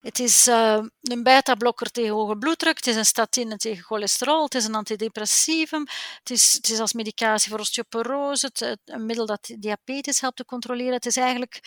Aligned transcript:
Het 0.00 0.18
is 0.18 0.48
uh, 0.48 0.82
een 1.02 1.22
beta-blokker 1.22 1.90
tegen 1.90 2.14
hoge 2.14 2.36
bloeddruk, 2.36 2.76
het 2.76 2.86
is 2.86 2.96
een 2.96 3.04
statine 3.04 3.56
tegen 3.56 3.84
cholesterol, 3.84 4.44
het 4.44 4.54
is 4.54 4.64
een 4.64 4.74
antidepressivum, 4.74 5.86
het 6.18 6.30
is, 6.30 6.52
het 6.52 6.70
is 6.70 6.78
als 6.78 6.92
medicatie 6.92 7.50
voor 7.50 7.58
osteoporose, 7.58 8.46
het, 8.52 8.78
een 8.84 9.06
middel 9.06 9.26
dat 9.26 9.54
diabetes 9.58 10.20
helpt 10.20 10.36
te 10.36 10.44
controleren. 10.44 10.92
Het 10.92 11.06
is 11.06 11.16
eigenlijk 11.16 11.60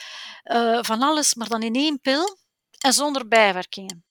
uh, 0.52 0.80
van 0.82 1.02
alles, 1.02 1.36
maar 1.36 1.48
dan 1.48 1.64
in 1.64 1.76
één 1.76 2.00
pil 2.02 2.38
en 2.80 2.94
zonder 2.94 3.28
bijwerkingen. 3.28 4.06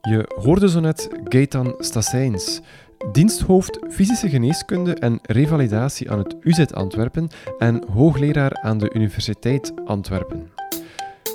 Je 0.00 0.32
hoorde 0.42 0.68
zo 0.68 0.80
net 0.80 1.08
Gaetan 1.24 1.74
Stassijns, 1.78 2.60
diensthoofd 3.12 3.78
fysische 3.90 4.28
geneeskunde 4.28 4.94
en 4.94 5.18
revalidatie 5.22 6.10
aan 6.10 6.18
het 6.18 6.36
UZ 6.40 6.64
Antwerpen 6.72 7.30
en 7.58 7.88
hoogleraar 7.90 8.62
aan 8.62 8.78
de 8.78 8.94
Universiteit 8.94 9.72
Antwerpen. 9.84 10.53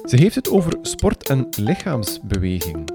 Ze 0.10 0.16
heeft 0.16 0.36
het 0.36 0.50
over 0.50 0.78
sport 0.82 1.30
en 1.30 1.48
lichaamsbeweging. 1.57 2.89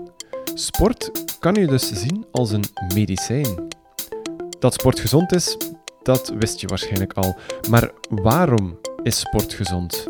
Sport 0.54 1.10
kan 1.38 1.54
je 1.54 1.66
dus 1.66 1.92
zien 1.92 2.26
als 2.32 2.50
een 2.50 2.64
medicijn. 2.94 3.68
Dat 4.58 4.74
sport 4.74 5.00
gezond 5.00 5.32
is, 5.34 5.56
dat 6.02 6.32
wist 6.38 6.60
je 6.60 6.66
waarschijnlijk 6.66 7.12
al. 7.12 7.36
Maar 7.70 7.90
waarom 8.08 8.78
is 9.02 9.18
sport 9.18 9.52
gezond? 9.52 10.08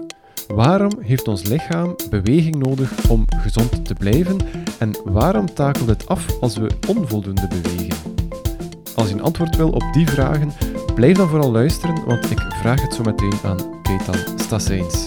Waarom 0.49 0.91
heeft 1.01 1.29
ons 1.29 1.43
lichaam 1.43 1.97
beweging 2.11 2.57
nodig 2.57 3.09
om 3.09 3.25
gezond 3.37 3.85
te 3.85 3.95
blijven 3.95 4.37
en 4.79 4.97
waarom 5.05 5.55
takelt 5.55 5.89
het 5.89 6.07
af 6.07 6.41
als 6.41 6.57
we 6.57 6.71
onvoldoende 6.89 7.49
bewegen? 7.49 8.15
Als 8.95 9.09
je 9.09 9.15
een 9.15 9.23
antwoord 9.23 9.57
wil 9.57 9.71
op 9.71 9.85
die 9.93 10.09
vragen, 10.09 10.53
blijf 10.95 11.17
dan 11.17 11.29
vooral 11.29 11.53
luisteren, 11.53 12.05
want 12.05 12.31
ik 12.31 12.41
vraag 12.41 12.83
het 12.83 12.95
zo 12.95 13.03
meteen 13.03 13.39
aan 13.43 13.59
Gaetan 13.83 14.39
Stassijns. 14.39 15.07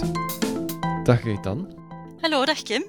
Dag 1.04 1.20
Gaetan. 1.20 1.77
Hallo, 2.20 2.44
dag 2.44 2.62
Kim. 2.62 2.84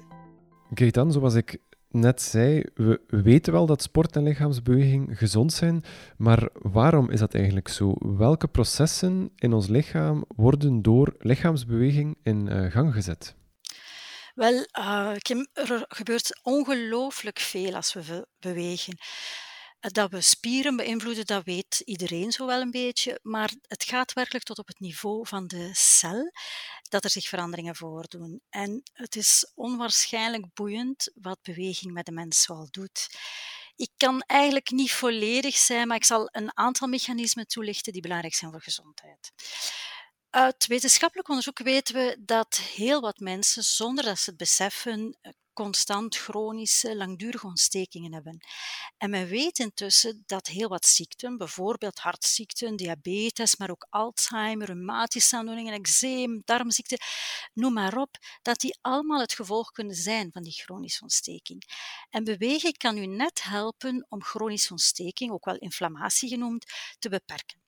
Gaetan, 0.74 1.12
zoals 1.12 1.34
ik 1.34 1.58
net 1.88 2.22
zei, 2.22 2.64
we 2.74 3.00
weten 3.06 3.52
wel 3.52 3.66
dat 3.66 3.82
sport 3.82 4.16
en 4.16 4.22
lichaamsbeweging 4.22 5.18
gezond 5.18 5.52
zijn, 5.52 5.84
maar 6.16 6.48
waarom 6.52 7.10
is 7.10 7.20
dat 7.20 7.34
eigenlijk 7.34 7.68
zo? 7.68 7.94
Welke 7.98 8.48
processen 8.48 9.32
in 9.36 9.52
ons 9.52 9.68
lichaam 9.68 10.24
worden 10.28 10.82
door 10.82 11.14
lichaamsbeweging 11.18 12.18
in 12.22 12.46
uh, 12.46 12.70
gang 12.70 12.92
gezet? 12.92 13.34
Wel, 14.34 14.66
uh, 14.78 15.12
Kim, 15.18 15.48
er 15.52 15.84
gebeurt 15.88 16.40
ongelooflijk 16.42 17.38
veel 17.38 17.74
als 17.74 17.92
we 17.92 18.26
bewegen. 18.38 18.98
Dat 19.80 20.10
we 20.10 20.20
spieren 20.20 20.76
beïnvloeden, 20.76 21.26
dat 21.26 21.44
weet 21.44 21.82
iedereen 21.84 22.32
zo 22.32 22.46
wel 22.46 22.60
een 22.60 22.70
beetje, 22.70 23.18
maar 23.22 23.50
het 23.62 23.84
gaat 23.84 24.12
werkelijk 24.12 24.44
tot 24.44 24.58
op 24.58 24.66
het 24.66 24.80
niveau 24.80 25.26
van 25.26 25.46
de 25.46 25.70
cel 25.72 26.30
dat 26.90 27.04
er 27.04 27.10
zich 27.10 27.28
veranderingen 27.28 27.76
voordoen. 27.76 28.40
En 28.48 28.82
het 28.92 29.16
is 29.16 29.52
onwaarschijnlijk 29.54 30.54
boeiend 30.54 31.10
wat 31.14 31.42
beweging 31.42 31.92
met 31.92 32.06
de 32.06 32.12
mens 32.12 32.42
zoal 32.42 32.68
doet. 32.70 33.18
Ik 33.76 33.90
kan 33.96 34.20
eigenlijk 34.20 34.70
niet 34.70 34.92
volledig 34.92 35.56
zijn, 35.56 35.88
maar 35.88 35.96
ik 35.96 36.04
zal 36.04 36.28
een 36.32 36.56
aantal 36.56 36.88
mechanismen 36.88 37.46
toelichten 37.46 37.92
die 37.92 38.02
belangrijk 38.02 38.34
zijn 38.34 38.50
voor 38.50 38.62
gezondheid. 38.62 39.32
Uit 40.30 40.66
wetenschappelijk 40.66 41.28
onderzoek 41.28 41.58
weten 41.58 41.94
we 41.94 42.16
dat 42.20 42.56
heel 42.56 43.00
wat 43.00 43.18
mensen, 43.18 43.62
zonder 43.62 44.04
dat 44.04 44.18
ze 44.18 44.30
het 44.30 44.38
beseffen, 44.38 45.18
constant 45.52 46.16
chronische, 46.16 46.96
langdurige 46.96 47.46
ontstekingen 47.46 48.12
hebben. 48.12 48.40
En 48.98 49.10
men 49.10 49.26
weet 49.26 49.58
intussen 49.58 50.22
dat 50.26 50.46
heel 50.46 50.68
wat 50.68 50.86
ziekten, 50.86 51.36
bijvoorbeeld 51.36 51.98
hartziekten, 51.98 52.76
diabetes, 52.76 53.56
maar 53.56 53.70
ook 53.70 53.86
Alzheimer, 53.90 54.66
reumatische 54.66 55.36
aandoeningen, 55.36 55.74
eczeem, 55.74 56.42
darmziekten, 56.44 56.98
noem 57.52 57.72
maar 57.72 57.96
op, 57.96 58.16
dat 58.42 58.60
die 58.60 58.78
allemaal 58.80 59.20
het 59.20 59.32
gevolg 59.34 59.70
kunnen 59.70 59.96
zijn 59.96 60.32
van 60.32 60.42
die 60.42 60.52
chronische 60.52 61.02
ontsteking. 61.02 61.62
En 62.10 62.24
bewegen 62.24 62.72
kan 62.72 62.96
u 62.96 63.06
net 63.06 63.42
helpen 63.42 64.06
om 64.08 64.22
chronische 64.22 64.70
ontsteking, 64.70 65.30
ook 65.32 65.44
wel 65.44 65.56
inflammatie 65.58 66.28
genoemd, 66.28 66.64
te 66.98 67.08
beperken. 67.08 67.59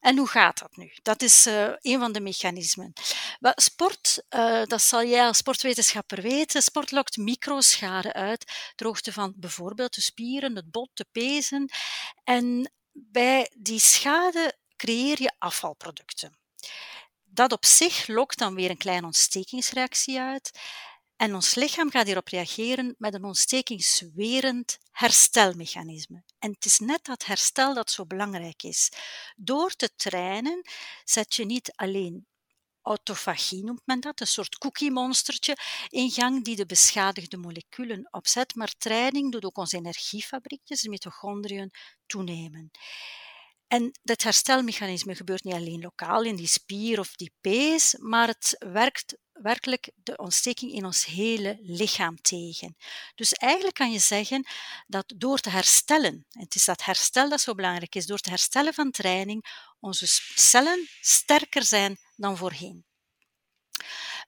En 0.00 0.16
hoe 0.16 0.28
gaat 0.28 0.58
dat 0.58 0.76
nu? 0.76 0.92
Dat 1.02 1.22
is 1.22 1.46
uh, 1.46 1.68
een 1.80 1.98
van 1.98 2.12
de 2.12 2.20
mechanismen. 2.20 2.92
Sport, 3.40 4.22
uh, 4.30 4.62
dat 4.64 4.82
zal 4.82 5.04
jij 5.04 5.26
als 5.26 5.36
sportwetenschapper 5.36 6.22
weten, 6.22 6.62
sport 6.62 6.90
lokt 6.90 7.16
microschade 7.16 8.12
uit, 8.12 8.72
ter 8.74 8.86
hoogte 8.86 9.12
van 9.12 9.32
bijvoorbeeld 9.36 9.94
de 9.94 10.00
spieren, 10.00 10.56
het 10.56 10.70
bot, 10.70 10.90
de 10.92 11.06
pezen. 11.12 11.70
En 12.24 12.72
bij 12.92 13.50
die 13.58 13.80
schade 13.80 14.58
creëer 14.76 15.22
je 15.22 15.32
afvalproducten. 15.38 16.38
Dat 17.24 17.52
op 17.52 17.64
zich 17.64 18.06
lokt 18.06 18.38
dan 18.38 18.54
weer 18.54 18.70
een 18.70 18.76
kleine 18.76 19.06
ontstekingsreactie 19.06 20.20
uit. 20.20 20.60
En 21.18 21.34
ons 21.34 21.54
lichaam 21.54 21.90
gaat 21.90 22.06
hierop 22.06 22.28
reageren 22.28 22.94
met 22.98 23.14
een 23.14 23.24
ontstekingswerend 23.24 24.78
herstelmechanisme. 24.90 26.22
En 26.38 26.50
het 26.50 26.64
is 26.64 26.78
net 26.78 27.04
dat 27.04 27.24
herstel 27.24 27.74
dat 27.74 27.90
zo 27.90 28.06
belangrijk 28.06 28.62
is. 28.62 28.92
Door 29.36 29.70
te 29.70 29.94
trainen 29.96 30.62
zet 31.04 31.34
je 31.34 31.44
niet 31.44 31.72
alleen 31.74 32.26
autofagie 32.82 33.64
noemt 33.64 33.82
men 33.84 34.00
dat, 34.00 34.20
een 34.20 34.26
soort 34.26 34.58
cookie-monstertje 34.58 35.56
in 35.88 36.10
gang 36.10 36.44
die 36.44 36.56
de 36.56 36.66
beschadigde 36.66 37.36
moleculen 37.36 38.08
opzet, 38.10 38.54
maar 38.54 38.72
training 38.78 39.32
doet 39.32 39.44
ook 39.44 39.58
onze 39.58 39.76
energiefabriekjes, 39.76 40.80
de 40.80 40.88
mitochondriën, 40.88 41.70
toenemen. 42.06 42.70
En 43.66 43.98
dat 44.02 44.22
herstelmechanisme 44.22 45.14
gebeurt 45.14 45.44
niet 45.44 45.54
alleen 45.54 45.80
lokaal 45.80 46.22
in 46.22 46.36
die 46.36 46.46
spier 46.46 46.98
of 46.98 47.12
die 47.16 47.32
pees, 47.40 47.96
maar 47.98 48.28
het 48.28 48.56
werkt 48.58 49.16
werkelijk 49.42 49.90
de 50.02 50.16
ontsteking 50.16 50.72
in 50.72 50.84
ons 50.84 51.04
hele 51.04 51.58
lichaam 51.62 52.20
tegen. 52.20 52.76
Dus 53.14 53.32
eigenlijk 53.32 53.76
kan 53.76 53.92
je 53.92 53.98
zeggen 53.98 54.46
dat 54.86 55.12
door 55.16 55.38
te 55.38 55.50
herstellen, 55.50 56.26
en 56.30 56.40
het 56.40 56.54
is 56.54 56.64
dat 56.64 56.84
herstel 56.84 57.28
dat 57.28 57.40
zo 57.40 57.54
belangrijk 57.54 57.94
is, 57.94 58.06
door 58.06 58.18
te 58.18 58.30
herstellen 58.30 58.74
van 58.74 58.90
training, 58.90 59.44
onze 59.80 60.06
cellen 60.34 60.88
sterker 61.00 61.64
zijn 61.64 61.98
dan 62.16 62.36
voorheen. 62.36 62.86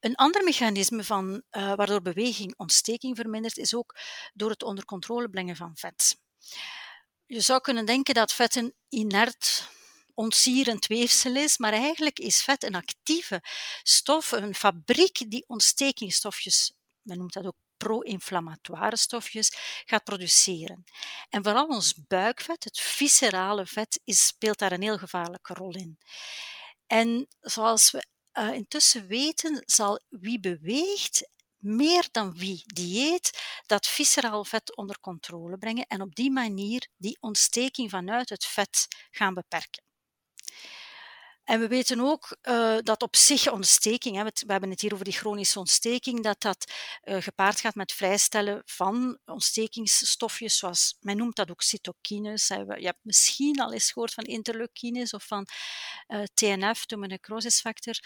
Een 0.00 0.14
ander 0.14 0.44
mechanisme 0.44 1.04
van, 1.04 1.42
uh, 1.50 1.74
waardoor 1.74 2.02
beweging 2.02 2.54
ontsteking 2.56 3.16
vermindert, 3.16 3.56
is 3.56 3.74
ook 3.74 3.96
door 4.32 4.50
het 4.50 4.62
onder 4.62 4.84
controle 4.84 5.28
brengen 5.28 5.56
van 5.56 5.76
vet. 5.76 6.16
Je 7.26 7.40
zou 7.40 7.60
kunnen 7.60 7.86
denken 7.86 8.14
dat 8.14 8.32
vet 8.32 8.54
een 8.54 8.74
inert 8.88 9.68
ontsierend 10.20 10.86
weefsel 10.86 11.36
is, 11.36 11.58
maar 11.58 11.72
eigenlijk 11.72 12.18
is 12.18 12.42
vet 12.42 12.64
een 12.64 12.74
actieve 12.74 13.40
stof, 13.82 14.32
een 14.32 14.54
fabriek 14.54 15.30
die 15.30 15.44
ontstekingsstofjes, 15.46 16.72
men 17.02 17.18
noemt 17.18 17.32
dat 17.32 17.46
ook 17.46 17.56
pro-inflammatoire 17.76 18.96
stofjes, 18.96 19.52
gaat 19.84 20.04
produceren. 20.04 20.84
En 21.28 21.42
vooral 21.42 21.66
ons 21.66 21.94
buikvet, 22.06 22.64
het 22.64 22.80
viscerale 22.80 23.66
vet, 23.66 24.00
is, 24.04 24.26
speelt 24.26 24.58
daar 24.58 24.72
een 24.72 24.82
heel 24.82 24.98
gevaarlijke 24.98 25.54
rol 25.54 25.74
in. 25.74 25.98
En 26.86 27.26
zoals 27.40 27.90
we 27.90 28.06
uh, 28.32 28.54
intussen 28.54 29.06
weten, 29.06 29.62
zal 29.66 30.00
wie 30.08 30.40
beweegt 30.40 31.28
meer 31.56 32.08
dan 32.10 32.32
wie 32.36 32.62
dieet 32.64 33.30
dat 33.66 33.86
visceraal 33.86 34.44
vet 34.44 34.76
onder 34.76 35.00
controle 35.00 35.58
brengen 35.58 35.86
en 35.86 36.00
op 36.00 36.14
die 36.14 36.30
manier 36.30 36.88
die 36.96 37.16
ontsteking 37.20 37.90
vanuit 37.90 38.28
het 38.28 38.44
vet 38.44 38.86
gaan 39.10 39.34
beperken. 39.34 39.89
En 41.50 41.60
we 41.60 41.68
weten 41.68 42.00
ook 42.00 42.36
uh, 42.42 42.78
dat 42.82 43.02
op 43.02 43.16
zich 43.16 43.50
ontsteking, 43.50 44.16
hè, 44.16 44.24
we 44.24 44.52
hebben 44.52 44.70
het 44.70 44.80
hier 44.80 44.92
over 44.92 45.04
die 45.04 45.14
chronische 45.14 45.58
ontsteking, 45.58 46.22
dat 46.22 46.40
dat 46.40 46.72
uh, 47.04 47.16
gepaard 47.20 47.60
gaat 47.60 47.74
met 47.74 47.92
vrijstellen 47.92 48.62
van 48.64 49.18
ontstekingsstofjes, 49.24 50.58
zoals 50.58 50.96
men 51.00 51.16
noemt 51.16 51.36
dat 51.36 51.50
ook 51.50 51.62
cytokines. 51.62 52.48
Je 52.48 52.84
hebt 52.84 52.98
misschien 53.02 53.60
al 53.60 53.72
eens 53.72 53.92
gehoord 53.92 54.14
van 54.14 54.24
interleukines 54.24 55.12
of 55.12 55.26
van 55.26 55.46
uh, 56.08 56.22
TNF, 56.34 56.86
tumor-necrosisfactor. 56.86 57.98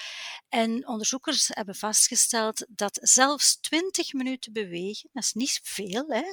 En 0.48 0.88
onderzoekers 0.88 1.48
hebben 1.48 1.74
vastgesteld 1.74 2.66
dat 2.68 2.98
zelfs 3.02 3.60
20 3.60 4.12
minuten 4.12 4.52
bewegen, 4.52 5.08
dat 5.12 5.22
is 5.22 5.32
niet 5.32 5.60
veel, 5.62 6.04
hè, 6.08 6.24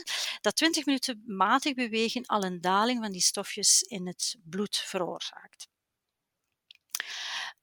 dat 0.42 0.56
20 0.56 0.86
minuten 0.86 1.24
matig 1.26 1.74
bewegen 1.74 2.26
al 2.26 2.44
een 2.44 2.62
daling 2.62 3.02
van 3.02 3.12
die 3.12 3.22
stofjes 3.22 3.82
in 3.82 4.08
het 4.08 4.36
bloed 4.44 4.78
veroorzaakt. 4.78 5.70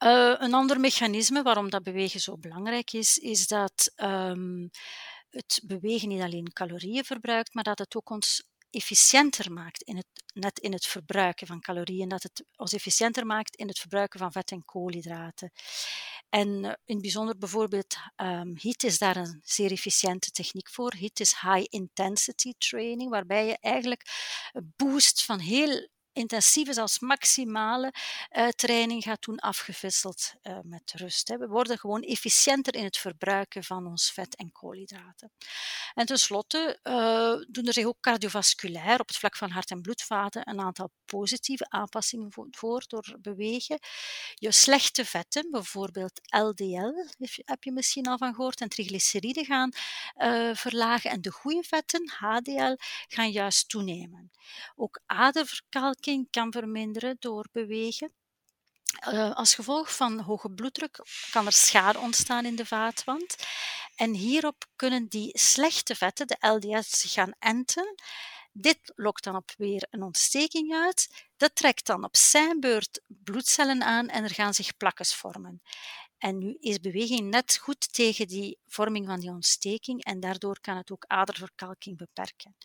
Uh, 0.05 0.35
een 0.39 0.55
ander 0.55 0.81
mechanisme 0.81 1.43
waarom 1.43 1.71
dat 1.71 1.83
bewegen 1.83 2.21
zo 2.21 2.37
belangrijk 2.37 2.93
is, 2.93 3.19
is 3.19 3.47
dat 3.47 3.93
um, 3.97 4.71
het 5.31 5.61
bewegen 5.65 6.09
niet 6.09 6.23
alleen 6.23 6.53
calorieën 6.53 7.05
verbruikt, 7.05 7.55
maar 7.55 7.65
dat 7.65 7.79
het 7.79 7.97
ook 7.97 8.11
ons 8.11 8.43
efficiënter 8.71 9.53
maakt 9.53 9.83
in 9.83 9.97
het, 9.97 10.07
net 10.35 10.59
in 10.59 10.73
het 10.73 10.87
verbruiken 10.87 11.47
van 11.47 11.61
calorieën, 11.61 12.09
dat 12.09 12.23
het 12.23 12.45
ons 12.57 12.73
efficiënter 12.73 13.27
maakt 13.27 13.57
in 13.57 13.69
het 13.69 13.79
verbruiken 13.79 14.19
van 14.19 14.33
vet 14.33 14.51
en 14.51 14.65
koolhydraten. 14.65 15.53
En 16.29 16.65
uh, 16.65 16.73
in 16.85 17.01
bijzonder 17.01 17.39
bijvoorbeeld 17.39 17.97
um, 18.17 18.57
HIIT 18.61 18.83
is 18.83 18.99
daar 18.99 19.17
een 19.17 19.41
zeer 19.45 19.71
efficiënte 19.71 20.31
techniek 20.31 20.69
voor. 20.71 20.95
HIIT 20.95 21.21
is 21.21 21.35
High 21.41 21.67
Intensity 21.69 22.53
Training, 22.59 23.11
waarbij 23.11 23.47
je 23.47 23.59
eigenlijk 23.61 24.03
een 24.53 24.73
boost 24.77 25.25
van 25.25 25.39
heel 25.39 25.89
intensieve, 26.19 26.73
zelfs 26.73 26.99
maximale 26.99 27.93
uh, 28.37 28.49
training 28.49 29.03
gaat 29.03 29.23
doen, 29.23 29.39
afgewisseld 29.39 30.35
uh, 30.43 30.59
met 30.63 30.93
rust. 30.95 31.29
Hè. 31.29 31.39
We 31.39 31.49
worden 31.49 31.79
gewoon 31.79 32.03
efficiënter 32.03 32.75
in 32.75 32.85
het 32.85 32.97
verbruiken 32.97 33.65
van 33.65 33.87
ons 33.87 34.13
vet 34.13 34.37
en 34.37 34.53
koolhydraten. 34.53 35.33
En 35.95 36.07
tenslotte 36.07 36.79
uh, 36.83 37.47
doen 37.49 37.67
er 37.67 37.73
zich 37.73 37.85
ook 37.85 38.01
cardiovasculair 38.01 39.01
op 39.01 39.09
het 39.09 39.17
vlak 39.17 39.37
van 39.37 39.51
hart- 39.51 39.71
en 39.71 39.83
bloedvaten 39.83 40.49
een 40.51 40.61
aantal 40.61 40.91
positieve 41.05 41.71
aanpassingen 41.71 42.33
voor 42.51 42.85
door 42.87 43.17
bewegen. 43.21 43.79
Je 44.35 44.53
slechte 44.53 45.05
vetten, 45.05 45.51
bijvoorbeeld 45.51 46.21
LDL, 46.23 46.93
heb 47.45 47.65
je 47.65 47.73
misschien 47.73 48.07
al 48.07 48.19
van 48.19 48.35
gehoord, 48.35 48.61
en 48.61 48.69
triglyceriden 48.69 49.45
gaan 49.45 49.73
verlagen. 50.57 51.11
En 51.11 51.21
de 51.21 51.31
goede 51.31 51.63
vetten, 51.63 52.11
HDL, 52.19 52.77
gaan 53.09 53.31
juist 53.31 53.69
toenemen. 53.69 54.31
Ook 54.77 55.01
aderverkalking 55.07 56.08
kan 56.31 56.53
verminderen 56.53 57.17
door 57.19 57.47
bewegen. 57.53 58.13
Uh, 59.09 59.35
als 59.35 59.55
gevolg 59.55 59.97
van 59.97 60.21
hoge 60.21 60.51
bloeddruk 60.51 61.01
kan 61.31 61.47
er 61.47 61.53
schade 61.53 61.99
ontstaan 61.99 62.45
in 62.45 62.57
de 62.57 62.67
vaatwand. 62.67 63.37
En 63.97 64.15
hierop 64.15 64.67
kunnen 64.77 65.09
die 65.09 65.39
slechte 65.39 65.95
vetten, 65.95 66.27
de 66.27 66.37
LDL's, 66.41 67.05
gaan 67.09 67.33
enten. 67.39 67.95
Dit 68.53 68.93
lokt 68.95 69.25
dan 69.25 69.37
op 69.37 69.51
weer 69.57 69.87
een 69.91 70.03
ontsteking 70.03 70.75
uit. 70.75 71.27
Dat 71.37 71.55
trekt 71.55 71.87
dan 71.87 72.05
op 72.05 72.17
zijn 72.17 72.61
beurt 72.61 73.01
bloedcellen 73.07 73.83
aan 73.83 74.09
en 74.09 74.25
er 74.25 74.35
gaan 74.35 74.55
zich 74.55 74.77
plakkes 74.77 75.15
vormen. 75.15 75.63
En 76.19 76.39
nu 76.39 76.57
is 76.61 76.81
beweging 76.81 77.31
net 77.31 77.57
goed 77.57 77.93
tegen 77.93 78.27
die 78.27 78.59
vorming 78.67 79.07
van 79.07 79.21
die 79.21 79.31
ontsteking 79.31 80.05
en 80.05 80.21
daardoor 80.21 80.61
kan 80.61 80.77
het 80.77 80.91
ook 80.91 81.05
aderverkalking 81.07 81.97
beperken. 81.97 82.57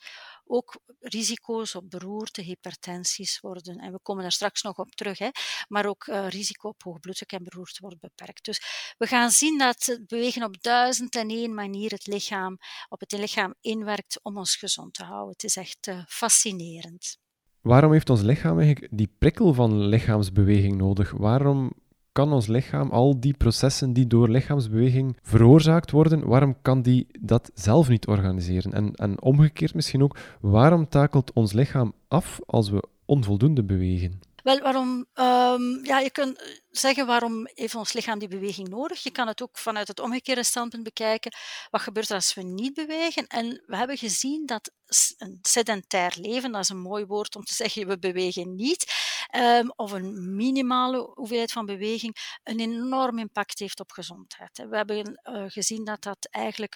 Ook 0.45 0.79
risico's 0.99 1.75
op 1.75 1.89
beroerte, 1.89 2.41
hypertensies 2.41 3.39
worden, 3.39 3.77
en 3.77 3.91
we 3.91 3.99
komen 4.01 4.21
daar 4.21 4.31
straks 4.31 4.61
nog 4.61 4.77
op 4.77 4.91
terug, 4.91 5.17
hè, 5.17 5.29
maar 5.67 5.85
ook 5.85 6.07
uh, 6.07 6.27
risico 6.27 6.69
op 6.69 6.83
hoogbloeddruk 6.83 7.31
en 7.31 7.43
beroerte 7.43 7.81
wordt 7.81 7.99
beperkt. 7.99 8.45
Dus 8.45 8.61
we 8.97 9.07
gaan 9.07 9.31
zien 9.31 9.57
dat 9.57 9.99
bewegen 10.07 10.43
op 10.43 10.61
duizend 10.61 11.15
en 11.15 11.29
één 11.29 11.53
manier 11.53 11.91
het 11.91 12.07
lichaam, 12.07 12.57
op 12.89 12.99
het 12.99 13.11
lichaam 13.11 13.53
inwerkt 13.61 14.19
om 14.21 14.37
ons 14.37 14.55
gezond 14.55 14.93
te 14.93 15.03
houden. 15.03 15.31
Het 15.31 15.43
is 15.43 15.55
echt 15.55 15.87
uh, 15.87 16.03
fascinerend. 16.07 17.17
Waarom 17.61 17.91
heeft 17.91 18.09
ons 18.09 18.21
lichaam 18.21 18.59
eigenlijk 18.59 18.97
die 18.97 19.15
prikkel 19.17 19.53
van 19.53 19.87
lichaamsbeweging 19.87 20.77
nodig? 20.77 21.11
Waarom 21.11 21.71
kan 22.13 22.33
ons 22.33 22.47
lichaam 22.47 22.91
al 22.91 23.19
die 23.19 23.33
processen 23.33 23.93
die 23.93 24.07
door 24.07 24.29
lichaamsbeweging 24.29 25.17
veroorzaakt 25.21 25.91
worden, 25.91 26.27
waarom 26.27 26.55
kan 26.61 26.81
die 26.81 27.07
dat 27.19 27.51
zelf 27.53 27.87
niet 27.87 28.07
organiseren? 28.07 28.73
En, 28.73 28.93
en 28.93 29.21
omgekeerd 29.21 29.73
misschien 29.73 30.03
ook, 30.03 30.17
waarom 30.41 30.89
takelt 30.89 31.33
ons 31.33 31.53
lichaam 31.53 31.93
af 32.07 32.39
als 32.45 32.69
we 32.69 32.83
onvoldoende 33.05 33.63
bewegen? 33.63 34.19
Wel, 34.43 34.59
waarom? 34.59 35.05
Um, 35.15 35.85
ja, 35.85 35.99
je 35.99 36.09
kunt 36.11 36.43
zeggen 36.71 37.05
waarom 37.05 37.47
heeft 37.53 37.75
ons 37.75 37.93
lichaam 37.93 38.19
die 38.19 38.27
beweging 38.27 38.67
nodig. 38.67 39.03
Je 39.03 39.11
kan 39.11 39.27
het 39.27 39.41
ook 39.41 39.57
vanuit 39.57 39.87
het 39.87 39.99
omgekeerde 39.99 40.43
standpunt 40.43 40.83
bekijken. 40.83 41.31
Wat 41.71 41.81
gebeurt 41.81 42.09
er 42.09 42.15
als 42.15 42.33
we 42.33 42.41
niet 42.41 42.73
bewegen? 42.73 43.27
En 43.27 43.63
we 43.65 43.77
hebben 43.77 43.97
gezien 43.97 44.45
dat 44.45 44.71
een 45.17 45.39
sedentair 45.41 46.15
leven, 46.19 46.51
dat 46.51 46.61
is 46.61 46.69
een 46.69 46.81
mooi 46.81 47.05
woord 47.05 47.35
om 47.35 47.43
te 47.43 47.53
zeggen 47.53 47.87
we 47.87 47.99
bewegen 47.99 48.55
niet, 48.55 48.93
um, 49.35 49.71
of 49.75 49.91
een 49.91 50.35
minimale 50.35 51.11
hoeveelheid 51.13 51.51
van 51.51 51.65
beweging, 51.65 52.39
een 52.43 52.59
enorm 52.59 53.19
impact 53.19 53.59
heeft 53.59 53.79
op 53.79 53.91
gezondheid. 53.91 54.57
We 54.57 54.75
hebben 54.75 55.21
uh, 55.23 55.43
gezien 55.47 55.83
dat 55.83 56.01
dat 56.01 56.27
eigenlijk 56.29 56.75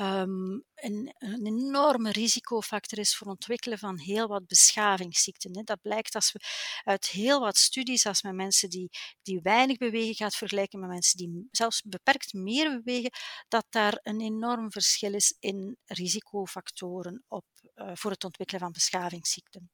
um, 0.00 0.64
een, 0.74 1.14
een, 1.18 1.46
enorme 1.46 2.10
risicofactor 2.10 2.98
is 2.98 3.16
voor 3.16 3.26
het 3.26 3.36
ontwikkelen 3.36 3.78
van 3.78 3.98
heel 3.98 4.26
wat 4.26 4.46
beschavingsziekten. 4.46 5.64
Dat 5.64 5.80
blijkt 5.80 6.14
als 6.14 6.32
we 6.32 6.40
uit 6.84 7.06
heel 7.06 7.40
wat 7.40 7.56
studies, 7.56 8.06
als 8.06 8.22
met 8.22 8.34
mensen 8.34 8.70
die, 8.70 8.90
die 9.22 9.40
weinig 9.42 9.76
bewegen 9.76 10.14
gaat 10.14 10.36
vergelijken 10.36 10.80
met 10.80 10.88
mensen 10.88 11.16
die 11.16 11.48
zelfs 11.50 11.82
beperkt 11.82 12.32
meer 12.32 12.82
bewegen, 12.82 13.10
dat 13.48 13.66
daar 13.70 14.00
een 14.02 14.20
enorm 14.20 14.72
verschil 14.72 15.14
is 15.14 15.36
in 15.40 15.76
risicofactoren 15.84 17.24
op, 17.28 17.44
uh, 17.74 17.90
voor 17.94 18.10
het 18.10 18.24
ontwikkelen 18.24 18.62
van 18.62 18.72
beschavingsziekten. 18.72 19.70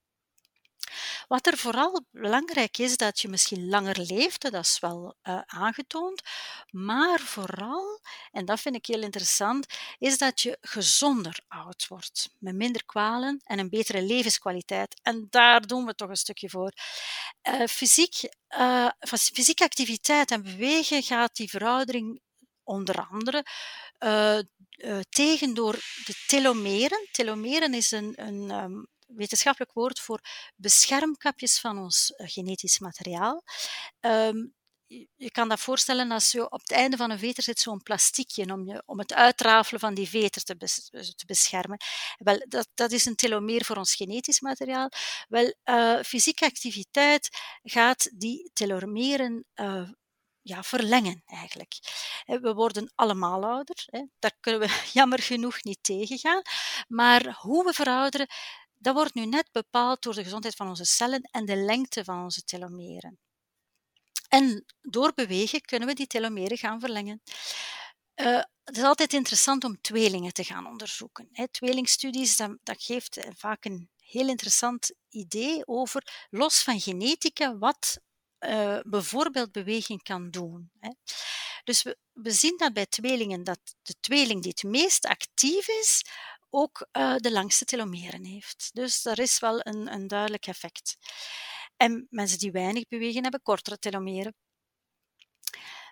Wat 1.29 1.47
er 1.47 1.57
vooral 1.57 2.05
belangrijk 2.11 2.79
is, 2.79 2.97
dat 2.97 3.21
je 3.21 3.29
misschien 3.29 3.69
langer 3.69 3.99
leeft, 4.01 4.41
dat 4.41 4.65
is 4.65 4.79
wel 4.79 5.15
uh, 5.23 5.41
aangetoond, 5.47 6.23
maar 6.71 7.21
vooral, 7.21 8.01
en 8.33 8.45
dat 8.45 8.61
vind 8.61 8.75
ik 8.75 8.87
heel 8.87 9.03
interessant, 9.03 9.67
is 9.99 10.19
dat 10.19 10.41
je 10.41 10.59
gezonder 10.61 11.41
oud 11.49 11.87
wordt, 11.89 12.29
met 12.39 12.55
minder 12.55 12.85
kwalen 12.85 13.41
en 13.45 13.59
een 13.59 13.69
betere 13.69 14.03
levenskwaliteit. 14.03 15.01
En 15.03 15.27
daar 15.31 15.67
doen 15.67 15.85
we 15.85 15.95
toch 15.95 16.09
een 16.09 16.17
stukje 16.17 16.51
voor. 16.51 16.73
Uh, 17.49 17.67
fysiek, 17.67 18.15
uh, 18.59 18.89
fysieke 18.99 19.65
activiteit 19.65 20.31
en 20.31 20.43
bewegen 20.43 21.03
gaat 21.03 21.37
die 21.37 21.51
veroudering 21.51 22.21
onder 22.63 23.07
andere 23.11 23.45
tegen 25.09 25.55
door 25.55 25.73
de 26.05 26.15
telomeren. 26.27 27.09
Telomeren 27.13 27.75
is 27.75 27.91
een, 27.91 28.13
een 28.17 28.51
um, 28.51 28.87
wetenschappelijk 29.17 29.73
woord 29.73 30.01
voor 30.01 30.21
beschermkapjes 30.57 31.61
van 31.61 31.79
ons 31.79 32.13
eh, 32.15 32.29
genetisch 32.29 32.79
materiaal. 32.79 33.43
Um, 34.01 34.55
je 35.17 35.31
kan 35.31 35.49
dat 35.49 35.61
voorstellen 35.61 36.11
als 36.11 36.33
je 36.33 36.51
op 36.51 36.61
het 36.61 36.71
einde 36.71 36.97
van 36.97 37.11
een 37.11 37.19
veter 37.19 37.43
zit 37.43 37.61
zo'n 37.61 37.83
plastiekje 37.83 38.53
om, 38.53 38.67
je, 38.67 38.83
om 38.87 38.99
het 38.99 39.13
uitrafelen 39.13 39.81
van 39.81 39.95
die 39.95 40.09
veter 40.09 40.43
te, 40.43 40.57
bes, 40.57 40.91
te 40.91 41.27
beschermen. 41.27 41.79
Wel, 42.17 42.45
dat, 42.49 42.69
dat 42.75 42.93
is 42.93 43.05
een 43.05 43.15
telomeer 43.15 43.65
voor 43.65 43.77
ons 43.77 43.95
genetisch 43.95 44.41
materiaal. 44.41 44.89
Wel, 45.29 45.55
uh, 45.65 46.03
fysieke 46.03 46.45
activiteit 46.45 47.29
gaat 47.63 48.11
die 48.15 48.51
telomeren 48.53 49.45
ja, 50.45 50.63
verlengen 50.63 51.23
eigenlijk. 51.27 51.75
We 52.27 52.55
worden 52.55 52.93
allemaal 52.95 53.45
ouder, 53.45 53.85
hè. 53.87 54.03
daar 54.19 54.37
kunnen 54.41 54.61
we 54.61 54.81
jammer 54.99 55.23
genoeg 55.23 55.63
niet 55.63 55.83
tegengaan. 55.83 56.43
Maar 56.89 57.37
hoe 57.41 57.65
we 57.65 57.73
verouderen, 57.73 58.27
dat 58.79 58.95
wordt 58.95 59.15
nu 59.15 59.27
net 59.27 59.49
bepaald 59.53 60.03
door 60.03 60.15
de 60.15 60.23
gezondheid 60.23 60.55
van 60.55 60.69
onze 60.69 60.85
cellen 60.85 61.29
en 61.31 61.45
de 61.45 61.57
lengte 61.57 62.05
van 62.05 62.23
onze 62.23 62.43
telomeren. 62.43 63.19
En 64.29 64.65
door 64.81 65.13
bewegen 65.15 65.61
kunnen 65.61 65.89
we 65.89 65.95
die 65.95 66.07
telomeren 66.07 66.59
gaan 66.59 66.81
verlengen. 66.81 67.23
Uh, 68.15 68.43
het 68.65 68.77
is 68.77 68.83
altijd 68.83 69.13
interessant 69.13 69.65
om 69.65 69.81
tweelingen 69.81 70.33
te 70.33 70.45
gaan 70.45 70.67
onderzoeken. 70.67 71.29
Hè. 71.33 71.49
Tweelingstudies, 71.49 72.37
dat, 72.37 72.57
dat 72.63 72.83
geeft 72.83 73.17
eh, 73.17 73.31
vaak 73.37 73.65
een 73.65 73.91
heel 73.97 74.29
interessant 74.29 74.93
idee 75.09 75.67
over, 75.67 76.27
los 76.31 76.63
van 76.63 76.81
genetica, 76.81 77.59
wat 77.59 77.99
uh, 78.41 78.79
bijvoorbeeld 78.83 79.53
beweging 79.53 80.03
kan 80.03 80.31
doen. 80.31 80.71
Dus 81.65 81.83
we, 81.83 81.99
we 82.13 82.31
zien 82.31 82.57
dat 82.57 82.73
bij 82.73 82.87
tweelingen 82.87 83.45
dat 83.45 83.59
de 83.83 83.95
tweeling 84.01 84.43
die 84.43 84.51
het 84.51 84.63
meest 84.63 85.07
actief 85.07 85.69
is, 85.69 86.05
ook 86.55 86.87
uh, 86.93 87.17
de 87.17 87.33
langste 87.33 87.65
telomeren 87.65 88.25
heeft. 88.25 88.71
Dus 88.73 89.03
daar 89.03 89.19
is 89.19 89.39
wel 89.39 89.61
een, 89.63 89.93
een 89.93 90.07
duidelijk 90.07 90.47
effect. 90.47 90.97
En 91.77 92.07
mensen 92.11 92.39
die 92.39 92.53
weinig 92.53 92.89
bewegen 92.89 93.23
hebben 93.23 93.43
kortere 93.43 93.79
telomeren. 93.79 94.35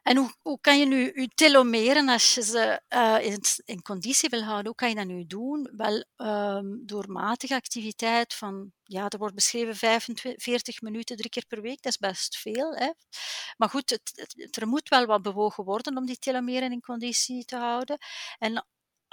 En 0.02 0.32
hoe, 0.42 0.60
kan 0.60 0.78
je 0.78 0.86
nu 0.86 1.12
je 1.14 1.28
telomeren, 1.34 2.08
als 2.08 2.34
je 2.34 2.42
ze 2.42 2.80
uh, 2.88 3.18
in, 3.20 3.40
in, 3.64 3.82
conditie 3.82 4.28
wil 4.28 4.42
houden, 4.42 4.66
hoe 4.66 4.74
kan 4.74 4.88
je 4.88 4.94
dat 4.94 5.06
nu 5.06 5.26
doen? 5.26 5.70
Wel 5.76 6.04
um, 6.16 6.86
door 6.86 7.10
matige 7.10 7.54
activiteit 7.54 8.34
van, 8.34 8.72
ja, 8.84 9.08
er 9.08 9.18
wordt 9.18 9.34
beschreven 9.34 9.76
45 9.76 10.80
minuten 10.80 11.16
drie 11.16 11.30
keer 11.30 11.46
per 11.46 11.60
week, 11.60 11.82
dat 11.82 11.92
is 11.92 11.98
best 11.98 12.36
veel. 12.36 12.74
Hè? 12.74 12.90
Maar 13.56 13.68
goed, 13.68 13.90
het, 13.90 14.12
het, 14.14 14.56
er 14.56 14.68
moet 14.68 14.88
wel 14.88 15.06
wat 15.06 15.22
bewogen 15.22 15.64
worden 15.64 15.96
om 15.96 16.06
die 16.06 16.18
telomeren 16.18 16.72
in 16.72 16.80
conditie 16.80 17.44
te 17.44 17.56
houden. 17.56 17.98
En 18.38 18.66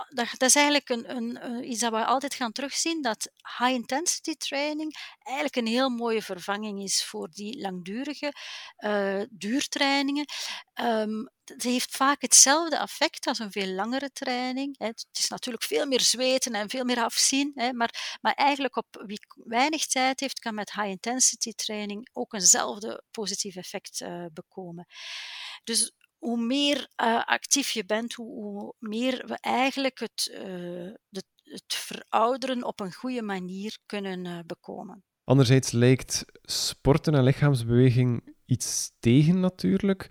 dat, 0.10 0.42
is 0.42 0.56
eigenlijk 0.56 0.90
een, 0.90 1.16
een, 1.16 1.70
iets 1.72 1.80
dat 1.80 1.92
we 1.92 2.06
altijd 2.06 2.34
gaan 2.34 2.52
terugzien, 2.52 3.02
dat 3.02 3.32
high-intensity 3.58 4.36
training 4.36 4.96
eigenlijk 5.20 5.56
een 5.56 5.68
heel 5.68 5.90
mooie 5.90 6.22
vervanging 6.22 6.84
is 6.84 7.04
voor 7.04 7.30
die 7.30 7.62
langdurige 7.62 8.34
uh, 8.78 9.22
duurtrainingen. 9.30 10.26
Um, 10.82 11.30
het 11.44 11.64
heeft 11.64 11.96
vaak 11.96 12.22
hetzelfde 12.22 12.78
effect 12.78 13.28
als 13.28 13.40
een 13.40 13.52
veel 13.52 13.68
langere 13.68 14.12
training. 14.12 14.78
Het 14.78 15.06
is 15.12 15.30
natuurlijk 15.30 15.64
veel 15.64 15.86
meer 15.86 16.02
zweten 16.02 16.54
en 16.54 16.70
veel 16.70 16.84
meer 16.84 17.04
afzien, 17.04 17.52
maar, 17.74 18.18
maar 18.22 18.34
eigenlijk 18.34 18.76
op 18.76 19.04
wie 19.06 19.20
weinig 19.44 19.86
tijd 19.86 20.20
heeft, 20.20 20.40
kan 20.40 20.56
met 20.56 20.74
high-intensity 20.74 21.54
training 21.54 22.10
ook 22.14 22.34
eenzelfde 22.34 23.04
positief 23.12 23.56
effect 23.56 24.02
uh, 24.02 24.26
bekomen. 24.34 24.86
Dus 25.64 25.92
hoe 26.20 26.38
meer 26.38 26.88
uh, 27.02 27.24
actief 27.26 27.70
je 27.70 27.86
bent, 27.86 28.14
hoe, 28.14 28.34
hoe, 28.34 28.74
meer 28.80 29.24
we 29.28 29.38
eigenlijk 29.42 30.00
het, 30.00 30.32
de, 31.10 31.24
het 31.44 31.64
verouderen 31.68 32.64
op 32.64 32.80
een 32.80 32.94
goede 32.94 33.22
manier 33.22 33.78
kunnen 33.86 34.26
uh, 34.26 34.40
bekomen. 34.46 35.04
Anderzijds 35.24 35.72
lijkt 35.72 36.26
sporten 36.42 37.16
en 37.16 37.24
lichaamsbeweging 37.24 38.36
iets 38.46 38.92
tegen 39.00 39.40
natuurlijk. 39.40 40.08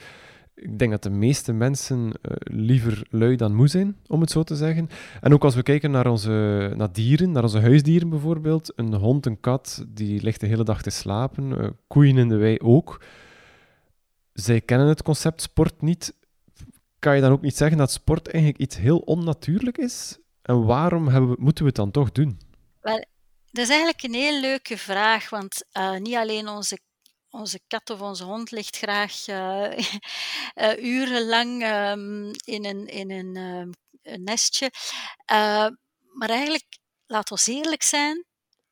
Ik 0.54 0.78
denk 0.78 0.90
dat 0.90 1.02
de 1.02 1.10
meeste 1.10 1.52
mensen 1.52 2.12
liever 2.38 3.06
lui 3.10 3.36
dan 3.36 3.54
moe 3.54 3.68
zijn, 3.68 3.96
om 4.06 4.20
het 4.20 4.30
zo 4.30 4.42
te 4.42 4.56
zeggen. 4.56 4.88
En 5.20 5.32
ook 5.32 5.44
als 5.44 5.54
we 5.54 5.62
kijken 5.62 5.90
naar 5.90 6.06
onze 6.06 6.72
naar 6.76 6.92
dieren, 6.92 7.32
naar 7.32 7.42
onze 7.42 7.60
huisdieren 7.60 8.08
bijvoorbeeld, 8.08 8.72
een 8.76 8.94
hond, 8.94 9.26
een 9.26 9.40
kat, 9.40 9.84
die 9.88 10.22
ligt 10.22 10.40
de 10.40 10.46
hele 10.46 10.64
dag 10.64 10.82
te 10.82 10.90
slapen, 10.90 11.76
koeien 11.86 12.16
in 12.16 12.28
de 12.28 12.36
wei 12.36 12.58
ook. 12.58 13.00
Zij 14.40 14.60
kennen 14.60 14.88
het 14.88 15.02
concept 15.02 15.42
sport 15.42 15.82
niet. 15.82 16.14
Kan 16.98 17.14
je 17.14 17.20
dan 17.20 17.32
ook 17.32 17.42
niet 17.42 17.56
zeggen 17.56 17.78
dat 17.78 17.90
sport 17.90 18.28
eigenlijk 18.28 18.62
iets 18.62 18.76
heel 18.76 18.98
onnatuurlijk 18.98 19.78
is? 19.78 20.18
En 20.42 20.64
waarom 20.64 21.04
we, 21.04 21.36
moeten 21.38 21.64
we 21.64 21.70
het 21.70 21.76
dan 21.76 21.90
toch 21.90 22.12
doen? 22.12 22.40
Wel, 22.80 23.04
dat 23.50 23.64
is 23.64 23.68
eigenlijk 23.68 24.02
een 24.02 24.14
heel 24.14 24.40
leuke 24.40 24.78
vraag, 24.78 25.30
want 25.30 25.64
uh, 25.72 25.96
niet 25.96 26.14
alleen 26.14 26.48
onze 26.48 26.78
onze 27.30 27.60
kat 27.66 27.90
of 27.90 28.00
onze 28.00 28.24
hond 28.24 28.50
ligt 28.50 28.76
graag 28.76 29.28
uh, 29.28 29.78
uh, 30.54 30.84
urenlang 30.94 31.62
um, 31.62 32.30
in 32.44 32.64
een, 32.64 32.86
in 32.86 33.10
een, 33.10 33.36
een 34.02 34.22
nestje. 34.24 34.70
maar 36.12 36.28
eigenlijk, 36.28 36.78
laat 37.06 37.30
ons 37.30 37.46
eerlijk 37.46 37.82
zijn, 37.82 38.24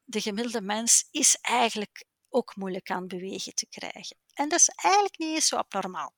de 0.04 0.20
gemiddelde 0.20 0.60
mens 0.60 1.08
is 1.10 1.38
eigenlijk 1.40 2.04
ook 2.28 2.56
moeilijk 2.56 2.90
aan 2.90 3.06
bewegen 3.06 3.54
te 3.54 3.66
krijgen. 3.68 4.16
En 4.36 4.48
dat 4.48 4.58
is 4.58 4.68
eigenlijk 4.68 5.18
niet 5.18 5.34
eens 5.34 5.48
zo 5.48 5.56
abnormaal. 5.56 6.12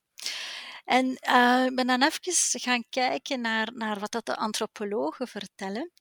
En 0.85 1.11
ik 1.67 1.75
ben 1.75 1.87
dan 1.87 2.03
even 2.03 2.59
gaan 2.59 2.83
kijken 2.89 3.41
naar, 3.41 3.71
naar 3.73 3.99
wat 3.99 4.11
dat 4.11 4.25
de 4.25 4.35
antropologen 4.35 5.27
vertellen 5.27 5.91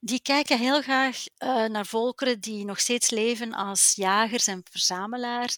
die 0.00 0.22
kijken 0.22 0.58
heel 0.58 0.82
graag 0.82 1.24
uh, 1.38 1.64
naar 1.64 1.86
volkeren 1.86 2.40
die 2.40 2.64
nog 2.64 2.80
steeds 2.80 3.10
leven 3.10 3.52
als 3.52 3.92
jagers 3.94 4.46
en 4.46 4.60
verzamelaars, 4.70 5.56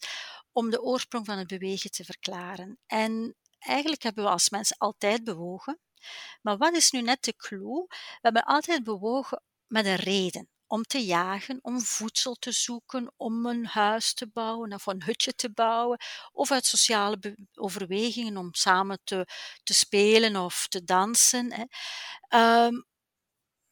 om 0.53 0.71
de 0.71 0.83
oorsprong 0.83 1.27
van 1.27 1.39
het 1.39 1.47
bewegen 1.47 1.91
te 1.91 2.05
verklaren. 2.05 2.79
En 2.87 3.37
eigenlijk 3.59 4.03
hebben 4.03 4.25
we 4.25 4.31
als 4.31 4.51
mensen 4.51 4.77
altijd 4.77 5.25
bewogen. 5.25 5.79
Maar 6.43 6.57
wat 6.57 6.77
is 6.77 6.91
nu 6.91 7.03
net 7.03 7.23
de 7.25 7.37
clue? 7.37 7.87
We 7.89 8.19
hebben 8.21 8.45
altijd 8.45 8.85
bewogen 8.85 9.43
met 9.67 9.87
een 9.87 9.97
reden. 9.97 10.49
Om 10.71 10.83
te 10.83 11.05
jagen, 11.05 11.59
om 11.63 11.81
voedsel 11.81 12.35
te 12.35 12.53
zoeken, 12.53 13.13
om 13.17 13.47
een 13.47 13.67
huis 13.67 14.15
te 14.15 14.27
bouwen 14.33 14.73
of 14.75 14.87
een 14.87 15.03
hutje 15.03 15.35
te 15.35 15.51
bouwen, 15.51 15.99
of 16.33 16.51
uit 16.51 16.67
sociale 16.67 17.37
overwegingen 17.55 18.37
om 18.37 18.49
samen 18.55 18.99
te, 19.05 19.27
te 19.63 19.75
spelen 19.75 20.37
of 20.37 20.67
te 20.69 20.85
dansen. 20.85 21.53
Hè. 21.53 21.65
Um, 22.67 22.85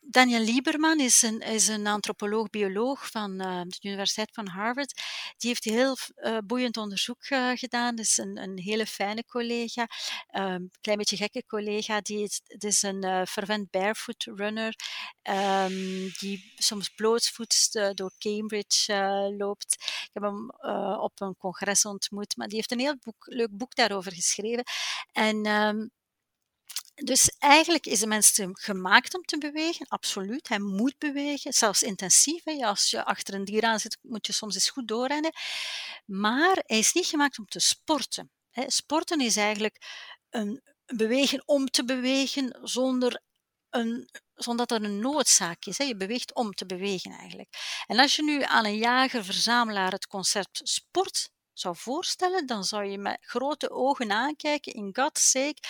Daniel 0.08 0.40
Lieberman 0.40 1.00
is 1.00 1.22
een, 1.22 1.40
is 1.40 1.68
een 1.68 1.86
antropoloog-bioloog 1.86 3.10
van 3.10 3.42
uh, 3.42 3.60
de 3.62 3.88
Universiteit 3.88 4.30
van 4.32 4.46
Harvard. 4.46 5.02
Die 5.36 5.48
heeft 5.48 5.64
heel 5.64 5.96
uh, 6.16 6.38
boeiend 6.46 6.76
onderzoek 6.76 7.28
uh, 7.28 7.50
gedaan. 7.54 7.96
Dat 7.96 8.04
is 8.04 8.16
een, 8.16 8.42
een 8.42 8.58
hele 8.58 8.86
fijne 8.86 9.24
collega, 9.24 9.86
een 10.30 10.52
um, 10.52 10.70
klein 10.80 10.98
beetje 10.98 11.16
gekke 11.16 11.44
collega. 11.46 12.00
Die 12.00 12.22
is, 12.22 12.40
het 12.44 12.64
is 12.64 12.82
een 12.82 13.26
fervent 13.26 13.70
barefoot 13.70 14.24
runner, 14.24 14.74
um, 15.22 16.10
die 16.18 16.52
soms 16.56 16.88
blootsvoets 16.88 17.70
door 17.94 18.12
Cambridge 18.18 18.94
loopt. 19.38 19.74
Ik 19.80 20.10
heb 20.12 20.22
hem 20.22 20.50
op 21.00 21.20
een 21.20 21.36
congres 21.36 21.84
ontmoet, 21.84 22.36
maar 22.36 22.46
die 22.46 22.56
heeft 22.56 22.72
een 22.72 22.78
heel 22.78 22.96
boek, 23.00 23.26
leuk 23.28 23.56
boek 23.56 23.74
daarover 23.74 24.12
geschreven. 24.12 24.64
En 25.12 25.46
um, 25.46 25.90
dus 27.04 27.30
eigenlijk 27.38 27.86
is 27.86 28.00
de 28.00 28.06
mens 28.06 28.40
gemaakt 28.52 29.14
om 29.14 29.22
te 29.22 29.38
bewegen, 29.38 29.86
absoluut. 29.88 30.48
Hij 30.48 30.58
moet 30.58 30.98
bewegen, 30.98 31.52
zelfs 31.52 31.82
intensief. 31.82 32.44
Hè. 32.44 32.66
Als 32.66 32.90
je 32.90 33.04
achter 33.04 33.34
een 33.34 33.44
dier 33.44 33.62
aan 33.62 33.80
zit, 33.80 33.98
moet 34.02 34.26
je 34.26 34.32
soms 34.32 34.54
eens 34.54 34.70
goed 34.70 34.88
doorrennen. 34.88 35.32
Maar 36.04 36.62
hij 36.66 36.78
is 36.78 36.92
niet 36.92 37.06
gemaakt 37.06 37.38
om 37.38 37.46
te 37.46 37.60
sporten. 37.60 38.30
Sporten 38.66 39.20
is 39.20 39.36
eigenlijk 39.36 39.82
een 40.30 40.62
bewegen 40.86 41.42
om 41.46 41.66
te 41.66 41.84
bewegen 41.84 42.58
zonder, 42.62 43.20
een, 43.70 44.08
zonder 44.34 44.66
dat 44.66 44.80
er 44.80 44.84
een 44.84 44.98
noodzaak 44.98 45.64
is. 45.64 45.76
Je 45.76 45.96
beweegt 45.96 46.34
om 46.34 46.54
te 46.54 46.66
bewegen 46.66 47.12
eigenlijk. 47.12 47.82
En 47.86 47.98
als 47.98 48.16
je 48.16 48.22
nu 48.22 48.42
aan 48.42 48.64
een 48.64 48.78
jager-verzamelaar 48.78 49.92
het 49.92 50.06
concept 50.06 50.60
sport 50.62 51.30
zou 51.58 51.76
voorstellen, 51.76 52.46
dan 52.46 52.64
zou 52.64 52.84
je 52.84 52.98
met 52.98 53.18
grote 53.20 53.70
ogen 53.70 54.12
aankijken, 54.12 54.72
in 54.72 54.90
God's 54.92 55.30
sake, 55.30 55.62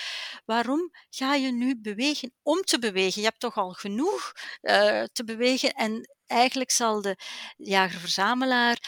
waarom 0.44 0.90
ga 1.10 1.34
je 1.34 1.52
nu 1.52 1.80
bewegen 1.80 2.32
om 2.42 2.62
te 2.62 2.78
bewegen? 2.78 3.20
Je 3.20 3.26
hebt 3.28 3.40
toch 3.40 3.56
al 3.56 3.72
genoeg 3.72 4.32
uh, 4.62 5.02
te 5.12 5.24
bewegen 5.24 5.72
en 5.72 6.16
eigenlijk 6.26 6.70
zal 6.70 7.00
de 7.00 7.16
jager-verzamelaar 7.56 8.78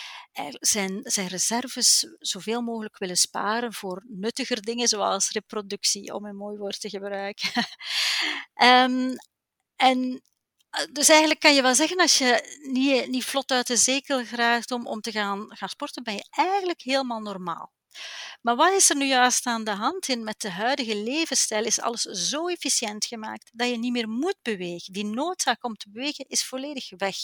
zijn, 0.60 1.00
zijn 1.02 1.26
reserves 1.26 2.16
zoveel 2.18 2.60
mogelijk 2.60 2.98
willen 2.98 3.16
sparen 3.16 3.72
voor 3.72 4.04
nuttiger 4.08 4.62
dingen 4.62 4.88
zoals 4.88 5.30
reproductie, 5.30 6.14
om 6.14 6.24
een 6.24 6.36
mooi 6.36 6.56
woord 6.56 6.80
te 6.80 6.88
gebruiken. 6.88 7.50
um, 8.62 9.14
en 9.76 10.12
eh, 10.12 10.18
dus 10.92 11.08
eigenlijk 11.08 11.40
kan 11.40 11.54
je 11.54 11.62
wel 11.62 11.74
zeggen, 11.74 12.00
als 12.00 12.18
je 12.18 12.58
niet, 12.62 13.08
niet 13.08 13.24
vlot 13.24 13.50
uit 13.50 13.66
de 13.66 13.76
zekel 13.76 14.24
geraakt 14.24 14.70
om, 14.70 14.86
om 14.86 15.00
te 15.00 15.10
gaan, 15.10 15.46
gaan 15.48 15.68
sporten, 15.68 16.02
ben 16.02 16.14
je 16.14 16.26
eigenlijk 16.30 16.82
helemaal 16.82 17.20
normaal. 17.20 17.72
Maar 18.42 18.56
wat 18.56 18.72
is 18.72 18.90
er 18.90 18.96
nu 18.96 19.06
juist 19.06 19.46
aan 19.46 19.64
de 19.64 19.70
hand 19.70 20.08
in 20.08 20.24
met 20.24 20.40
de 20.40 20.50
huidige 20.50 20.96
levensstijl? 20.96 21.64
Is 21.64 21.80
alles 21.80 22.02
zo 22.02 22.48
efficiënt 22.48 23.04
gemaakt 23.04 23.50
dat 23.52 23.68
je 23.68 23.78
niet 23.78 23.92
meer 23.92 24.08
moet 24.08 24.38
bewegen. 24.42 24.92
Die 24.92 25.04
noodzaak 25.04 25.64
om 25.64 25.76
te 25.76 25.90
bewegen 25.90 26.24
is 26.28 26.44
volledig 26.44 26.90
weg. 26.96 27.16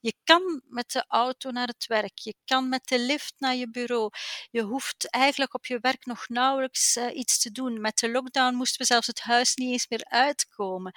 Je 0.00 0.14
kan 0.24 0.62
met 0.68 0.90
de 0.90 1.04
auto 1.08 1.50
naar 1.50 1.66
het 1.66 1.86
werk, 1.86 2.18
je 2.18 2.34
kan 2.44 2.68
met 2.68 2.88
de 2.88 2.98
lift 2.98 3.34
naar 3.38 3.54
je 3.54 3.70
bureau. 3.70 4.10
Je 4.50 4.62
hoeft 4.62 5.10
eigenlijk 5.10 5.54
op 5.54 5.66
je 5.66 5.78
werk 5.80 6.06
nog 6.06 6.28
nauwelijks 6.28 6.96
uh, 6.96 7.16
iets 7.16 7.38
te 7.38 7.52
doen. 7.52 7.80
Met 7.80 7.98
de 7.98 8.10
lockdown 8.10 8.54
moesten 8.54 8.80
we 8.80 8.86
zelfs 8.86 9.06
het 9.06 9.20
huis 9.20 9.54
niet 9.54 9.72
eens 9.72 9.88
meer 9.88 10.04
uitkomen. 10.04 10.92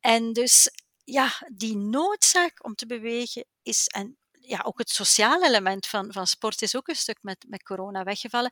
En 0.00 0.32
dus 0.32 0.70
ja, 1.10 1.32
die 1.52 1.76
noodzaak 1.76 2.64
om 2.64 2.74
te 2.74 2.86
bewegen 2.86 3.44
is, 3.62 3.86
en 3.86 4.18
ja, 4.40 4.60
ook 4.64 4.78
het 4.78 4.90
sociale 4.90 5.46
element 5.46 5.86
van, 5.86 6.12
van 6.12 6.26
sport 6.26 6.62
is 6.62 6.76
ook 6.76 6.88
een 6.88 6.96
stuk 6.96 7.18
met, 7.22 7.44
met 7.48 7.62
corona 7.62 8.02
weggevallen. 8.02 8.50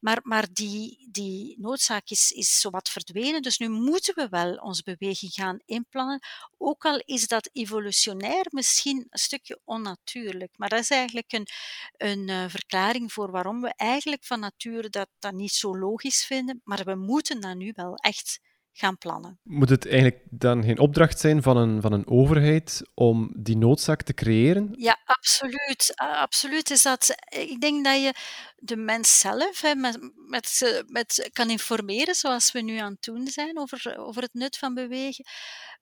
Maar, 0.00 0.20
maar 0.22 0.46
die, 0.52 1.08
die 1.10 1.54
noodzaak 1.58 2.10
is, 2.10 2.30
is 2.30 2.60
zowat 2.60 2.88
verdwenen. 2.88 3.42
Dus 3.42 3.58
nu 3.58 3.68
moeten 3.68 4.14
we 4.14 4.28
wel 4.28 4.54
onze 4.54 4.82
beweging 4.82 5.32
gaan 5.32 5.58
inplannen. 5.64 6.20
Ook 6.58 6.84
al 6.84 7.02
is 7.04 7.26
dat 7.26 7.50
evolutionair 7.52 8.46
misschien 8.50 9.06
een 9.08 9.18
stukje 9.18 9.60
onnatuurlijk. 9.64 10.52
Maar 10.56 10.68
dat 10.68 10.80
is 10.80 10.90
eigenlijk 10.90 11.32
een, 11.32 11.46
een 11.96 12.28
uh, 12.28 12.44
verklaring 12.48 13.12
voor 13.12 13.30
waarom 13.30 13.60
we 13.60 13.72
eigenlijk 13.76 14.24
van 14.24 14.40
nature 14.40 14.88
dat, 14.88 15.08
dat 15.18 15.32
niet 15.32 15.52
zo 15.52 15.78
logisch 15.78 16.24
vinden. 16.24 16.60
Maar 16.64 16.84
we 16.84 16.94
moeten 16.94 17.40
dat 17.40 17.56
nu 17.56 17.72
wel 17.74 17.94
echt 17.94 18.40
gaan 18.76 18.98
plannen. 18.98 19.38
Moet 19.42 19.68
het 19.68 19.86
eigenlijk 19.88 20.22
dan 20.30 20.62
geen 20.62 20.78
opdracht 20.78 21.20
zijn 21.20 21.42
van 21.42 21.56
een, 21.56 21.80
van 21.80 21.92
een 21.92 22.08
overheid 22.08 22.82
om 22.94 23.32
die 23.36 23.56
noodzaak 23.56 24.02
te 24.02 24.14
creëren? 24.14 24.74
Ja, 24.78 24.98
absoluut. 25.04 25.92
absoluut 25.96 26.70
is 26.70 26.82
dat. 26.82 27.14
Ik 27.28 27.60
denk 27.60 27.84
dat 27.84 28.02
je 28.02 28.14
de 28.56 28.76
mens 28.76 29.18
zelf 29.18 29.60
hè, 29.60 29.74
met, 29.74 29.98
met, 30.28 30.84
met, 30.86 31.30
kan 31.32 31.50
informeren, 31.50 32.14
zoals 32.14 32.52
we 32.52 32.60
nu 32.60 32.76
aan 32.78 32.92
het 32.92 33.02
doen 33.02 33.26
zijn, 33.26 33.58
over, 33.58 33.98
over 33.98 34.22
het 34.22 34.34
nut 34.34 34.58
van 34.58 34.74
bewegen. 34.74 35.24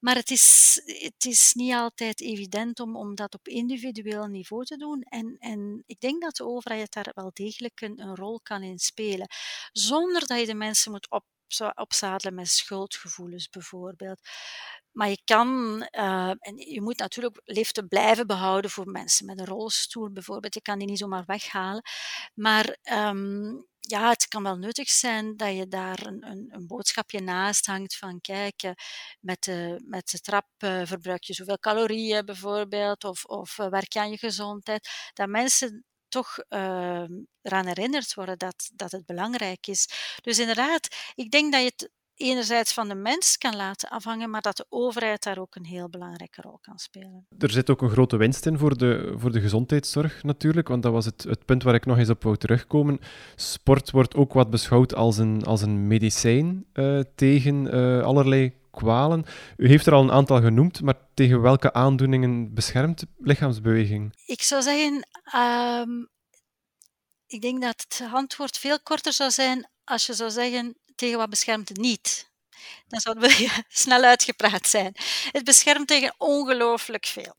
Maar 0.01 0.15
het 0.15 0.31
is, 0.31 0.81
het 0.85 1.25
is 1.25 1.53
niet 1.55 1.73
altijd 1.73 2.21
evident 2.21 2.81
om, 2.81 2.97
om 2.97 3.15
dat 3.15 3.35
op 3.35 3.49
individueel 3.49 4.27
niveau 4.27 4.65
te 4.65 4.77
doen. 4.77 5.03
En, 5.03 5.37
en 5.39 5.83
ik 5.87 6.01
denk 6.01 6.23
dat 6.23 6.37
de 6.37 6.45
overheid 6.45 6.93
daar 6.93 7.11
wel 7.15 7.31
degelijk 7.33 7.81
een, 7.81 8.01
een 8.01 8.17
rol 8.17 8.41
kan 8.43 8.63
in 8.63 8.79
spelen. 8.79 9.27
Zonder 9.73 10.27
dat 10.27 10.41
je 10.41 10.47
de 10.47 10.55
mensen 10.55 10.91
moet 10.91 11.11
op 11.11 11.25
opzadelen 11.61 12.34
met 12.34 12.49
schuldgevoelens 12.49 13.49
bijvoorbeeld. 13.49 14.20
Maar 14.92 15.08
je 15.08 15.20
kan, 15.25 15.49
uh, 15.90 16.28
en 16.28 16.56
je 16.56 16.80
moet 16.82 16.99
natuurlijk 16.99 17.40
liften 17.44 17.88
blijven 17.88 18.26
behouden 18.26 18.70
voor 18.70 18.90
mensen 18.90 19.26
met 19.26 19.38
een 19.38 19.46
rolstoel 19.46 20.12
bijvoorbeeld. 20.12 20.54
Je 20.54 20.62
kan 20.62 20.78
die 20.78 20.88
niet 20.88 20.99
zomaar 20.99 21.25
weghalen. 21.26 21.82
Maar 22.34 22.76
um, 22.92 23.66
ja, 23.80 24.08
het 24.08 24.28
kan 24.28 24.42
wel 24.42 24.56
nuttig 24.56 24.88
zijn 24.88 25.37
dat 25.37 25.56
je 25.56 25.68
daar 25.68 26.06
een, 26.06 26.26
een, 26.26 26.49
een 26.50 26.66
boodschapje 26.66 27.20
naast 27.20 27.66
hangt 27.66 27.96
van 27.96 28.20
kijk, 28.20 28.62
uh, 28.62 28.70
met, 29.20 29.42
de, 29.42 29.82
met 29.84 30.11
de 30.11 30.20
trap 30.20 30.46
uh, 30.58 30.80
verbruik 30.84 31.25
je 31.25 31.32
zoveel 31.34 31.58
calorieën 31.58 32.25
bijvoorbeeld, 32.25 33.04
of, 33.04 33.25
of 33.25 33.56
werk 33.56 33.92
je 33.92 34.00
aan 34.00 34.11
je 34.11 34.18
gezondheid. 34.18 34.88
Dat 35.12 35.28
mensen 35.28 35.84
toch 36.14 36.38
uh, 36.49 37.04
eraan 37.42 37.66
herinnerd 37.66 38.14
worden 38.14 38.38
dat, 38.38 38.71
dat 38.75 38.92
het 38.92 39.06
belangrijk 39.06 39.66
is. 39.66 39.88
Dus 40.23 40.38
inderdaad, 40.38 40.88
ik 41.14 41.30
denk 41.30 41.52
dat 41.52 41.61
je 41.61 41.66
het 41.66 41.90
enerzijds 42.14 42.73
van 42.73 42.88
de 42.88 42.94
mens 42.94 43.38
kan 43.38 43.56
laten 43.56 43.88
afhangen, 43.88 44.30
maar 44.30 44.40
dat 44.40 44.56
de 44.56 44.66
overheid 44.68 45.23
daar 45.23 45.38
ook 45.38 45.54
een 45.54 45.64
heel 45.64 45.88
belangrijke 45.88 46.40
rol 46.40 46.59
kan 46.61 46.78
spelen. 46.78 47.26
Er 47.38 47.50
zit 47.50 47.71
ook 47.71 47.83
een 47.83 47.90
grote 47.90 48.16
winst 48.16 48.47
in 48.47 48.59
voor 48.59 48.78
de, 48.78 49.14
voor 49.16 49.33
de 49.33 49.40
gezondheidszorg 49.40 50.23
natuurlijk, 50.23 50.68
want 50.68 50.83
dat 50.83 50.92
was 50.92 51.04
het, 51.04 51.23
het 51.23 51.44
punt 51.44 51.62
waar 51.62 51.75
ik 51.75 51.87
nog 51.87 51.99
eens 51.99 52.11
op 52.11 52.23
wou 52.23 52.37
terugkomen. 52.37 52.99
Sport 53.37 53.90
wordt 53.90 54.14
ook 54.14 54.33
wat 54.33 54.50
beschouwd 54.50 54.94
als 54.94 55.18
een, 55.18 55.44
als 55.44 55.62
een 55.62 55.87
medicijn 55.87 56.66
uh, 56.75 57.00
tegen 57.14 57.75
uh, 57.75 58.02
allerlei 58.02 58.52
kwalen. 58.75 59.25
U 59.57 59.69
heeft 59.69 59.87
er 59.87 59.93
al 59.93 60.02
een 60.02 60.12
aantal 60.12 60.40
genoemd, 60.40 60.81
maar 60.81 60.99
tegen 61.14 61.40
welke 61.40 61.73
aandoeningen 61.73 62.54
beschermt 62.54 63.04
lichaamsbeweging? 63.19 64.14
Ik 64.26 64.43
zou 64.43 64.62
zeggen, 64.62 65.07
um, 65.35 66.09
ik 67.26 67.40
denk 67.40 67.62
dat 67.62 67.85
het 67.88 68.09
antwoord 68.12 68.59
veel 68.59 68.81
korter 68.81 69.12
zou 69.12 69.31
zijn 69.31 69.69
als 69.85 70.07
je 70.07 70.14
zou 70.14 70.31
zeggen, 70.31 70.78
tegen 70.95 71.19
wat 71.19 71.31
beschermt 71.31 71.69
het 71.69 71.78
niet? 71.78 72.33
Dan 72.87 73.00
zouden 73.00 73.28
we 73.28 73.62
snel 73.69 74.02
uitgepraat 74.02 74.66
zijn. 74.69 74.95
Het 75.33 75.45
beschermt 75.45 75.88
tegen 75.88 76.14
ongelooflijk 76.19 77.07
veel. 77.07 77.35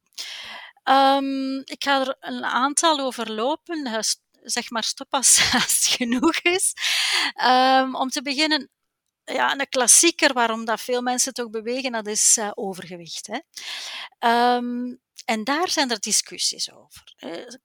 Um, 0.83 1.59
ik 1.59 1.83
ga 1.83 2.01
er 2.01 2.15
een 2.19 2.45
aantal 2.45 2.99
overlopen. 2.99 4.05
Zeg 4.43 4.69
maar 4.69 4.83
stop 4.83 5.07
als, 5.13 5.51
het 5.51 5.85
genoeg 5.97 6.39
is. 6.41 6.73
Um, 7.45 7.95
om 7.95 8.09
te 8.09 8.21
beginnen, 8.21 8.69
ja, 9.25 9.59
een 9.59 9.69
klassieker 9.69 10.33
waarom 10.33 10.65
dat 10.65 10.81
veel 10.81 11.01
mensen 11.01 11.33
toch 11.33 11.49
bewegen, 11.49 11.91
dat 11.91 12.07
is 12.07 12.37
uh, 12.37 12.51
overgewicht. 12.53 13.27
Hè. 13.27 13.39
Um, 14.55 15.01
en 15.25 15.43
daar 15.43 15.69
zijn 15.69 15.91
er 15.91 15.99
discussies 15.99 16.71
over. 16.73 17.15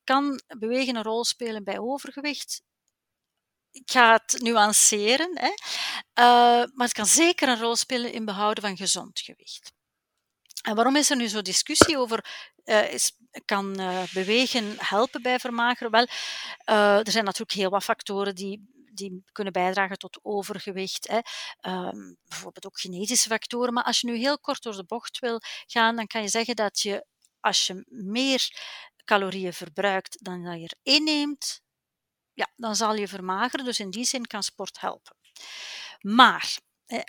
Kan 0.04 0.40
bewegen 0.58 0.96
een 0.96 1.02
rol 1.02 1.24
spelen 1.24 1.64
bij 1.64 1.78
overgewicht? 1.78 2.62
Ik 3.70 3.90
ga 3.90 4.12
het 4.12 4.42
nuanceren, 4.42 5.30
hè. 5.38 5.48
Uh, 5.48 6.68
maar 6.74 6.86
het 6.86 6.92
kan 6.92 7.06
zeker 7.06 7.48
een 7.48 7.60
rol 7.60 7.76
spelen 7.76 8.12
in 8.12 8.24
behouden 8.24 8.64
van 8.64 8.76
gezond 8.76 9.20
gewicht. 9.20 9.72
En 10.62 10.74
waarom 10.74 10.96
is 10.96 11.10
er 11.10 11.16
nu 11.16 11.28
zo 11.28 11.42
discussie 11.42 11.98
over? 11.98 12.48
Is, 12.90 13.12
kan 13.44 13.80
uh, 13.80 14.02
bewegen 14.12 14.74
helpen 14.78 15.22
bij 15.22 15.38
vermageren? 15.38 15.90
Wel, 15.90 16.06
er 17.04 17.10
zijn 17.10 17.24
natuurlijk 17.24 17.58
heel 17.58 17.70
wat 17.70 17.84
factoren 17.84 18.34
die 18.34 18.79
die 19.00 19.22
kunnen 19.32 19.52
bijdragen 19.52 19.98
tot 19.98 20.18
overgewicht. 20.22 21.08
Hè. 21.08 21.20
Um, 21.70 22.16
bijvoorbeeld 22.24 22.66
ook 22.66 22.80
genetische 22.80 23.28
factoren. 23.28 23.72
Maar 23.72 23.84
als 23.84 24.00
je 24.00 24.06
nu 24.06 24.16
heel 24.16 24.38
kort 24.38 24.62
door 24.62 24.76
de 24.76 24.84
bocht 24.84 25.18
wil 25.18 25.40
gaan, 25.66 25.96
dan 25.96 26.06
kan 26.06 26.22
je 26.22 26.28
zeggen 26.28 26.56
dat 26.56 26.80
je 26.80 27.06
als 27.40 27.66
je 27.66 27.84
meer 27.88 28.50
calorieën 29.04 29.52
verbruikt 29.52 30.24
dan 30.24 30.44
dat 30.44 30.60
je 30.60 30.64
er 30.64 30.78
inneemt, 30.94 31.62
ja, 32.32 32.52
dan 32.56 32.76
zal 32.76 32.94
je 32.94 33.08
vermageren. 33.08 33.64
Dus 33.64 33.80
in 33.80 33.90
die 33.90 34.04
zin 34.04 34.26
kan 34.26 34.42
sport 34.42 34.80
helpen. 34.80 35.16
Maar 36.00 36.58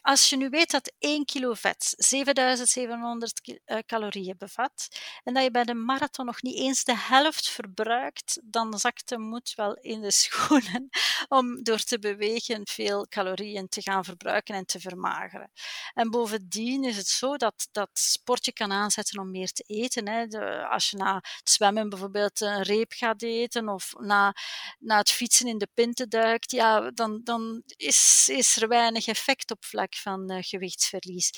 als 0.02 0.30
je 0.30 0.38
nu 0.38 0.50
weet 0.50 0.72
dat 0.72 0.94
1 1.00 1.26
kilo 1.26 1.54
vet 1.54 1.94
7700 1.98 3.60
eh, 3.66 3.78
calorieën 3.86 4.38
bevat 4.38 4.88
en 5.24 5.34
dat 5.34 5.44
je 5.44 5.52
bij 5.52 5.64
de 5.64 5.74
marathon 5.74 6.26
nog 6.26 6.42
niet 6.42 6.58
eens 6.58 6.84
de 6.84 6.98
helft 6.98 7.50
verbruikt, 7.50 8.40
dan 8.44 8.80
zakt 8.80 9.10
de 9.10 9.20
moed 9.20 9.54
wel 9.56 9.74
in 9.74 10.02
de 10.02 10.12
schoenen 10.22 10.90
om 11.28 11.64
door 11.64 11.84
te 11.84 12.00
bewegen 12.00 12.62
veel 12.64 13.08
calorieën 13.08 13.70
te 13.70 13.82
gaan 13.82 14.04
verbruiken 14.04 14.56
en 14.56 14.66
te 14.66 14.80
vermageren. 14.80 15.52
En 15.94 16.10
bovendien 16.10 16.84
is 16.84 16.98
het 16.98 17.08
zo 17.08 17.38
dat, 17.38 17.68
dat 17.72 17.90
sport 17.94 18.46
je 18.46 18.54
kan 18.54 18.72
aanzetten 18.72 19.20
om 19.20 19.32
meer 19.32 19.52
te 19.52 19.64
eten. 19.68 20.08
Hè. 20.08 20.28
Als 20.68 20.90
je 20.90 20.98
na 20.98 21.16
het 21.16 21.50
zwemmen 21.50 21.90
bijvoorbeeld 21.90 22.42
een 22.42 22.62
reep 22.62 22.92
gaat 22.96 23.22
eten 23.22 23.70
of 23.70 23.94
na, 24.00 24.34
na 24.80 24.98
het 24.98 25.12
fietsen 25.12 25.48
in 25.48 25.58
de 25.58 25.70
pinten 25.74 26.10
duikt, 26.10 26.52
ja, 26.52 26.92
dan, 26.92 27.22
dan 27.24 27.64
is, 27.66 28.30
is 28.32 28.62
er 28.62 28.68
weinig 28.68 29.08
effect 29.08 29.52
op 29.52 29.66
vlak 29.72 29.96
van 29.96 30.32
uh, 30.32 30.38
gewichtsverlies. 30.42 31.32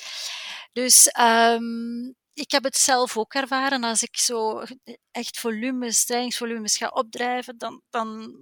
Dus 0.72 1.10
um, 1.20 2.14
ik 2.34 2.50
heb 2.50 2.64
het 2.64 2.76
zelf 2.76 3.16
ook 3.16 3.34
ervaren. 3.34 3.84
Als 3.84 4.02
ik 4.02 4.16
zo 4.16 4.62
echt 5.10 5.38
volumes, 5.38 6.04
trainingsvolumes 6.04 6.76
ga 6.76 6.88
opdrijven, 6.88 7.58
dan, 7.58 7.82
dan, 7.90 8.36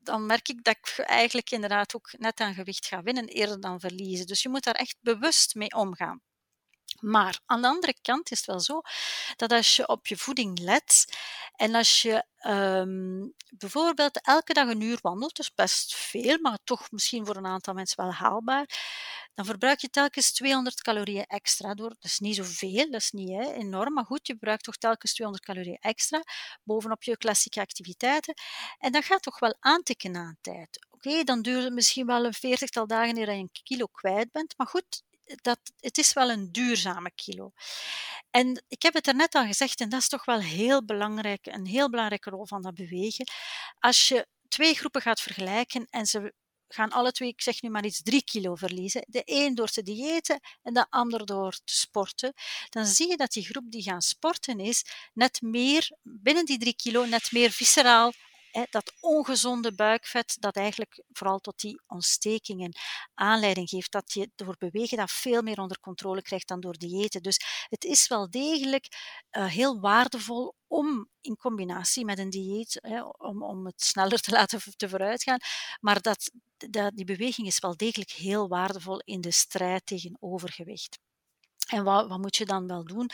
dan 0.00 0.26
merk 0.26 0.48
ik 0.48 0.64
dat 0.64 0.76
ik 0.76 0.98
eigenlijk 0.98 1.50
inderdaad 1.50 1.94
ook 1.96 2.14
net 2.18 2.40
aan 2.40 2.54
gewicht 2.54 2.86
ga 2.86 3.02
winnen 3.02 3.26
eerder 3.26 3.60
dan 3.60 3.80
verliezen. 3.80 4.26
Dus 4.26 4.42
je 4.42 4.48
moet 4.48 4.64
daar 4.64 4.74
echt 4.74 4.96
bewust 5.00 5.54
mee 5.54 5.74
omgaan. 5.74 6.22
Maar 7.00 7.40
aan 7.46 7.62
de 7.62 7.68
andere 7.68 7.94
kant 8.02 8.30
is 8.30 8.38
het 8.38 8.46
wel 8.46 8.60
zo 8.60 8.80
dat 9.36 9.52
als 9.52 9.76
je 9.76 9.88
op 9.88 10.06
je 10.06 10.16
voeding 10.16 10.58
let 10.58 11.04
en 11.56 11.74
als 11.74 12.02
je 12.02 12.24
um, 12.46 13.34
bijvoorbeeld 13.48 14.20
elke 14.20 14.52
dag 14.52 14.68
een 14.68 14.80
uur 14.80 14.98
wandelt, 15.00 15.36
dus 15.36 15.54
best 15.54 15.94
veel, 15.94 16.38
maar 16.40 16.58
toch 16.64 16.90
misschien 16.90 17.26
voor 17.26 17.36
een 17.36 17.46
aantal 17.46 17.74
mensen 17.74 18.04
wel 18.04 18.12
haalbaar, 18.12 18.66
dan 19.34 19.44
verbruik 19.44 19.80
je 19.80 19.90
telkens 19.90 20.32
200 20.32 20.82
calorieën 20.82 21.24
extra 21.26 21.74
door. 21.74 21.88
Dat 21.88 22.04
is 22.04 22.18
niet 22.18 22.36
zoveel, 22.36 22.90
dat 22.90 23.00
is 23.00 23.10
niet 23.10 23.28
hè, 23.28 23.52
enorm, 23.52 23.92
maar 23.92 24.04
goed, 24.04 24.26
je 24.26 24.32
verbruikt 24.32 24.64
toch 24.64 24.76
telkens 24.76 25.12
200 25.14 25.46
calorieën 25.46 25.78
extra 25.80 26.22
bovenop 26.62 27.02
je 27.02 27.16
klassieke 27.16 27.60
activiteiten. 27.60 28.34
En 28.78 28.92
dat 28.92 29.04
gaat 29.04 29.22
toch 29.22 29.38
wel 29.38 29.56
aantikken 29.60 30.16
aan 30.16 30.36
tijd. 30.40 30.86
Oké, 30.90 31.24
dan 31.24 31.42
duurt 31.42 31.64
het 31.64 31.72
misschien 31.72 32.06
wel 32.06 32.24
een 32.24 32.34
veertigtal 32.34 32.86
dagen 32.86 33.16
eer 33.16 33.32
je 33.32 33.38
een 33.38 33.50
kilo 33.62 33.86
kwijt 33.86 34.32
bent, 34.32 34.54
maar 34.56 34.66
goed, 34.66 35.02
dat, 35.24 35.58
het 35.80 35.98
is 35.98 36.12
wel 36.12 36.30
een 36.30 36.52
duurzame 36.52 37.10
kilo. 37.14 37.52
En 38.30 38.64
ik 38.68 38.82
heb 38.82 38.94
het 38.94 39.06
er 39.06 39.14
net 39.14 39.34
al 39.34 39.46
gezegd, 39.46 39.80
en 39.80 39.88
dat 39.88 40.00
is 40.00 40.08
toch 40.08 40.24
wel 40.24 40.40
heel 40.40 40.84
belangrijk, 40.84 41.46
een 41.46 41.66
heel 41.66 41.90
belangrijke 41.90 42.30
rol 42.30 42.46
van 42.46 42.62
dat 42.62 42.74
bewegen. 42.74 43.26
Als 43.78 44.08
je 44.08 44.26
twee 44.48 44.74
groepen 44.74 45.02
gaat 45.02 45.20
vergelijken 45.20 45.86
en 45.90 46.06
ze 46.06 46.34
gaan 46.68 46.90
alle 46.90 47.12
twee, 47.12 47.28
ik 47.28 47.42
zeg 47.42 47.62
nu 47.62 47.68
maar 47.68 47.84
iets, 47.84 48.02
drie 48.02 48.24
kilo 48.24 48.54
verliezen. 48.54 49.04
De 49.08 49.22
een 49.24 49.54
door 49.54 49.68
te 49.68 49.82
diëten 49.82 50.40
en 50.62 50.74
de 50.74 50.86
ander 50.90 51.26
door 51.26 51.52
te 51.64 51.74
sporten. 51.74 52.32
Dan 52.70 52.86
zie 52.86 53.08
je 53.08 53.16
dat 53.16 53.32
die 53.32 53.44
groep 53.44 53.70
die 53.70 53.82
gaan 53.82 54.02
sporten 54.02 54.60
is, 54.60 54.84
net 55.12 55.42
meer, 55.42 55.90
binnen 56.02 56.44
die 56.44 56.58
drie 56.58 56.76
kilo, 56.76 57.04
net 57.04 57.32
meer 57.32 57.50
visceraal 57.50 58.12
dat 58.70 58.92
ongezonde 59.00 59.74
buikvet, 59.74 60.36
dat 60.40 60.56
eigenlijk 60.56 61.02
vooral 61.12 61.38
tot 61.38 61.60
die 61.60 61.82
ontstekingen 61.86 62.72
aanleiding 63.14 63.68
geeft, 63.68 63.92
dat 63.92 64.12
je 64.12 64.30
door 64.34 64.56
bewegen 64.58 64.96
dat 64.96 65.10
veel 65.10 65.42
meer 65.42 65.60
onder 65.60 65.80
controle 65.80 66.22
krijgt 66.22 66.48
dan 66.48 66.60
door 66.60 66.78
diëten. 66.78 67.22
Dus 67.22 67.40
het 67.68 67.84
is 67.84 68.08
wel 68.08 68.30
degelijk 68.30 68.86
uh, 69.30 69.46
heel 69.46 69.80
waardevol 69.80 70.54
om 70.66 71.08
in 71.20 71.36
combinatie 71.36 72.04
met 72.04 72.18
een 72.18 72.30
dieet, 72.30 72.78
hè, 72.80 73.02
om, 73.02 73.42
om 73.42 73.66
het 73.66 73.82
sneller 73.82 74.20
te 74.20 74.30
laten 74.38 74.60
te 74.76 74.88
vooruitgaan, 74.88 75.38
maar 75.80 76.00
dat, 76.00 76.30
dat, 76.56 76.96
die 76.96 77.04
beweging 77.04 77.46
is 77.46 77.58
wel 77.58 77.76
degelijk 77.76 78.10
heel 78.10 78.48
waardevol 78.48 79.00
in 79.00 79.20
de 79.20 79.30
strijd 79.30 79.86
tegen 79.86 80.16
overgewicht. 80.20 80.98
En 81.68 81.84
wat, 81.84 82.08
wat 82.08 82.18
moet 82.18 82.36
je 82.36 82.46
dan 82.46 82.66
wel 82.66 82.84
doen? 82.84 83.10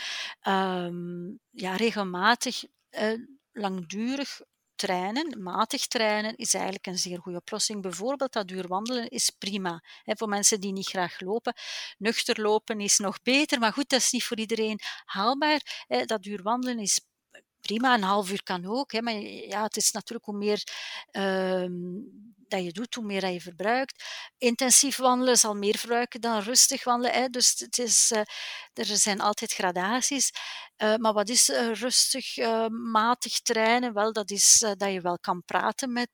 Um, 0.48 1.40
ja, 1.50 1.76
regelmatig, 1.76 2.64
uh, 2.90 3.18
langdurig 3.52 4.40
trainen, 4.80 5.42
matig 5.42 5.86
trainen, 5.86 6.36
is 6.36 6.54
eigenlijk 6.54 6.86
een 6.86 6.98
zeer 6.98 7.18
goede 7.18 7.38
oplossing. 7.38 7.82
Bijvoorbeeld 7.82 8.32
dat 8.32 8.48
duur 8.48 8.68
wandelen 8.68 9.08
is 9.08 9.30
prima. 9.30 9.82
Voor 10.04 10.28
mensen 10.28 10.60
die 10.60 10.72
niet 10.72 10.88
graag 10.88 11.20
lopen. 11.20 11.54
Nuchter 11.98 12.40
lopen 12.40 12.80
is 12.80 12.98
nog 12.98 13.22
beter, 13.22 13.58
maar 13.58 13.72
goed, 13.72 13.88
dat 13.88 14.00
is 14.00 14.10
niet 14.10 14.24
voor 14.24 14.38
iedereen 14.38 14.78
haalbaar. 15.04 15.86
Dat 16.04 16.22
duur 16.22 16.42
wandelen 16.42 16.78
is 16.78 17.00
prima, 17.60 17.94
een 17.94 18.02
half 18.02 18.30
uur 18.30 18.42
kan 18.42 18.66
ook. 18.66 19.00
Maar 19.00 19.20
ja, 19.22 19.62
het 19.62 19.76
is 19.76 19.90
natuurlijk 19.90 20.24
hoe 20.24 20.36
meer 20.36 20.62
uh, 21.12 21.68
dat 22.50 22.64
je 22.64 22.72
doet, 22.72 22.94
hoe 22.94 23.04
meer 23.04 23.28
je 23.28 23.40
verbruikt. 23.40 24.04
Intensief 24.38 24.96
wandelen 24.96 25.36
zal 25.36 25.54
meer 25.54 25.78
verbruiken 25.78 26.20
dan 26.20 26.40
rustig 26.40 26.84
wandelen. 26.84 27.20
Hè. 27.20 27.28
Dus 27.28 27.54
het 27.58 27.78
is, 27.78 28.12
uh, 28.12 28.18
er 28.72 28.84
zijn 28.84 29.20
altijd 29.20 29.52
gradaties. 29.52 30.30
Uh, 30.76 30.96
maar 30.96 31.12
wat 31.12 31.28
is 31.28 31.48
uh, 31.48 31.72
rustig, 31.72 32.36
matig 32.92 33.40
trainen? 33.40 33.92
Wel, 33.94 34.12
dat 34.12 34.30
is 34.30 34.58
dat 34.76 34.92
je 34.92 35.00
wel 35.00 35.18
kan 35.18 35.42
praten 35.44 35.92
met, 35.92 36.10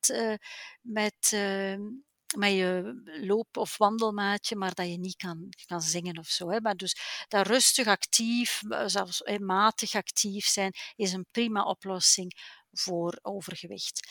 met 0.81 1.31
ehm, 1.31 1.81
met 2.37 2.53
je 2.53 3.01
loop- 3.21 3.57
of 3.57 3.77
wandelmaatje, 3.77 4.57
maar 4.57 4.75
dat 4.75 4.87
je 4.87 4.99
niet 4.99 5.17
kan, 5.17 5.49
kan 5.67 5.81
zingen 5.81 6.19
of 6.19 6.27
zo. 6.27 6.51
Hè. 6.51 6.61
Maar 6.61 6.77
dus 6.77 6.97
dat 7.29 7.47
rustig 7.47 7.87
actief, 7.87 8.63
zelfs 8.87 9.23
matig 9.39 9.95
actief 9.95 10.47
zijn, 10.47 10.73
is 10.97 11.13
een 11.13 11.27
prima 11.31 11.63
oplossing 11.63 12.33
voor 12.73 13.19
overgewicht. 13.23 14.09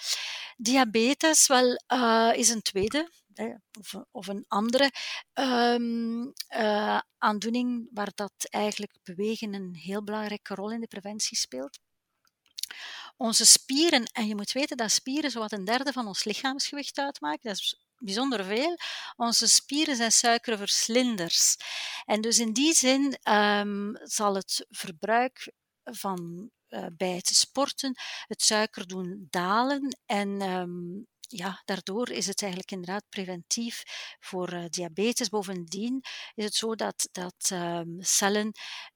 Diabetes 0.56 1.48
wel, 1.48 1.82
uh, 1.94 2.32
is 2.36 2.50
een 2.50 2.62
tweede 2.62 3.12
of, 3.80 3.96
of, 4.12 4.28
een 4.28 4.46
andere 4.48 4.92
um, 5.34 6.34
uh, 6.56 7.00
aandoening 7.18 7.90
waar 7.92 8.12
dat 8.16 8.34
eigenlijk 8.50 8.98
bewegen 9.04 9.54
een 9.54 9.76
heel 9.76 10.04
belangrijke 10.04 10.56
rol 10.56 10.72
in 10.72 10.80
de 10.80 10.88
preventie 10.88 11.38
speelt. 11.38 11.80
Onze 13.18 13.46
spieren, 13.46 14.04
en 14.04 14.28
je 14.28 14.36
moet 14.36 14.52
weten 14.52 14.78
dat 14.78 14.92
spieren 14.92 15.32
zowat 15.32 15.52
een 15.52 15.66
derde 15.66 15.92
van 15.92 16.08
ons 16.08 16.24
lichaamsgewicht 16.24 16.98
uitmaken, 16.98 17.50
dat 17.50 17.58
is 17.58 17.86
bijzonder 17.98 18.44
veel. 18.44 18.78
Onze 19.16 19.48
spieren 19.48 19.96
zijn 19.96 20.12
suikerverslinders. 20.12 21.58
En 22.06 22.22
dus 22.22 22.40
in 22.40 22.54
die 22.54 22.74
zin 22.74 23.18
um, 23.34 23.98
zal 24.04 24.36
het 24.36 24.66
verbruik 24.70 25.52
van 25.84 26.50
bij 26.98 27.16
het 27.16 27.28
sporten 27.28 27.94
het 28.28 28.42
suiker 28.42 28.88
doen 28.88 29.28
dalen 29.30 29.98
en 30.06 30.42
um, 30.42 31.08
ja, 31.28 31.62
daardoor 31.66 32.10
is 32.10 32.28
het 32.28 32.42
eigenlijk 32.42 32.72
inderdaad 32.72 33.04
preventief 33.10 33.84
voor 34.20 34.54
uh, 34.54 34.66
diabetes. 34.70 35.30
Bovendien 35.30 36.04
is 36.34 36.44
het 36.44 36.54
zo 36.54 36.76
dat, 36.76 37.10
dat 37.12 37.50
um, 37.54 37.96
cellen 38.00 38.52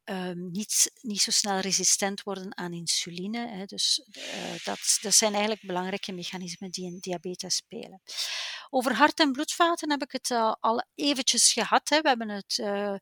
um, 0.09 0.51
niet, 0.51 0.91
niet 1.01 1.21
zo 1.21 1.31
snel 1.31 1.59
resistent 1.59 2.23
worden 2.23 2.57
aan 2.57 2.73
insuline. 2.73 3.47
Hè. 3.47 3.65
Dus 3.65 4.07
uh, 4.17 4.23
dat, 4.63 4.97
dat 5.01 5.13
zijn 5.13 5.31
eigenlijk 5.31 5.61
belangrijke 5.61 6.11
mechanismen 6.11 6.71
die 6.71 6.85
in 6.85 6.97
diabetes 6.99 7.55
spelen. 7.55 8.01
Over 8.69 8.93
hart- 8.93 9.19
en 9.19 9.31
bloedvaten 9.31 9.89
heb 9.89 10.01
ik 10.01 10.11
het 10.11 10.29
uh, 10.29 10.53
al 10.59 10.83
eventjes 10.95 11.53
gehad. 11.53 11.89
Hè. 11.89 12.01
We 12.01 12.07
hebben 12.07 12.29
het 12.29 12.57
uh, 12.57 12.95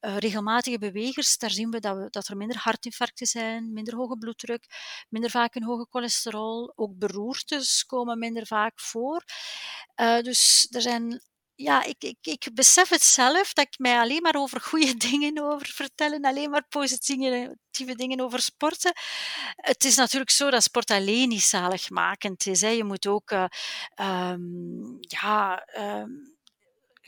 regelmatige 0.00 0.78
bewegers. 0.78 1.38
Daar 1.38 1.50
zien 1.50 1.70
we 1.70 1.80
dat, 1.80 1.96
we 1.96 2.06
dat, 2.10 2.28
er 2.28 2.36
minder 2.36 2.56
hartinfarcten 2.56 3.26
zijn, 3.26 3.72
minder 3.72 3.94
hoge 3.94 4.18
bloeddruk, 4.18 4.66
minder 5.08 5.30
vaak 5.30 5.54
een 5.54 5.64
hoge 5.64 5.86
cholesterol. 5.90 6.72
Ook 6.76 6.98
beroertes 6.98 7.86
komen 7.86 8.18
minder 8.18 8.46
vaak 8.46 8.80
voor. 8.80 9.24
dus 10.22 10.66
er 10.70 10.82
zijn 10.82 11.20
ja, 11.62 11.84
ik, 11.84 12.02
ik, 12.02 12.18
ik 12.20 12.48
besef 12.54 12.88
het 12.88 13.02
zelf 13.02 13.52
dat 13.52 13.66
ik 13.66 13.78
mij 13.78 13.98
alleen 13.98 14.22
maar 14.22 14.34
over 14.34 14.60
goede 14.60 14.96
dingen 15.10 15.42
over 15.42 15.66
vertel 15.66 16.12
en 16.12 16.24
alleen 16.24 16.50
maar 16.50 16.66
positieve 16.68 17.94
dingen 17.94 18.20
over 18.20 18.40
sporten. 18.40 18.92
Het 19.56 19.84
is 19.84 19.96
natuurlijk 19.96 20.30
zo 20.30 20.50
dat 20.50 20.62
sport 20.62 20.90
alleen 20.90 21.28
niet 21.28 21.42
zaligmakend 21.42 22.46
is. 22.46 22.60
Hè. 22.60 22.68
Je 22.68 22.84
moet 22.84 23.06
ook 23.06 23.30
uh, 23.30 23.44
ja, 25.00 25.66
um, 25.78 26.38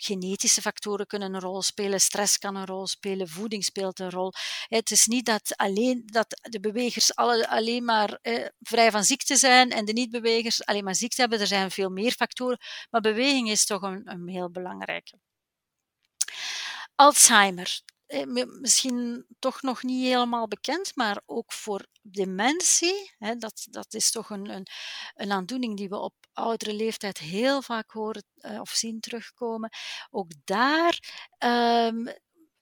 genetische 0.05 0.61
factoren 0.61 1.07
kunnen 1.07 1.35
een 1.35 1.41
rol 1.41 1.63
spelen, 1.63 2.01
stress 2.01 2.39
kan 2.39 2.57
een 2.57 2.67
rol 2.67 2.87
spelen, 2.87 3.29
voeding 3.29 3.65
speelt 3.65 3.99
een 3.99 4.11
rol. 4.11 4.33
Het 4.69 4.91
is 4.91 5.07
niet 5.07 5.27
dat, 5.27 5.57
alleen, 5.57 6.03
dat 6.07 6.41
de 6.51 6.61
bewegers 6.61 7.15
alle, 7.15 7.49
alleen 7.49 7.85
maar 7.85 8.19
eh, 8.23 8.47
vrij 8.61 8.91
van 8.91 9.05
ziekte 9.05 9.37
zijn 9.37 9.71
en 9.71 9.85
de 9.85 9.93
niet-bewegers 9.93 10.65
alleen 10.65 10.85
maar 10.85 10.95
ziekte 10.95 11.21
hebben. 11.21 11.41
Er 11.41 11.47
zijn 11.47 11.71
veel 11.71 11.91
meer 11.91 12.13
factoren, 12.13 12.59
maar 12.91 13.01
beweging 13.01 13.51
is 13.51 13.67
toch 13.67 13.83
een, 13.83 14.03
een 14.05 14.29
heel 14.29 14.51
belangrijke. 14.51 15.19
Alzheimer. 16.95 17.83
Eh, 18.13 18.45
misschien 18.61 19.27
toch 19.39 19.63
nog 19.63 19.83
niet 19.83 20.05
helemaal 20.05 20.49
bekend, 20.49 20.97
maar 20.97 21.23
ook 21.27 21.53
voor 21.53 21.87
dementie, 22.03 23.13
hè, 23.19 23.37
dat, 23.37 23.67
dat 23.71 23.95
is 23.95 24.11
toch 24.11 24.31
een, 24.31 24.51
een, 24.51 24.67
een 25.15 25.33
aandoening 25.33 25.77
die 25.77 25.89
we 25.89 25.99
op 25.99 26.15
oudere 26.33 26.75
leeftijd 26.75 27.19
heel 27.19 27.63
vaak 27.63 27.91
horen 27.91 28.25
uh, 28.37 28.61
of 28.61 28.71
zien 28.71 29.01
terugkomen. 29.01 29.71
Ook 30.11 30.31
daar 30.45 30.99
um, 31.39 32.13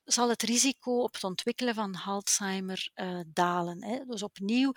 zal 0.05 0.29
het 0.29 0.43
risico 0.43 1.03
op 1.03 1.15
het 1.15 1.25
ontwikkelen 1.25 1.75
van 1.75 1.97
Alzheimer 2.05 2.91
uh, 2.95 3.21
dalen. 3.27 3.85
Hè. 3.85 4.05
Dus 4.05 4.23
opnieuw 4.23 4.73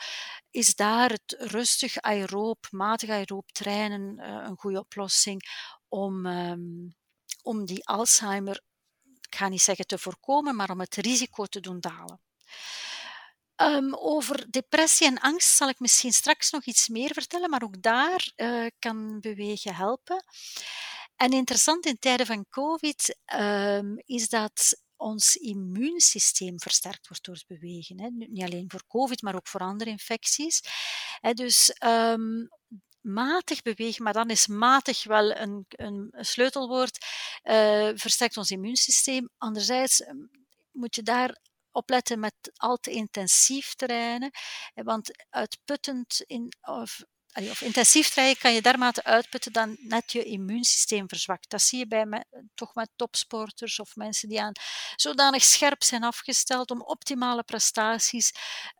is 0.50 0.76
daar 0.76 1.10
het 1.10 1.36
rustig 1.40 1.98
aeroop, 2.02 2.68
matig 2.72 3.10
aeroop 3.10 3.52
trainen 3.52 4.20
uh, 4.20 4.46
een 4.48 4.58
goede 4.58 4.80
oplossing 4.80 5.42
om, 5.88 6.26
um, 6.26 6.96
om 7.42 7.66
die 7.66 7.88
Alzheimer 7.88 8.62
ik 9.34 9.39
ga 9.39 9.48
niet 9.48 9.62
zeggen 9.62 9.86
te 9.88 9.98
voorkomen, 9.98 10.56
maar 10.56 10.69
om 10.69 10.80
het 10.80 10.96
risico 10.96 11.46
te 11.46 11.60
doen 11.60 11.80
dalen. 11.80 12.22
Um, 13.56 13.96
over 13.96 14.52
depressie 14.52 15.08
en 15.08 15.19
angst 15.19 15.56
zal 15.56 15.69
ik 15.69 15.80
misschien 15.80 16.13
straks 16.13 16.52
nog 16.52 16.65
iets 16.65 16.88
meer 16.88 17.13
vertellen, 17.13 17.50
maar 17.50 17.63
ook 17.63 17.82
daar 17.82 18.32
uh, 18.36 18.67
kan 18.80 19.19
bewegen 19.19 19.76
helpen. 19.76 20.26
En 21.15 21.32
interessant 21.32 21.86
in 21.86 22.00
tijden 22.00 22.26
van 22.26 22.46
COVID 22.50 23.17
um, 23.36 24.02
is 24.06 24.30
dat 24.30 24.82
ons 24.96 25.36
immuunsysteem 25.36 26.60
versterkt 26.60 27.08
wordt 27.08 27.26
door 27.26 27.36
het 27.36 27.48
bewegen. 27.48 28.02
Hè. 28.02 28.10
Niet 28.10 28.43
alleen 28.43 28.69
voor 28.72 28.84
COVID, 28.88 29.22
maar 29.22 29.36
ook 29.36 29.48
voor 29.48 29.62
andere 29.62 29.89
infecties. 29.89 30.62
Hè, 31.19 31.34
dus 31.34 31.76
um, 31.86 32.50
matig 33.04 33.62
bewegen, 33.62 34.04
maar 34.04 34.13
dan 34.13 34.30
is 34.30 34.48
matig 34.48 35.04
wel 35.04 35.36
een, 35.36 35.66
een, 35.70 36.13
sleutelwoord, 36.20 37.06
uh, 37.44 37.89
versterkt 37.94 38.38
ons 38.38 38.52
immuunsysteem. 38.52 39.30
Anderzijds 39.38 40.02
ehm, 40.02 40.18
moet 40.72 40.96
je 40.96 41.04
daar 41.04 41.38
opletten 41.72 42.20
met 42.20 42.34
al 42.56 42.78
te 42.78 42.92
intensief 42.92 43.74
trainen, 43.74 44.32
want 44.74 45.26
uitputtend 45.30 46.24
in, 46.26 46.54
of 46.62 47.04
of 47.34 47.62
intensief 47.62 48.10
trainen 48.10 48.38
kan 48.38 48.54
je 48.54 48.62
dermate 48.62 49.04
uitputten 49.04 49.52
dat 49.52 49.69
net 49.78 50.12
je 50.12 50.24
immuunsysteem 50.24 51.08
verzwakt. 51.08 51.50
Dat 51.50 51.62
zie 51.62 51.80
je 51.80 51.88
bij 51.88 52.06
me, 52.06 52.26
toch 52.56 52.76
met 52.76 52.89
topsporters 52.96 53.80
of 53.80 53.96
mensen 53.96 54.30
die 54.30 54.41
aan 54.41 54.52
zodanig 54.96 55.43
scherp 55.43 55.84
zijn 55.84 56.04
afgesteld 56.04 56.72
om 56.72 56.82
optimale 56.82 57.43
prestaties 57.43 58.32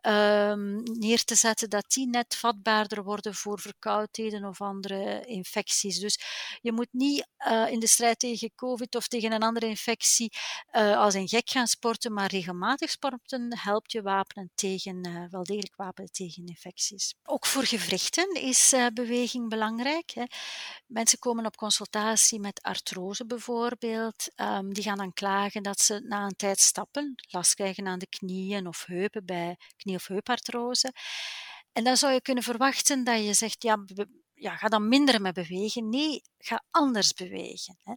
um, 0.02 0.82
neer 0.82 1.24
te 1.24 1.34
zetten, 1.34 1.70
dat 1.70 1.84
die 1.88 2.08
net 2.08 2.36
vatbaarder 2.36 3.02
worden 3.02 3.34
voor 3.34 3.60
verkoudheden 3.60 4.44
of 4.44 4.60
andere 4.60 5.24
infecties. 5.24 5.98
Dus 5.98 6.18
je 6.60 6.72
moet 6.72 6.92
niet 6.92 7.26
uh, 7.46 7.70
in 7.70 7.80
de 7.80 7.86
strijd 7.86 8.18
tegen 8.18 8.52
COVID 8.54 8.94
of 8.96 9.08
tegen 9.08 9.32
een 9.32 9.42
andere 9.42 9.66
infectie 9.66 10.32
uh, 10.72 10.98
als 10.98 11.14
een 11.14 11.28
gek 11.28 11.50
gaan 11.50 11.66
sporten, 11.66 12.12
maar 12.12 12.30
regelmatig 12.30 12.90
sporten 12.90 13.58
helpt 13.58 13.92
je 13.92 14.02
wapenen 14.02 14.50
tegen, 14.54 15.08
uh, 15.08 15.24
wel 15.30 15.44
degelijk 15.44 15.76
wapenen 15.76 16.12
tegen 16.12 16.46
infecties. 16.46 17.14
Ook 17.22 17.46
voor 17.46 17.64
gewrichten 17.64 18.34
is 18.44 18.72
uh, 18.72 18.86
beweging 18.94 19.48
belangrijk. 19.48 20.10
Hè. 20.10 20.24
Mensen 20.86 21.18
komen 21.18 21.46
op 21.46 21.56
consultatie 21.56 22.40
met 22.40 22.62
artrose 22.62 23.26
bijvoorbeeld. 23.26 24.32
Um, 24.36 24.74
die 24.74 24.82
gaan 24.82 24.98
dan 24.98 25.12
klagen 25.12 25.62
dat 25.62 25.80
ze 25.80 26.00
na 26.00 26.24
een 26.24 26.36
tijd 26.36 26.60
stappen 26.60 27.14
last 27.30 27.54
krijgen 27.54 27.86
aan 27.86 27.98
de 27.98 28.08
knieën 28.08 28.66
of 28.66 28.84
heupen 28.86 29.24
bij 29.24 29.56
knie- 29.76 29.94
of 29.94 30.06
heupartrose. 30.06 30.92
En 31.72 31.84
dan 31.84 31.96
zou 31.96 32.12
je 32.12 32.22
kunnen 32.22 32.44
verwachten 32.44 33.04
dat 33.04 33.24
je 33.24 33.34
zegt, 33.34 33.62
ja, 33.62 33.84
ja, 34.34 34.56
ga 34.56 34.68
dan 34.68 34.88
minder 34.88 35.20
met 35.20 35.34
bewegen. 35.34 35.88
Nee, 35.88 36.22
ga 36.38 36.64
anders 36.70 37.12
bewegen. 37.12 37.78
Hè. 37.82 37.94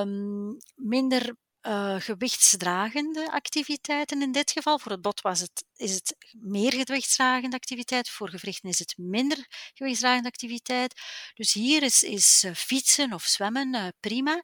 Um, 0.00 0.56
minder 0.74 1.36
uh, 1.68 2.00
gewichtsdragende 2.00 3.30
activiteiten 3.30 4.22
in 4.22 4.32
dit 4.32 4.50
geval. 4.50 4.78
Voor 4.78 4.92
het 4.92 5.02
bot 5.02 5.20
was 5.20 5.40
het, 5.40 5.64
is 5.76 5.94
het 5.94 6.16
meer 6.32 6.72
gewichtsdragende 6.72 7.56
activiteit, 7.56 8.08
voor 8.08 8.28
gewrichten 8.28 8.68
is 8.68 8.78
het 8.78 8.94
minder 8.96 9.46
gewichtsdragende 9.74 10.28
activiteit. 10.28 11.00
Dus 11.34 11.52
hier 11.52 11.82
is, 11.82 12.02
is 12.02 12.44
uh, 12.44 12.54
fietsen 12.54 13.12
of 13.12 13.22
zwemmen 13.22 13.74
uh, 13.74 13.88
prima. 14.00 14.42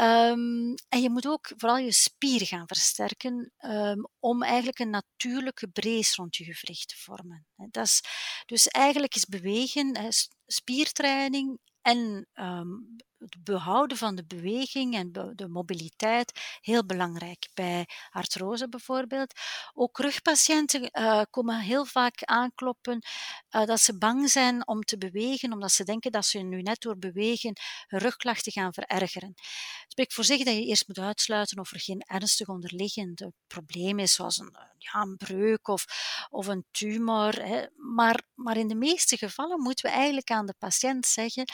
Um, 0.00 0.74
en 0.88 1.02
je 1.02 1.10
moet 1.10 1.26
ook 1.26 1.52
vooral 1.56 1.78
je 1.78 1.92
spier 1.92 2.46
gaan 2.46 2.66
versterken 2.66 3.52
um, 3.58 4.08
om 4.18 4.42
eigenlijk 4.42 4.78
een 4.78 4.90
natuurlijke 4.90 5.68
brace 5.68 6.14
rond 6.14 6.36
je 6.36 6.44
gewricht 6.44 6.88
te 6.88 6.96
vormen. 6.96 7.46
Dat 7.56 7.84
is, 7.84 8.00
dus 8.46 8.68
eigenlijk 8.68 9.14
is 9.14 9.24
bewegen, 9.24 10.14
spiertraining 10.46 11.58
en 11.86 12.26
um, 12.34 12.96
het 13.18 13.44
behouden 13.44 13.96
van 13.96 14.14
de 14.14 14.24
beweging 14.24 14.94
en 14.94 15.12
de 15.34 15.48
mobiliteit 15.48 16.58
heel 16.60 16.86
belangrijk. 16.86 17.48
Bij 17.54 17.86
artrose 18.10 18.68
bijvoorbeeld. 18.68 19.32
Ook 19.74 19.98
rugpatiënten 19.98 20.90
uh, 20.92 21.22
komen 21.30 21.60
heel 21.60 21.84
vaak 21.84 22.22
aankloppen 22.24 23.02
uh, 23.50 23.64
dat 23.64 23.80
ze 23.80 23.98
bang 23.98 24.30
zijn 24.30 24.66
om 24.66 24.82
te 24.82 24.98
bewegen, 24.98 25.52
omdat 25.52 25.72
ze 25.72 25.84
denken 25.84 26.12
dat 26.12 26.26
ze 26.26 26.38
nu 26.38 26.62
net 26.62 26.80
door 26.80 26.98
bewegen 26.98 27.52
hun 27.86 28.00
rugklachten 28.00 28.52
gaan 28.52 28.72
verergeren. 28.72 29.32
Het 29.36 29.86
spreekt 29.88 30.14
voor 30.14 30.24
zich 30.24 30.44
dat 30.44 30.54
je 30.54 30.66
eerst 30.66 30.88
moet 30.88 30.98
uitsluiten 30.98 31.58
of 31.58 31.72
er 31.72 31.80
geen 31.80 32.00
ernstig 32.06 32.48
onderliggend 32.48 33.26
probleem 33.46 33.98
is, 33.98 34.12
zoals 34.12 34.38
een, 34.38 34.56
ja, 34.78 35.00
een 35.00 35.16
breuk 35.16 35.68
of, 35.68 35.84
of 36.30 36.46
een 36.46 36.64
tumor. 36.70 37.42
Hè. 37.42 37.66
Maar, 37.76 38.22
maar 38.34 38.56
in 38.56 38.68
de 38.68 38.74
meeste 38.74 39.16
gevallen 39.16 39.62
moeten 39.62 39.90
we 39.90 39.96
eigenlijk 39.96 40.30
aan 40.30 40.46
de 40.46 40.54
patiënt 40.58 41.06
zeggen 41.06 41.44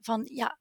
van 0.00 0.28
ja, 0.32 0.58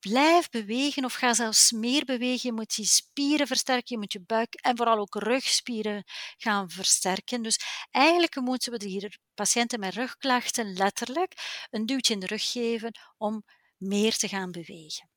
blijf 0.00 0.48
bewegen 0.50 1.04
of 1.04 1.14
ga 1.14 1.34
zelfs 1.34 1.72
meer 1.72 2.04
bewegen. 2.04 2.40
Je 2.42 2.52
moet 2.52 2.74
je 2.74 2.84
spieren 2.84 3.46
versterken, 3.46 3.94
je 3.94 3.98
moet 3.98 4.12
je 4.12 4.20
buik 4.20 4.54
en 4.54 4.76
vooral 4.76 4.98
ook 4.98 5.14
rugspieren 5.14 6.04
gaan 6.36 6.70
versterken. 6.70 7.42
Dus 7.42 7.60
eigenlijk 7.90 8.40
moeten 8.40 8.72
we 8.72 8.78
de 8.78 9.18
patiënten 9.34 9.80
met 9.80 9.94
rugklachten 9.94 10.72
letterlijk 10.72 11.32
een 11.70 11.86
duwtje 11.86 12.14
in 12.14 12.20
de 12.20 12.26
rug 12.26 12.50
geven 12.50 12.98
om 13.16 13.44
meer 13.76 14.16
te 14.16 14.28
gaan 14.28 14.50
bewegen. 14.50 15.08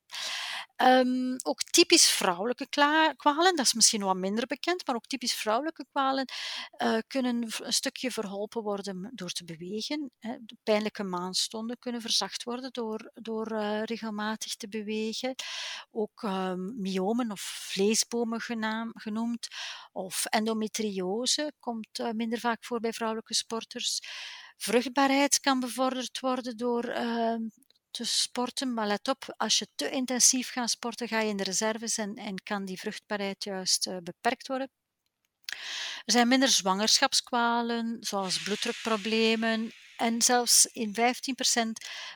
Um, 0.82 1.36
ook 1.42 1.62
typisch 1.62 2.08
vrouwelijke 2.08 2.68
kwalen, 3.16 3.56
dat 3.56 3.66
is 3.66 3.74
misschien 3.74 4.02
wat 4.02 4.16
minder 4.16 4.46
bekend, 4.46 4.86
maar 4.86 4.94
ook 4.94 5.06
typisch 5.06 5.34
vrouwelijke 5.34 5.86
kwalen 5.92 6.28
uh, 6.82 6.98
kunnen 7.06 7.48
een 7.62 7.72
stukje 7.72 8.10
verholpen 8.10 8.62
worden 8.62 9.10
door 9.14 9.30
te 9.30 9.44
bewegen. 9.44 10.10
Hè. 10.18 10.36
De 10.40 10.56
pijnlijke 10.62 11.02
maanstonden 11.02 11.78
kunnen 11.78 12.00
verzacht 12.00 12.42
worden 12.42 12.72
door, 12.72 13.10
door 13.14 13.52
uh, 13.52 13.82
regelmatig 13.82 14.56
te 14.56 14.68
bewegen. 14.68 15.34
Ook 15.90 16.22
um, 16.22 16.74
myomen 16.80 17.30
of 17.30 17.40
vleesbomen 17.40 18.40
genaam, 18.40 18.90
genoemd, 18.94 19.48
of 19.92 20.24
endometriose 20.24 21.52
komt 21.60 21.98
uh, 21.98 22.10
minder 22.10 22.38
vaak 22.38 22.64
voor 22.64 22.80
bij 22.80 22.92
vrouwelijke 22.92 23.34
sporters. 23.34 24.00
Vruchtbaarheid 24.56 25.40
kan 25.40 25.60
bevorderd 25.60 26.20
worden 26.20 26.56
door 26.56 26.84
uh, 26.84 27.36
te 27.98 28.04
sporten. 28.04 28.74
Maar 28.74 28.86
let 28.86 29.08
op, 29.08 29.34
als 29.36 29.58
je 29.58 29.68
te 29.74 29.90
intensief 29.90 30.50
gaat 30.50 30.70
sporten, 30.70 31.08
ga 31.08 31.20
je 31.20 31.28
in 31.28 31.36
de 31.36 31.44
reserves 31.44 31.98
en, 31.98 32.14
en 32.14 32.42
kan 32.42 32.64
die 32.64 32.78
vruchtbaarheid 32.78 33.44
juist 33.44 33.86
uh, 33.86 33.96
beperkt 34.02 34.46
worden. 34.46 34.70
Er 36.04 36.12
zijn 36.12 36.28
minder 36.28 36.48
zwangerschapskwalen, 36.48 37.96
zoals 38.00 38.42
bloeddrukproblemen. 38.42 39.72
En 39.96 40.22
zelfs 40.22 40.66
in 40.66 40.94
15% 40.96 41.02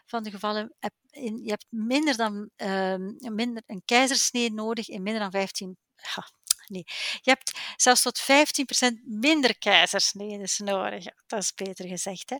van 0.06 0.22
de 0.22 0.30
gevallen 0.30 0.74
heb 0.78 0.92
je 1.10 1.50
hebt 1.50 1.66
minder 1.68 2.16
dan, 2.16 2.50
uh, 2.56 2.94
minder, 3.18 3.62
een 3.66 3.82
keizersnee 3.84 4.52
nodig 4.52 4.88
in 4.88 5.02
minder 5.02 5.22
dan 5.22 5.30
15, 5.30 5.76
ja, 5.96 6.30
Nee, 6.66 6.84
je 7.20 7.30
hebt 7.30 7.58
zelfs 7.76 8.02
tot 8.02 8.20
15% 8.20 8.24
minder 9.04 9.58
keizersneden 9.58 10.48
nodig. 10.64 11.04
Dat 11.26 11.42
is 11.42 11.54
beter 11.54 11.88
gezegd. 11.88 12.30
Hè? 12.30 12.36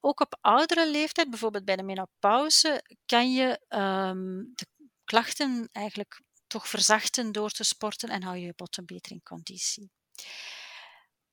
Ook 0.00 0.20
op 0.20 0.38
oudere 0.40 0.90
leeftijd, 0.90 1.30
bijvoorbeeld 1.30 1.64
bij 1.64 1.76
de 1.76 1.82
menopauze, 1.82 2.84
kan 3.06 3.32
je 3.32 3.60
um, 3.68 4.52
de 4.54 4.66
klachten 5.04 5.68
eigenlijk 5.72 6.20
toch 6.46 6.68
verzachten 6.68 7.32
door 7.32 7.50
te 7.50 7.64
sporten 7.64 8.08
en 8.08 8.22
hou 8.22 8.36
je 8.36 8.46
je 8.46 8.52
botten 8.56 8.86
beter 8.86 9.12
in 9.12 9.22
conditie. 9.22 9.90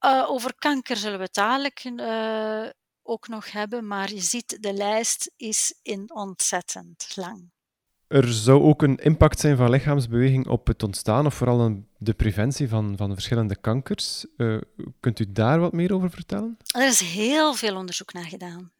Uh, 0.06 0.26
over 0.30 0.56
kanker 0.56 0.98
zullen 0.98 1.18
we 1.18 1.24
het 1.24 1.34
dadelijk 1.34 1.84
uh, 1.84 2.70
ook 3.04 3.28
nog 3.28 3.52
hebben, 3.52 3.88
maar 3.88 4.14
je 4.14 4.22
ziet, 4.22 4.62
de 4.62 4.74
lijst 4.74 5.32
is 5.38 5.80
in 5.82 6.14
ontzettend 6.14 7.16
lang. 7.16 7.52
Er 8.14 8.34
zou 8.34 8.62
ook 8.62 8.82
een 8.82 8.98
impact 8.98 9.40
zijn 9.40 9.58
van 9.58 9.70
lichaamsbeweging 9.70 10.48
op 10.48 10.68
het 10.68 10.84
ontstaan 10.84 11.26
of 11.26 11.34
vooral 11.34 11.84
de 11.98 12.14
preventie 12.14 12.70
van, 12.70 12.98
van 12.98 13.14
verschillende 13.14 13.56
kankers. 13.56 14.26
Uh, 14.38 14.62
kunt 15.00 15.20
u 15.20 15.32
daar 15.32 15.60
wat 15.60 15.74
meer 15.74 15.94
over 15.94 16.10
vertellen? 16.10 16.58
Er 16.76 16.88
is 16.88 17.00
heel 17.00 17.54
veel 17.54 17.76
onderzoek 17.76 18.14
naar 18.14 18.26
gedaan. 18.26 18.72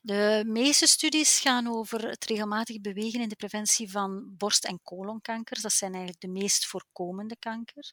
De 0.00 0.44
meeste 0.46 0.86
studies 0.86 1.40
gaan 1.40 1.66
over 1.66 2.08
het 2.08 2.24
regelmatig 2.24 2.80
bewegen 2.80 3.20
in 3.20 3.28
de 3.28 3.36
preventie 3.36 3.90
van 3.90 4.34
borst- 4.36 4.64
en 4.64 4.80
kolonkankers. 4.82 5.62
Dat 5.62 5.72
zijn 5.72 5.92
eigenlijk 5.92 6.22
de 6.22 6.40
meest 6.40 6.66
voorkomende 6.66 7.36
kankers. 7.38 7.92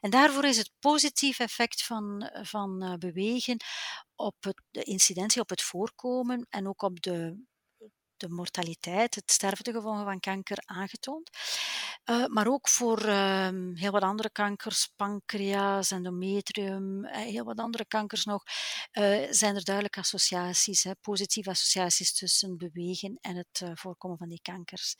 En 0.00 0.10
daarvoor 0.10 0.44
is 0.44 0.56
het 0.56 0.70
positief 0.78 1.38
effect 1.38 1.82
van, 1.82 2.30
van 2.42 2.82
eh, 2.82 2.94
bewegen 2.94 3.56
op 4.14 4.34
het, 4.40 4.62
de 4.70 4.82
incidentie, 4.82 5.40
op 5.40 5.48
het 5.48 5.62
voorkomen 5.62 6.46
en 6.48 6.68
ook 6.68 6.82
op 6.82 7.02
de 7.02 7.50
de 8.22 8.34
mortaliteit, 8.34 9.14
het 9.14 9.30
sterftegevolgen 9.32 10.04
van 10.04 10.20
kanker 10.20 10.62
aangetoond. 10.64 11.30
Uh, 12.10 12.26
maar 12.26 12.46
ook 12.46 12.68
voor 12.68 13.06
uh, 13.06 13.48
heel 13.74 13.90
wat 13.90 14.02
andere 14.02 14.30
kankers, 14.30 14.92
pancreas, 14.96 15.90
endometrium, 15.90 17.04
uh, 17.04 17.16
heel 17.16 17.44
wat 17.44 17.58
andere 17.58 17.86
kankers 17.86 18.24
nog, 18.24 18.42
uh, 18.92 19.26
zijn 19.30 19.56
er 19.56 19.64
duidelijk 19.64 19.98
associaties, 19.98 20.82
hè, 20.82 20.94
positieve 21.00 21.50
associaties 21.50 22.14
tussen 22.14 22.56
bewegen 22.56 23.18
en 23.20 23.36
het 23.36 23.62
voorkomen 23.74 24.18
van 24.18 24.28
die 24.28 24.42
kankers. 24.42 24.94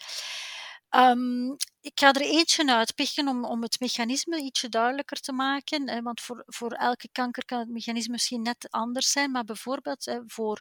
Um, 0.96 1.56
ik 1.80 2.00
ga 2.00 2.12
er 2.12 2.20
eentje 2.20 2.74
uitpikken 2.74 3.28
om, 3.28 3.44
om 3.44 3.62
het 3.62 3.80
mechanisme 3.80 4.40
ietsje 4.40 4.68
duidelijker 4.68 5.20
te 5.20 5.32
maken. 5.32 5.88
Hè, 5.88 6.02
want 6.02 6.20
voor, 6.20 6.42
voor 6.46 6.72
elke 6.72 7.08
kanker 7.12 7.44
kan 7.44 7.58
het 7.58 7.68
mechanisme 7.68 8.12
misschien 8.12 8.42
net 8.42 8.66
anders 8.70 9.10
zijn. 9.10 9.30
Maar 9.30 9.44
bijvoorbeeld 9.44 10.04
hè, 10.04 10.20
voor, 10.26 10.60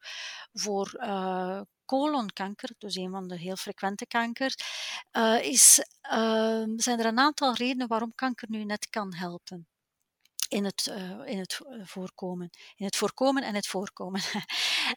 voor 0.54 0.94
uh, 0.98 1.62
colonkanker, 1.86 2.70
dus 2.78 2.96
een 2.96 3.12
van 3.12 3.28
de 3.28 3.38
heel 3.38 3.56
frequente 3.56 4.08
kankers, 4.08 4.56
uh, 5.12 5.44
is, 5.44 5.86
uh, 6.04 6.64
zijn 6.76 7.00
er 7.00 7.06
een 7.06 7.20
aantal 7.20 7.54
redenen 7.54 7.88
waarom 7.88 8.16
kanker 8.16 8.48
nu 8.50 8.64
net 8.64 8.90
kan 8.90 9.14
helpen 9.14 9.68
in 10.48 10.66
het, 10.66 10.88
uh, 10.90 11.26
in 11.26 11.40
het 11.40 11.60
voorkomen. 11.84 12.50
In 12.76 12.86
het 12.86 12.96
voorkomen 12.96 13.44
en 13.44 13.56
het 13.56 13.68
voorkomen. 13.68 14.22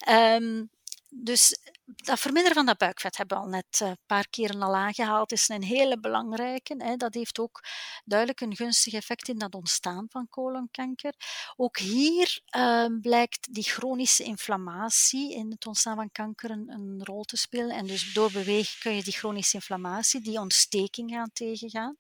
um, 0.09 0.71
dus 1.17 1.59
dat 1.85 2.21
verminderen 2.21 2.57
van 2.57 2.67
dat 2.67 2.79
buikvet 2.79 3.17
hebben 3.17 3.37
we 3.37 3.43
al 3.43 3.49
net 3.49 3.81
een 3.81 3.99
paar 4.07 4.29
keren 4.29 4.63
al 4.63 4.75
aangehaald, 4.75 5.33
is 5.33 5.49
een 5.49 5.63
hele 5.63 6.01
belangrijke. 6.01 6.95
Dat 6.97 7.15
heeft 7.15 7.39
ook 7.39 7.61
duidelijk 8.05 8.41
een 8.41 8.57
gunstig 8.57 8.93
effect 8.93 9.29
in 9.29 9.39
dat 9.39 9.55
ontstaan 9.55 10.07
van 10.09 10.29
colonkanker. 10.29 11.15
Ook 11.57 11.79
hier 11.79 12.41
uh, 12.57 12.87
blijkt 13.01 13.55
die 13.55 13.63
chronische 13.63 14.23
inflammatie 14.23 15.35
in 15.35 15.51
het 15.51 15.67
ontstaan 15.67 15.97
van 15.97 16.13
kanker 16.13 16.51
een, 16.51 17.01
rol 17.05 17.23
te 17.23 17.37
spelen. 17.37 17.77
En 17.77 17.87
dus 17.87 18.13
door 18.13 18.33
bewegen 18.33 18.81
kun 18.81 18.95
je 18.95 19.03
die 19.03 19.13
chronische 19.13 19.57
inflammatie, 19.57 20.21
die 20.21 20.41
ontsteking 20.41 21.11
gaan 21.11 21.31
tegengaan. 21.33 21.97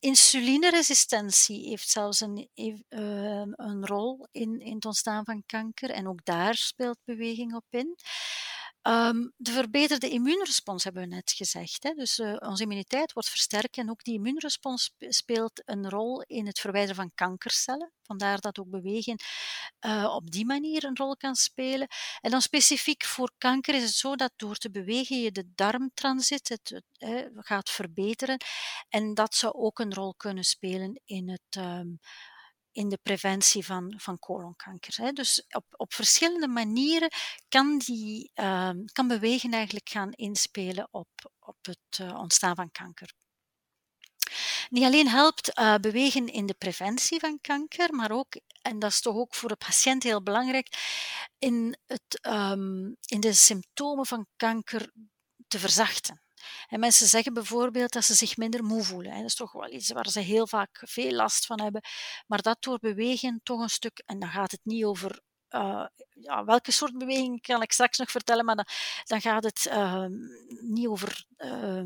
Insulineresistentie 0.00 1.68
heeft 1.68 1.88
zelfs 1.88 2.20
een, 2.20 2.48
ehm, 2.88 3.52
een 3.54 3.86
rol 3.86 4.26
in, 4.30 4.60
in 4.60 4.74
het 4.74 4.84
ontstaan 4.84 5.24
van 5.24 5.42
kanker 5.46 5.90
en 5.90 6.08
ook 6.08 6.24
daar 6.24 6.54
speelt 6.54 6.98
beweging 7.04 7.54
op 7.54 7.64
in. 7.70 7.96
Ehm, 8.82 9.28
de 9.36 9.52
verbeterde 9.52 10.08
immuunrespons 10.08 10.84
hebben 10.84 11.02
we 11.02 11.08
net 11.14 11.32
gezegd. 11.32 11.82
Hè? 11.82 11.94
Dus 11.94 12.18
uh, 12.18 12.36
onze 12.38 12.62
immuniteit 12.62 13.12
wordt 13.12 13.28
versterkt 13.28 13.76
en 13.76 13.90
ook 13.90 14.04
die 14.04 14.14
immuunrespons 14.14 14.94
speelt 14.98 15.62
een 15.64 15.90
rol 15.90 16.22
in 16.22 16.46
het 16.46 16.60
verwijderen 16.60 16.96
van 16.96 17.10
kankercellen. 17.14 17.92
Vandaar 18.02 18.40
dat 18.40 18.58
ook 18.58 18.70
bewegen 18.70 19.16
uh, 19.86 20.12
op 20.14 20.30
die 20.30 20.46
manier 20.46 20.84
een 20.84 20.96
rol 20.96 21.16
kan 21.16 21.34
spelen. 21.34 21.88
En 22.20 22.30
dan 22.30 22.42
specifiek 22.42 23.04
voor 23.04 23.32
kanker 23.38 23.74
is 23.74 23.82
het 23.82 23.94
zo 23.94 24.16
dat 24.16 24.32
door 24.36 24.56
te 24.56 24.70
bewegen 24.70 25.20
je 25.20 25.32
de 25.32 25.52
darmtransit 25.54 26.48
het 26.48 26.82
gaat 27.36 27.70
verbeteren. 27.70 28.36
En 28.88 29.14
dat 29.14 29.34
zou 29.34 29.52
ook 29.54 29.78
een 29.78 29.94
rol 29.94 30.14
kunnen 30.14 30.44
spelen 30.44 31.00
in 31.04 31.28
het 31.28 31.56
um, 31.56 31.98
in 32.72 32.88
de 32.88 32.98
preventie 33.02 33.64
van, 33.64 33.94
van 33.96 34.18
colonkanker. 34.18 34.94
Hè. 34.96 35.12
Dus 35.12 35.44
op, 35.50 35.64
op 35.70 35.94
verschillende 35.94 36.48
manieren 36.48 37.10
kan, 37.48 37.78
die, 37.78 38.30
uh, 38.34 38.70
kan 38.92 39.08
bewegen 39.08 39.52
eigenlijk 39.52 39.88
gaan 39.88 40.12
inspelen 40.12 40.88
op, 40.90 41.08
op 41.38 41.56
het 41.62 41.98
uh, 42.00 42.18
ontstaan 42.18 42.54
van 42.54 42.70
kanker. 42.70 43.12
Niet 44.68 44.84
alleen 44.84 45.08
helpt 45.08 45.58
uh, 45.58 45.74
bewegen 45.74 46.26
in 46.26 46.46
de 46.46 46.54
preventie 46.54 47.20
van 47.20 47.38
kanker, 47.40 47.94
maar 47.94 48.10
ook, 48.10 48.40
en 48.62 48.78
dat 48.78 48.90
is 48.90 49.00
toch 49.00 49.16
ook 49.16 49.34
voor 49.34 49.48
de 49.48 49.56
patiënt 49.56 50.02
heel 50.02 50.22
belangrijk, 50.22 50.68
in, 51.38 51.76
het, 51.86 52.26
um, 52.26 52.96
in 53.04 53.20
de 53.20 53.32
symptomen 53.32 54.06
van 54.06 54.26
kanker 54.36 54.92
te 55.48 55.58
verzachten. 55.58 56.22
En 56.68 56.80
mensen 56.80 57.06
zeggen 57.06 57.34
bijvoorbeeld 57.34 57.92
dat 57.92 58.04
ze 58.04 58.14
zich 58.14 58.36
minder 58.36 58.64
moe 58.64 58.82
voelen. 58.82 59.14
Dat 59.16 59.24
is 59.24 59.34
toch 59.34 59.52
wel 59.52 59.72
iets 59.72 59.92
waar 59.92 60.08
ze 60.08 60.20
heel 60.20 60.46
vaak 60.46 60.82
veel 60.84 61.12
last 61.12 61.46
van 61.46 61.60
hebben. 61.60 61.82
Maar 62.26 62.42
dat 62.42 62.62
door 62.62 62.78
bewegen 62.78 63.40
toch 63.42 63.60
een 63.60 63.68
stuk, 63.68 64.02
en 64.06 64.18
dan 64.18 64.28
gaat 64.28 64.50
het 64.50 64.60
niet 64.64 64.84
over 64.84 65.20
uh, 65.50 65.86
ja, 66.22 66.44
welke 66.44 66.72
soort 66.72 66.98
beweging 66.98 67.42
kan 67.42 67.62
ik 67.62 67.72
straks 67.72 67.98
nog 67.98 68.10
vertellen, 68.10 68.44
maar 68.44 68.56
dan, 68.56 68.66
dan 69.04 69.20
gaat 69.20 69.44
het 69.44 69.66
uh, 69.72 70.06
niet 70.60 70.86
over 70.86 71.24
uh, 71.38 71.82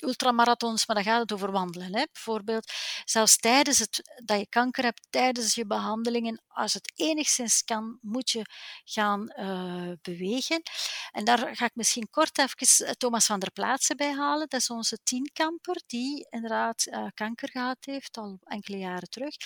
ultramarathons, 0.00 0.86
maar 0.86 0.96
dan 0.96 1.04
gaat 1.04 1.20
het 1.20 1.32
over 1.32 1.52
wandelen. 1.52 1.96
Hè. 1.96 2.04
Bijvoorbeeld, 2.12 2.72
zelfs 3.04 3.36
tijdens 3.36 3.78
het, 3.78 4.20
dat 4.24 4.38
je 4.38 4.48
kanker 4.48 4.84
hebt, 4.84 5.06
tijdens 5.10 5.54
je 5.54 5.66
behandelingen, 5.66 6.42
als 6.48 6.74
het 6.74 6.92
enigszins 6.94 7.64
kan, 7.64 7.98
moet 8.00 8.30
je 8.30 8.42
gaan 8.84 9.32
uh, 9.38 9.92
bewegen. 10.02 10.62
En 11.10 11.24
daar 11.24 11.56
ga 11.56 11.64
ik 11.64 11.74
misschien 11.74 12.10
kort 12.10 12.38
even 12.38 12.86
eh, 12.86 12.92
Thomas 12.92 13.26
van 13.26 13.38
der 13.38 13.52
Plaatsen 13.52 13.96
bij 13.96 14.12
halen. 14.12 14.48
Dat 14.48 14.60
is 14.60 14.70
onze 14.70 14.98
tienkamper, 15.02 15.82
die 15.86 16.26
inderdaad 16.30 16.86
kanker 17.14 17.50
gehad 17.50 17.78
heeft, 17.80 18.16
al 18.16 18.38
enkele 18.44 18.78
jaren 18.78 19.10
terug. 19.10 19.36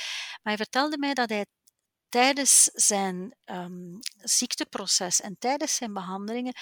Maar 0.42 0.54
hij 0.54 0.56
vertelde 0.56 0.98
mij 0.98 1.14
dat 1.14 1.28
hij 1.28 1.46
tijdens 2.12 2.64
zijn 2.64 3.36
um, 3.44 3.98
ziekteproces 4.16 5.20
en 5.20 5.36
tijdens 5.38 5.74
zijn 5.74 5.92
behandelingen 5.92 6.52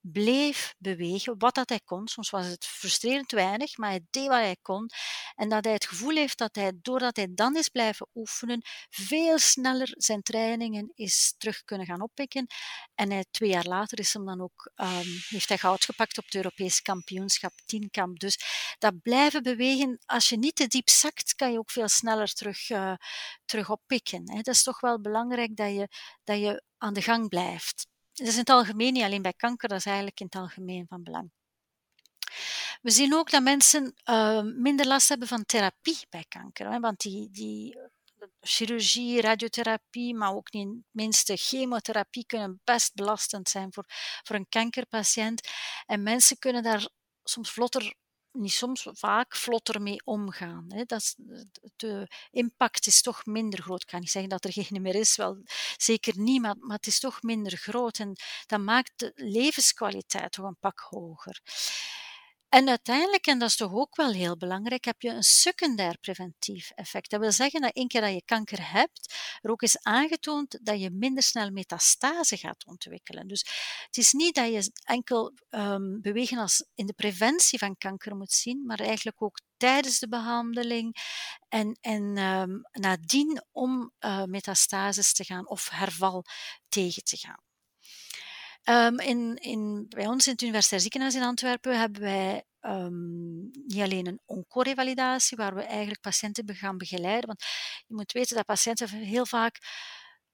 bleef 0.00 0.74
bewegen, 0.78 1.34
wat 1.38 1.54
dat 1.54 1.68
hij 1.68 1.80
kon. 1.84 2.08
Soms 2.08 2.30
was 2.30 2.46
het 2.46 2.64
frustrerend 2.64 3.30
weinig, 3.30 3.76
maar 3.76 3.88
hij 3.88 4.06
deed 4.10 4.26
wat 4.26 4.36
hij 4.36 4.56
kon. 4.62 4.90
En 5.34 5.48
dat 5.48 5.64
hij 5.64 5.72
het 5.72 5.86
gevoel 5.86 6.14
heeft 6.14 6.38
dat 6.38 6.54
hij, 6.54 6.72
doordat 6.82 7.16
hij 7.16 7.26
dan 7.30 7.56
is 7.56 7.68
blijven 7.68 8.08
oefenen, 8.14 8.60
veel 8.90 9.38
sneller 9.38 9.88
zijn 9.96 10.22
trainingen 10.22 10.92
is 10.94 11.34
terug 11.38 11.64
kunnen 11.64 11.86
gaan 11.86 12.02
oppikken. 12.02 12.46
En 12.94 13.10
hij, 13.10 13.24
twee 13.30 13.50
jaar 13.50 13.66
later 13.66 13.98
is 13.98 14.12
hem 14.12 14.26
dan 14.26 14.40
ook, 14.40 14.70
um, 14.76 15.20
heeft 15.28 15.48
hij 15.48 15.58
goud 15.58 15.84
gepakt 15.84 16.18
op 16.18 16.24
het 16.24 16.34
Europees 16.34 16.82
kampioenschap 16.82 17.52
tienkamp. 17.64 18.18
Dus 18.18 18.38
dat 18.78 19.02
blijven 19.02 19.42
bewegen, 19.42 19.98
als 20.06 20.28
je 20.28 20.38
niet 20.38 20.56
te 20.56 20.66
diep 20.66 20.88
zakt, 20.88 21.34
kan 21.34 21.52
je 21.52 21.58
ook 21.58 21.70
veel 21.70 21.88
sneller 21.88 22.32
terug, 22.32 22.70
uh, 22.70 22.94
terug 23.44 23.70
oppikken. 23.70 24.30
Hè. 24.30 24.40
Dat 24.40 24.54
is 24.54 24.62
toch 24.62 24.80
wel 24.80 24.99
belangrijk 25.02 25.56
dat 25.56 25.70
je, 25.70 25.88
dat 26.24 26.38
je 26.38 26.62
aan 26.78 26.94
de 26.94 27.02
gang 27.02 27.28
blijft. 27.28 27.86
Dat 28.12 28.26
is 28.26 28.32
in 28.32 28.40
het 28.40 28.50
algemeen, 28.50 28.92
niet 28.92 29.02
alleen 29.02 29.22
bij 29.22 29.32
kanker, 29.32 29.68
dat 29.68 29.78
is 29.78 29.86
eigenlijk 29.86 30.20
in 30.20 30.26
het 30.26 30.34
algemeen 30.34 30.86
van 30.88 31.02
belang. 31.02 31.30
We 32.82 32.90
zien 32.90 33.14
ook 33.14 33.30
dat 33.30 33.42
mensen 33.42 33.94
uh, 34.04 34.42
minder 34.42 34.86
last 34.86 35.08
hebben 35.08 35.28
van 35.28 35.44
therapie 35.44 36.06
bij 36.08 36.24
kanker. 36.28 36.80
Want 36.80 37.00
die, 37.00 37.30
die 37.30 37.78
chirurgie, 38.40 39.20
radiotherapie, 39.20 40.14
maar 40.14 40.34
ook 40.34 40.52
niet 40.52 40.82
minste 40.90 41.36
chemotherapie 41.36 42.26
kunnen 42.26 42.60
best 42.64 42.94
belastend 42.94 43.48
zijn 43.48 43.72
voor, 43.72 43.84
voor 44.22 44.36
een 44.36 44.48
kankerpatiënt. 44.48 45.48
En 45.86 46.02
mensen 46.02 46.38
kunnen 46.38 46.62
daar 46.62 46.88
soms 47.22 47.50
vlotter 47.50 47.94
niet 48.32 48.52
soms, 48.52 48.86
vaak 48.92 49.36
vlotter 49.36 49.82
mee 49.82 50.00
omgaan. 50.04 50.64
Hè. 50.68 50.84
Dat 50.84 51.00
is, 51.00 51.14
de 51.76 52.08
impact 52.30 52.86
is 52.86 53.02
toch 53.02 53.26
minder 53.26 53.62
groot. 53.62 53.82
Ik 53.82 53.86
kan 53.86 54.00
niet 54.00 54.10
zeggen 54.10 54.30
dat 54.30 54.44
er 54.44 54.52
geen 54.52 54.82
meer 54.82 54.94
is, 54.94 55.16
wel 55.16 55.42
zeker 55.76 56.18
niet, 56.18 56.40
maar, 56.40 56.56
maar 56.58 56.76
het 56.76 56.86
is 56.86 57.00
toch 57.00 57.22
minder 57.22 57.56
groot. 57.56 57.98
En 57.98 58.16
dat 58.46 58.60
maakt 58.60 58.92
de 58.96 59.12
levenskwaliteit 59.14 60.32
toch 60.32 60.46
een 60.46 60.58
pak 60.60 60.80
hoger. 60.80 61.40
En 62.50 62.68
uiteindelijk, 62.68 63.26
en 63.26 63.38
dat 63.38 63.48
is 63.48 63.56
toch 63.56 63.72
ook 63.72 63.96
wel 63.96 64.12
heel 64.12 64.36
belangrijk, 64.36 64.84
heb 64.84 65.02
je 65.02 65.08
een 65.08 65.22
secundair 65.22 65.98
preventief 65.98 66.70
effect. 66.70 67.10
Dat 67.10 67.20
wil 67.20 67.32
zeggen 67.32 67.60
dat 67.60 67.72
één 67.72 67.88
keer 67.88 68.00
dat 68.00 68.12
je 68.12 68.22
kanker 68.24 68.72
hebt, 68.72 69.14
er 69.40 69.50
ook 69.50 69.62
is 69.62 69.82
aangetoond 69.82 70.58
dat 70.62 70.80
je 70.80 70.90
minder 70.90 71.22
snel 71.22 71.50
metastase 71.50 72.36
gaat 72.36 72.66
ontwikkelen. 72.66 73.28
Dus 73.28 73.40
het 73.86 73.96
is 73.96 74.12
niet 74.12 74.34
dat 74.34 74.46
je 74.46 74.72
enkel 74.84 75.32
um, 75.50 76.00
bewegen 76.00 76.38
als 76.38 76.64
in 76.74 76.86
de 76.86 76.92
preventie 76.92 77.58
van 77.58 77.76
kanker 77.76 78.16
moet 78.16 78.32
zien, 78.32 78.66
maar 78.66 78.80
eigenlijk 78.80 79.22
ook 79.22 79.40
tijdens 79.56 79.98
de 79.98 80.08
behandeling 80.08 80.96
en, 81.48 81.78
en 81.80 82.18
um, 82.18 82.62
nadien 82.72 83.44
om 83.52 83.92
uh, 84.00 84.24
metastases 84.24 85.12
te 85.12 85.24
gaan 85.24 85.48
of 85.48 85.68
herval 85.68 86.24
tegen 86.68 87.04
te 87.04 87.16
gaan. 87.16 87.49
Um, 88.64 88.98
in, 88.98 89.36
in, 89.36 89.86
bij 89.88 90.06
ons 90.06 90.26
in 90.26 90.32
het 90.32 90.42
Universitair 90.42 90.80
Ziekenhuis 90.80 91.14
in 91.14 91.22
Antwerpen 91.22 91.78
hebben 91.78 92.02
wij 92.02 92.44
um, 92.60 93.50
niet 93.66 93.80
alleen 93.80 94.06
een 94.06 94.20
oncorevalidatie, 94.24 95.36
waar 95.36 95.54
we 95.54 95.62
eigenlijk 95.62 96.00
patiënten 96.00 96.54
gaan 96.54 96.78
begeleiden. 96.78 97.26
Want 97.26 97.42
je 97.86 97.94
moet 97.94 98.12
weten 98.12 98.36
dat 98.36 98.44
patiënten 98.44 98.88
heel 98.88 99.26
vaak 99.26 99.58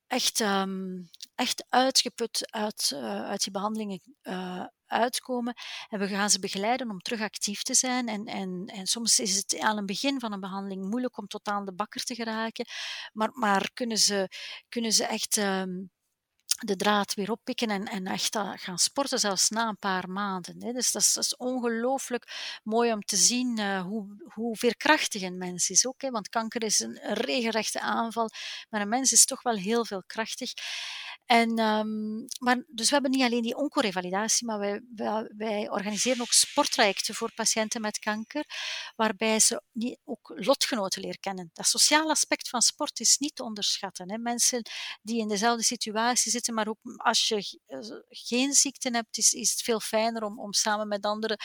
echt, 0.06 0.40
ehm, 0.40 1.02
echt 1.34 1.66
uitgeput 1.68 2.52
uit, 2.52 2.90
uh, 2.94 3.28
uit 3.28 3.42
die 3.42 3.52
behandelingen 3.52 4.00
uh, 4.22 4.66
uitkomen. 4.86 5.54
En 5.88 5.98
we 5.98 6.08
gaan 6.08 6.30
ze 6.30 6.38
begeleiden 6.38 6.90
om 6.90 6.98
terug 7.00 7.20
actief 7.20 7.62
te 7.62 7.74
zijn. 7.74 8.08
En, 8.08 8.24
en, 8.24 8.66
en 8.66 8.86
soms 8.86 9.18
is 9.18 9.36
het 9.36 9.58
aan 9.58 9.76
het 9.76 9.86
begin 9.86 10.20
van 10.20 10.32
een 10.32 10.40
behandeling 10.40 10.88
moeilijk 10.88 11.18
om 11.18 11.26
tot 11.26 11.46
aan 11.46 11.64
de 11.64 11.74
bakker 11.74 12.04
te 12.04 12.14
geraken. 12.14 12.66
Maar, 13.12 13.30
maar 13.32 13.70
kunnen, 13.74 13.98
ze, 13.98 14.28
kunnen 14.68 14.92
ze 14.92 15.04
echt. 15.04 15.40
De 16.56 16.76
draad 16.76 17.14
weer 17.14 17.30
oppikken 17.30 17.70
en, 17.70 17.84
en 17.84 18.06
echt 18.06 18.38
gaan 18.54 18.78
sporten, 18.78 19.18
zelfs 19.18 19.48
na 19.48 19.68
een 19.68 19.78
paar 19.78 20.08
maanden. 20.08 20.62
Hè. 20.62 20.72
Dus 20.72 20.92
dat 20.92 21.02
is, 21.02 21.16
is 21.16 21.36
ongelooflijk 21.36 22.60
mooi 22.64 22.92
om 22.92 23.00
te 23.00 23.16
zien 23.16 23.58
uh, 23.58 23.80
hoe, 23.80 24.06
hoe 24.34 24.56
veerkrachtig 24.56 25.22
een 25.22 25.38
mens 25.38 25.70
is 25.70 25.86
ook. 25.86 26.02
Hè. 26.02 26.10
Want 26.10 26.28
kanker 26.28 26.62
is 26.62 26.80
een 26.80 26.98
regelrechte 27.02 27.80
aanval, 27.80 28.30
maar 28.70 28.80
een 28.80 28.88
mens 28.88 29.12
is 29.12 29.24
toch 29.24 29.42
wel 29.42 29.54
heel 29.54 29.84
veel 29.84 30.02
krachtig. 30.06 30.52
En, 31.26 31.58
um, 31.58 32.24
maar, 32.38 32.64
dus 32.68 32.86
we 32.88 32.92
hebben 32.92 33.10
niet 33.10 33.22
alleen 33.22 33.42
die 33.42 33.56
oncorevalidatie, 33.56 34.46
maar 34.46 34.58
wij, 34.58 34.80
wij, 34.94 35.30
wij, 35.36 35.70
organiseren 35.70 36.20
ook 36.20 36.32
sporttrajecten 36.32 37.14
voor 37.14 37.32
patiënten 37.34 37.80
met 37.80 37.98
kanker, 37.98 38.44
waarbij 38.96 39.40
ze 39.40 39.62
niet, 39.72 39.98
ook 40.04 40.32
lotgenoten 40.36 41.02
leren 41.02 41.20
kennen. 41.20 41.50
Dat 41.52 41.66
sociale 41.66 42.10
aspect 42.10 42.48
van 42.48 42.62
sport 42.62 43.00
is 43.00 43.18
niet 43.18 43.34
te 43.34 43.42
onderschatten. 43.42 44.10
Hè. 44.10 44.18
Mensen 44.18 44.62
die 45.02 45.20
in 45.20 45.28
dezelfde 45.28 45.62
situatie 45.62 46.30
zitten, 46.30 46.54
maar 46.54 46.68
ook 46.68 46.78
als 46.96 47.28
je 47.28 47.60
eh, 47.66 47.78
geen 48.08 48.52
ziekte 48.52 48.90
hebt, 48.90 49.18
is, 49.18 49.32
is 49.32 49.50
het 49.50 49.62
veel 49.62 49.80
fijner 49.80 50.22
om, 50.22 50.40
om 50.40 50.52
samen 50.52 50.88
met 50.88 51.04
anderen 51.04 51.38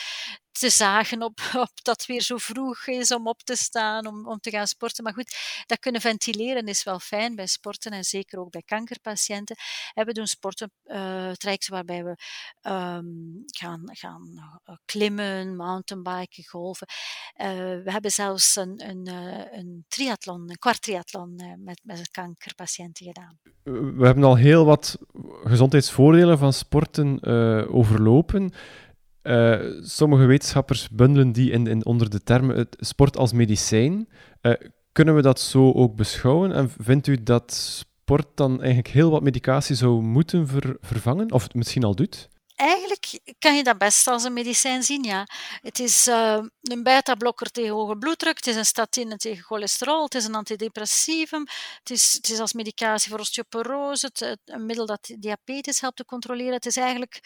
te 0.52 0.70
zagen 0.70 1.22
op, 1.22 1.40
op 1.66 1.70
dat 1.82 2.06
weer 2.06 2.20
zo 2.20 2.36
vroeg 2.36 2.86
is 2.86 3.10
om 3.10 3.26
op 3.26 3.42
te 3.42 3.56
staan, 3.56 4.06
om, 4.06 4.26
om 4.26 4.38
te 4.38 4.50
gaan 4.50 4.66
sporten. 4.66 5.04
Maar 5.04 5.12
goed, 5.12 5.36
dat 5.66 5.78
kunnen 5.78 6.00
ventileren 6.00 6.66
is 6.66 6.84
wel 6.84 6.98
fijn 6.98 7.34
bij 7.34 7.46
sporten 7.46 7.92
en 7.92 8.04
zeker 8.04 8.38
ook 8.38 8.50
bij 8.50 8.62
kankerpatiënten. 8.64 9.56
En 9.94 10.06
we 10.06 10.12
doen 10.12 10.26
sporten, 10.26 10.72
uh, 10.84 11.32
waarbij 11.68 12.04
we 12.04 12.16
um, 12.70 13.42
gaan, 13.46 13.82
gaan 13.84 14.30
uh, 14.34 14.76
klimmen, 14.84 15.56
mountainbiken, 15.56 16.44
golven. 16.44 16.86
Uh, 17.36 17.46
we 17.84 17.90
hebben 17.90 18.10
zelfs 18.10 18.56
een, 18.56 18.88
een, 18.88 19.06
een 19.58 19.84
triathlon, 19.88 20.50
een 20.50 20.58
kwart 20.58 20.82
triathlon 20.82 21.34
met, 21.58 21.80
met 21.84 22.10
kankerpatiënten 22.10 23.06
gedaan. 23.06 23.38
We 23.96 24.04
hebben 24.04 24.24
al 24.24 24.36
heel 24.36 24.64
wat 24.64 24.98
gezondheidsvoordelen 25.44 26.38
van 26.38 26.52
sporten 26.52 27.22
overlopen. 27.68 28.52
Uh, 29.22 29.60
sommige 29.80 30.24
wetenschappers 30.24 30.88
bundelen 30.88 31.32
die 31.32 31.50
in, 31.50 31.86
onder 31.86 32.10
de 32.10 32.22
term 32.22 32.50
het 32.50 32.76
sport 32.80 33.16
als 33.16 33.32
medicijn. 33.32 34.08
Uh, 34.42 34.52
kunnen 34.92 35.14
we 35.14 35.22
dat 35.22 35.40
zo 35.40 35.72
ook 35.72 35.96
beschouwen? 35.96 36.52
En 36.52 36.70
vindt 36.78 37.06
u 37.06 37.22
dat 37.22 37.52
sport 37.52 38.26
dan 38.34 38.58
eigenlijk 38.58 38.88
heel 38.88 39.10
wat 39.10 39.22
medicatie 39.22 39.76
zou 39.76 40.02
moeten 40.02 40.48
ver, 40.48 40.76
vervangen? 40.80 41.32
Of 41.32 41.42
het 41.42 41.54
misschien 41.54 41.84
al 41.84 41.94
doet? 41.94 42.28
Eigenlijk 42.54 43.20
kan 43.38 43.56
je 43.56 43.62
dat 43.62 43.78
best 43.78 44.06
als 44.06 44.24
een 44.24 44.32
medicijn 44.32 44.82
zien, 44.82 45.02
ja. 45.02 45.26
Het 45.60 45.78
is 45.78 46.08
uh, 46.08 46.40
een 46.62 46.82
beta-blokker 46.82 47.50
tegen 47.50 47.72
hoge 47.72 47.96
bloeddruk, 47.96 48.36
het 48.36 48.46
is 48.46 48.56
een 48.56 48.66
statine 48.66 49.16
tegen 49.16 49.44
cholesterol, 49.44 50.04
het 50.04 50.14
is 50.14 50.24
een 50.24 50.34
antidepressivum, 50.34 51.46
het 51.78 51.90
is, 51.90 52.12
het 52.12 52.28
is 52.28 52.38
als 52.38 52.52
medicatie 52.52 53.10
voor 53.10 53.20
osteoporose, 53.20 54.06
het, 54.12 54.38
een 54.44 54.66
middel 54.66 54.86
dat 54.86 55.10
diabetes 55.18 55.80
helpt 55.80 55.96
te 55.96 56.04
controleren. 56.04 56.54
Het 56.54 56.66
is 56.66 56.76
eigenlijk 56.76 57.20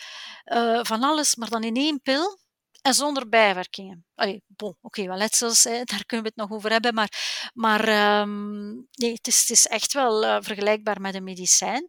uh, 0.44 0.80
van 0.82 1.02
alles, 1.02 1.36
maar 1.36 1.48
dan 1.48 1.64
in 1.64 1.76
één 1.76 2.00
pil 2.02 2.38
en 2.86 2.94
zonder 2.94 3.28
bijwerkingen. 3.28 4.04
Oké, 4.14 4.38
okay, 4.80 5.06
wel 5.06 5.16
letsels, 5.16 5.64
hè, 5.64 5.82
daar 5.84 6.04
kunnen 6.04 6.26
we 6.26 6.32
het 6.34 6.48
nog 6.48 6.58
over 6.58 6.70
hebben, 6.70 6.94
maar, 6.94 7.10
maar 7.54 8.20
um, 8.20 8.86
nee, 8.90 9.12
het 9.12 9.26
is, 9.26 9.40
het 9.40 9.50
is 9.50 9.66
echt 9.66 9.92
wel 9.92 10.24
uh, 10.24 10.36
vergelijkbaar 10.40 11.00
met 11.00 11.14
een 11.14 11.24
medicijn. 11.24 11.86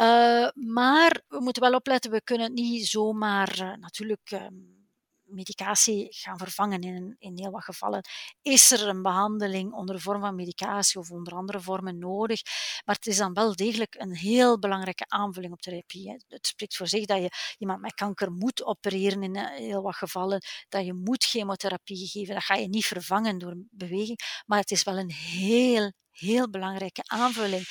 Uh, 0.00 0.48
maar 0.54 1.22
we 1.28 1.40
moeten 1.40 1.62
wel 1.62 1.74
opletten, 1.74 2.10
we 2.10 2.22
kunnen 2.22 2.46
het 2.46 2.54
niet 2.56 2.86
zomaar 2.86 3.60
uh, 3.60 3.74
natuurlijk 3.74 4.30
um, 4.30 4.83
medicatie 5.24 6.06
gaan 6.10 6.38
vervangen. 6.38 6.80
In, 6.80 7.16
in 7.18 7.38
heel 7.38 7.50
wat 7.50 7.64
gevallen 7.64 8.04
is 8.42 8.70
er 8.70 8.88
een 8.88 9.02
behandeling 9.02 9.72
onder 9.72 9.94
de 9.94 10.00
vorm 10.00 10.20
van 10.20 10.34
medicatie 10.34 11.00
of 11.00 11.10
onder 11.10 11.34
andere 11.34 11.60
vormen 11.60 11.98
nodig. 11.98 12.40
Maar 12.84 12.94
het 12.94 13.06
is 13.06 13.16
dan 13.16 13.32
wel 13.32 13.54
degelijk 13.54 13.94
een 13.94 14.16
heel 14.16 14.58
belangrijke 14.58 15.04
aanvulling 15.08 15.52
op 15.52 15.60
therapie. 15.60 16.10
Het 16.28 16.46
spreekt 16.46 16.76
voor 16.76 16.88
zich 16.88 17.06
dat 17.06 17.18
je 17.18 17.30
iemand 17.58 17.80
met 17.80 17.94
kanker 17.94 18.32
moet 18.32 18.64
opereren 18.64 19.22
in 19.22 19.36
eh, 19.36 19.56
heel 19.56 19.82
wat 19.82 19.96
gevallen, 19.96 20.42
dat 20.68 20.84
je 20.84 20.94
moet 20.94 21.24
chemotherapie 21.24 22.08
geven. 22.08 22.34
Dat 22.34 22.44
ga 22.44 22.54
je 22.54 22.68
niet 22.68 22.86
vervangen 22.86 23.38
door 23.38 23.54
beweging, 23.70 24.18
maar 24.46 24.58
het 24.58 24.70
is 24.70 24.82
wel 24.82 24.98
een 24.98 25.12
heel, 25.12 25.92
heel 26.10 26.50
belangrijke 26.50 27.02
aanvulling 27.06 27.64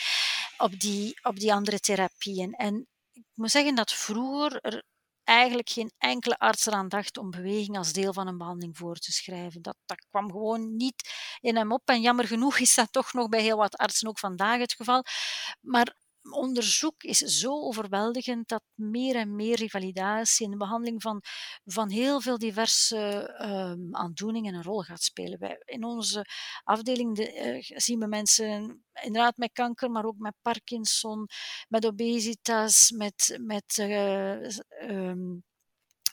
op 0.57 0.79
die, 0.79 1.19
op 1.21 1.39
die 1.39 1.53
andere 1.53 1.79
therapieën. 1.79 2.53
En 2.53 2.87
ik 3.11 3.23
moet 3.33 3.51
zeggen 3.51 3.75
dat 3.75 3.93
vroeger 3.93 4.61
er 4.61 4.83
eigenlijk 5.23 5.69
geen 5.69 5.91
enkele 5.97 6.38
arts 6.38 6.65
eraan 6.65 6.88
dacht 6.89 7.17
om 7.17 7.31
beweging 7.31 7.77
als 7.77 7.93
deel 7.93 8.13
van 8.13 8.27
een 8.27 8.38
behandeling 8.38 8.77
voor 8.77 8.95
te 8.95 9.12
schrijven. 9.12 9.62
Dat, 9.62 9.75
dat 9.86 10.05
kwam 10.09 10.31
gewoon 10.31 10.75
niet 10.75 11.09
in 11.39 11.55
hem 11.55 11.71
op. 11.71 11.81
En 11.89 12.01
jammer 12.01 12.27
genoeg 12.27 12.59
is 12.59 12.75
dat 12.75 12.91
toch 12.91 13.13
nog 13.13 13.29
bij 13.29 13.41
heel 13.41 13.57
wat 13.57 13.77
artsen 13.77 14.07
ook 14.07 14.19
vandaag 14.19 14.59
het 14.59 14.73
geval. 14.73 15.03
Maar 15.62 15.95
onderzoek 16.31 17.03
is 17.03 17.17
zo 17.17 17.51
overweldigend 17.51 18.47
dat 18.47 18.63
meer 18.73 19.15
en 19.15 19.36
meer 19.36 19.55
revalidatie 19.55 20.45
in 20.45 20.51
de 20.51 20.57
behandeling 20.57 21.01
van, 21.01 21.21
van 21.65 21.89
heel 21.89 22.21
veel 22.21 22.38
diverse 22.38 22.97
um, 23.41 23.95
aandoeningen 23.95 24.53
een 24.53 24.63
rol 24.63 24.81
gaat 24.81 25.03
spelen. 25.03 25.39
Wij, 25.39 25.62
in 25.65 25.83
onze 25.83 26.25
afdeling 26.63 27.15
de, 27.15 27.62
uh, 27.63 27.79
zien 27.79 27.99
we 27.99 28.07
mensen 28.07 28.83
inderdaad 29.01 29.38
met 29.38 29.51
kanker, 29.53 29.91
maar 29.91 30.05
ook 30.05 30.17
met 30.17 30.36
Parkinson, 30.41 31.27
met 31.67 31.86
obesitas, 31.86 32.91
met, 32.91 33.38
met 33.41 33.77
uh, 33.77 34.47
um, 34.81 35.43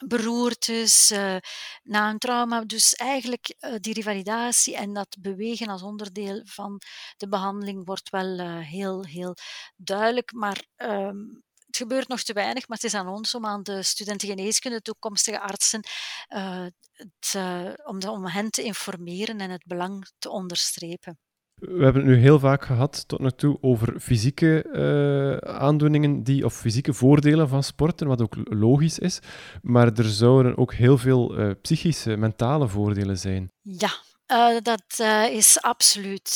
beroertes, 0.06 1.10
uh, 1.10 1.36
na 1.82 2.10
een 2.10 2.18
trauma. 2.18 2.64
Dus 2.64 2.94
eigenlijk 2.94 3.56
uh, 3.60 3.74
die 3.80 3.94
revalidatie 3.94 4.76
en 4.76 4.92
dat 4.92 5.16
bewegen 5.20 5.68
als 5.68 5.82
onderdeel 5.82 6.42
van 6.44 6.80
de 7.16 7.28
behandeling 7.28 7.86
wordt 7.86 8.10
wel 8.10 8.38
uh, 8.38 8.58
heel, 8.58 9.04
heel 9.04 9.34
duidelijk. 9.76 10.32
Maar 10.32 10.64
um, 10.76 11.42
het 11.66 11.76
gebeurt 11.76 12.08
nog 12.08 12.22
te 12.22 12.32
weinig, 12.32 12.68
maar 12.68 12.76
het 12.76 12.86
is 12.86 12.94
aan 12.94 13.08
ons 13.08 13.34
om 13.34 13.46
aan 13.46 13.62
de 13.62 13.82
studenten 13.82 14.28
geneeskunde, 14.28 14.82
toekomstige 14.82 15.40
artsen, 15.40 15.84
het, 16.92 17.34
om 18.08 18.26
hen 18.26 18.50
te 18.50 18.62
informeren 18.62 19.40
en 19.40 19.50
het 19.50 19.64
belang 19.66 20.10
te 20.18 20.30
onderstrepen. 20.30 21.18
We 21.60 21.82
hebben 21.82 22.02
het 22.02 22.10
nu 22.10 22.16
heel 22.16 22.38
vaak 22.38 22.64
gehad 22.64 23.08
tot 23.08 23.20
nu 23.20 23.30
toe 23.30 23.58
over 23.60 24.00
fysieke 24.00 24.64
uh, 24.72 25.50
aandoeningen 25.50 26.22
die, 26.22 26.44
of 26.44 26.54
fysieke 26.54 26.92
voordelen 26.92 27.48
van 27.48 27.62
sporten, 27.62 28.06
wat 28.06 28.22
ook 28.22 28.36
logisch 28.44 28.98
is. 28.98 29.20
Maar 29.62 29.92
er 29.92 30.04
zouden 30.04 30.56
ook 30.58 30.74
heel 30.74 30.98
veel 30.98 31.38
uh, 31.38 31.50
psychische, 31.62 32.16
mentale 32.16 32.68
voordelen 32.68 33.18
zijn. 33.18 33.50
Ja, 33.62 33.90
uh, 34.30 34.56
dat 34.62 34.98
is 35.30 35.60
absoluut 35.60 36.28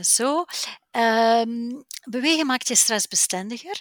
zo. 0.00 0.44
Um, 0.96 1.84
bewegen 2.04 2.46
maakt 2.46 2.68
je 2.68 2.74
stressbestendiger. 2.74 3.80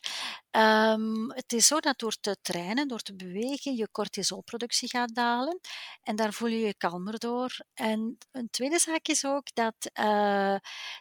Um, 0.51 1.31
het 1.31 1.53
is 1.53 1.67
zo 1.67 1.79
dat 1.79 1.99
door 1.99 2.15
te 2.21 2.37
trainen, 2.41 2.87
door 2.87 2.99
te 2.99 3.15
bewegen, 3.15 3.75
je 3.75 3.91
cortisolproductie 3.91 4.89
gaat 4.89 5.15
dalen. 5.15 5.59
En 6.03 6.15
daar 6.15 6.33
voel 6.33 6.49
je 6.49 6.59
je 6.59 6.77
kalmer 6.77 7.19
door. 7.19 7.57
En 7.73 8.17
een 8.31 8.49
tweede 8.49 8.79
zaak 8.79 9.07
is 9.07 9.25
ook 9.25 9.47
dat 9.53 9.75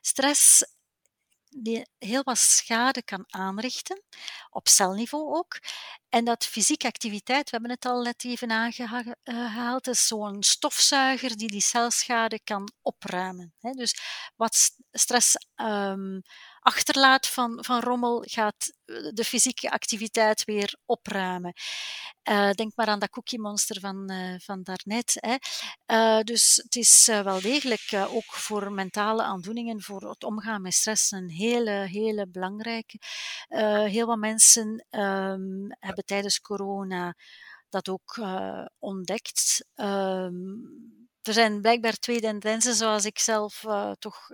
stress 0.01 0.65
die 1.63 1.87
heel 1.99 2.23
wat 2.23 2.39
schade 2.39 3.03
kan 3.03 3.25
aanrichten, 3.27 4.03
op 4.51 4.69
celniveau 4.69 5.37
ook. 5.37 5.59
En 6.09 6.25
dat 6.25 6.47
fysieke 6.47 6.87
activiteit, 6.87 7.45
we 7.45 7.51
hebben 7.51 7.71
het 7.71 7.87
al 7.87 8.03
net 8.03 8.25
even 8.25 8.51
aangehaald, 8.51 9.87
is 9.87 10.07
zo'n 10.07 10.43
stofzuiger 10.43 11.37
die 11.37 11.49
die 11.49 11.61
celschade 11.61 12.41
kan 12.45 12.73
opruimen. 12.83 13.55
Dus 13.61 13.95
wat 14.37 14.71
stress 14.93 15.37
um, 15.57 16.23
achterlaat 16.69 17.27
van, 17.27 17.65
van 17.65 17.81
rommel, 17.81 18.25
gaat 18.27 18.73
de 19.13 19.25
fysieke 19.25 19.71
activiteit 19.71 20.45
weer 20.45 20.77
opruimen. 20.85 21.53
Uh, 22.31 22.51
denk 22.51 22.73
maar 22.75 22.87
aan 22.87 22.99
dat 22.99 23.11
cookie 23.11 23.41
monster 23.41 23.81
van, 23.81 24.13
uh, 24.13 24.35
van 24.39 24.63
daarnet. 24.63 25.17
Hè. 25.21 25.37
Dus 26.23 26.61
het 26.63 26.77
is 26.77 27.07
wel 27.07 27.41
degelijk 27.41 27.89
ook 28.09 28.33
voor 28.33 28.73
mentale 28.73 29.23
aandoeningen, 29.23 29.83
voor 29.83 30.09
het 30.09 30.25
omgaan 30.25 30.63
met 30.63 30.75
stress, 30.75 31.11
een 31.11 31.31
hele, 31.31 31.71
hele 31.71 32.27
belangrijke. 32.27 32.99
heel 33.89 34.07
wat 34.07 34.19
mensen 34.19 34.87
um, 34.91 35.67
hebben 35.79 36.05
tijdens 36.05 36.41
corona 36.41 37.15
dat 37.69 37.89
ook 37.89 38.21
ontdekt. 38.79 39.65
Um, 39.75 41.07
er 41.23 41.33
zijn 41.33 41.61
blijkbaar 41.61 41.95
twee 41.95 42.21
tendensen, 42.21 42.75
zoals 42.75 43.05
ik 43.05 43.19
zelf 43.19 43.65
toch 43.99 44.31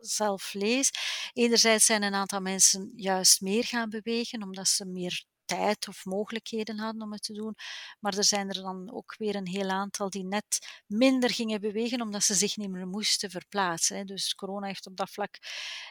zelf 0.00 0.54
lees. 0.54 0.90
Enerzijds 1.32 1.86
zijn 1.86 2.02
een 2.02 2.14
aantal 2.14 2.40
mensen 2.40 2.92
juist 2.96 3.40
meer 3.40 3.64
gaan 3.64 3.90
bewegen, 3.90 4.42
omdat 4.42 4.68
ze 4.68 4.84
meer 4.84 5.24
tijd 5.46 5.88
of 5.88 6.04
mogelijkheden 6.04 6.78
hadden 6.78 7.02
om 7.02 7.12
het 7.12 7.22
te 7.22 7.32
doen. 7.32 7.54
Maar 8.00 8.16
er 8.16 8.24
zijn 8.24 8.48
er 8.48 8.62
dan 8.62 8.92
ook 8.92 9.14
weer 9.18 9.34
een 9.34 9.46
heel 9.46 9.68
aantal 9.68 10.10
die 10.10 10.24
net 10.24 10.82
minder 10.86 11.30
gingen 11.30 11.60
bewegen, 11.60 12.00
omdat 12.00 12.22
ze 12.22 12.34
zich 12.34 12.56
niet 12.56 12.70
meer 12.70 12.86
moesten 12.86 13.30
verplaatsen. 13.30 14.06
Dus 14.06 14.34
corona 14.34 14.66
heeft 14.66 14.86
op 14.86 14.96
dat 14.96 15.10
vlak 15.10 15.38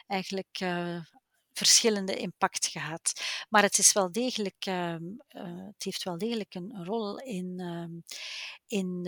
eigenlijk 0.06 0.60
uh, 0.62 1.00
verschillende 1.52 2.16
impact 2.16 2.66
gehad. 2.66 3.12
Maar 3.48 3.62
het, 3.62 3.78
is 3.78 3.92
wel 3.92 4.12
degelijk, 4.12 4.66
uh, 4.66 4.96
het 5.66 5.84
heeft 5.84 6.02
wel 6.02 6.18
degelijk 6.18 6.54
een, 6.54 6.84
rol 6.84 7.18
in, 7.18 7.60
uh, 7.60 8.00
in 8.66 9.06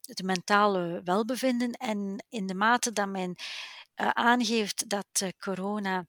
het 0.00 0.22
mentale 0.22 1.00
welbevinden 1.04 1.72
en 1.72 2.24
in 2.28 2.46
de 2.46 2.54
mate 2.54 2.92
dat 2.92 3.08
men 3.08 3.36
aangeeft 3.96 4.88
dat 4.88 5.32
corona 5.38 6.06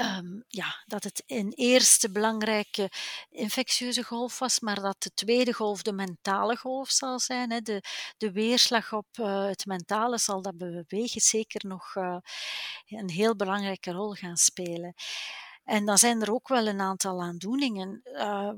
Um, 0.00 0.44
ja, 0.48 0.82
dat 0.86 1.04
het 1.04 1.22
een 1.26 1.52
eerste 1.52 2.10
belangrijke 2.10 2.90
infectieuze 3.30 4.02
golf 4.02 4.38
was, 4.38 4.60
maar 4.60 4.80
dat 4.80 4.96
de 5.02 5.10
tweede 5.14 5.52
golf 5.52 5.82
de 5.82 5.92
mentale 5.92 6.56
golf 6.56 6.90
zal 6.90 7.18
zijn. 7.18 7.50
Hè. 7.50 7.60
De, 7.60 7.82
de 8.16 8.32
weerslag 8.32 8.92
op 8.92 9.06
uh, 9.20 9.46
het 9.46 9.66
mentale 9.66 10.18
zal 10.18 10.42
dat 10.42 10.56
bewegen 10.56 11.20
zeker 11.20 11.66
nog 11.66 11.94
een 12.86 13.10
heel 13.10 13.36
belangrijke 13.36 13.90
rol 13.90 14.12
gaan 14.12 14.36
spelen. 14.36 14.94
En 15.64 15.84
dan 15.86 15.98
zijn 15.98 16.22
er 16.22 16.32
ook 16.32 16.48
wel 16.48 16.66
een 16.66 16.80
aantal 16.80 17.22
aandoeningen, 17.22 18.02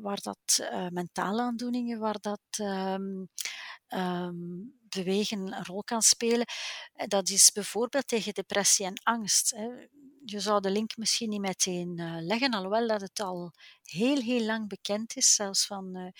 waar 0.00 0.20
dat, 0.22 0.70
mentale 0.90 1.42
aandoeningen, 1.42 1.98
waar 1.98 2.18
dat 2.20 2.40
um, 3.94 4.78
bewegen 4.88 5.38
een 5.38 5.64
rol 5.64 5.84
kan 5.84 6.02
spelen. 6.02 6.46
Dat 7.06 7.28
is 7.28 7.52
bijvoorbeeld 7.52 8.08
tegen 8.08 8.34
depressie 8.34 8.86
en 8.86 9.00
angst. 9.02 9.50
Hè 9.56 9.68
je 10.24 10.40
zou 10.40 10.60
de 10.60 10.70
link 10.70 10.96
misschien 10.96 11.28
niet 11.28 11.40
meteen 11.40 11.98
uh, 12.00 12.16
leggen, 12.20 12.54
alhoewel 12.54 12.86
dat 12.86 13.00
het 13.00 13.20
al 13.20 13.52
heel, 13.82 14.20
heel 14.20 14.44
lang 14.44 14.68
bekend 14.68 15.16
is, 15.16 15.34
zelfs 15.34 15.66
van, 15.66 16.12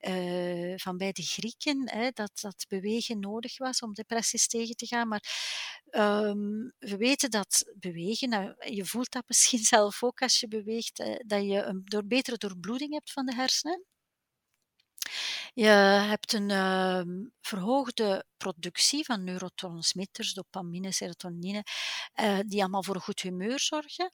uh, 0.00 0.74
van 0.76 0.96
bij 0.96 1.12
de 1.12 1.22
Grieken, 1.22 1.90
hè, 1.90 2.10
dat 2.10 2.30
dat 2.40 2.64
bewegen 2.68 3.20
nodig 3.20 3.58
was 3.58 3.80
om 3.80 3.94
depressies 3.94 4.46
tegen 4.46 4.76
te 4.76 4.86
gaan. 4.86 5.08
Maar 5.08 5.22
um, 5.90 6.72
we 6.78 6.96
weten 6.96 7.30
dat 7.30 7.72
bewegen, 7.78 8.28
nou, 8.28 8.72
je 8.74 8.84
voelt 8.84 9.12
dat 9.12 9.28
misschien 9.28 9.64
zelf 9.64 10.02
ook 10.02 10.22
als 10.22 10.40
je 10.40 10.48
beweegt, 10.48 10.96
dat 11.26 11.42
je 11.42 11.62
een 11.62 11.84
betere 12.04 12.36
doorbloeding 12.36 12.92
hebt 12.92 13.12
van 13.12 13.26
de 13.26 13.34
hersenen. 13.34 13.84
Je 15.54 15.66
hebt 16.08 16.32
een 16.32 16.50
uh, 16.50 17.24
verhoogde 17.40 18.24
productie 18.36 19.04
van 19.04 19.24
neurotransmitters, 19.24 20.32
dopamine, 20.32 20.92
serotonine, 20.92 21.64
uh, 22.20 22.38
die 22.46 22.60
allemaal 22.60 22.82
voor 22.82 23.00
goed 23.00 23.20
humeur 23.20 23.60
zorgen. 23.60 24.10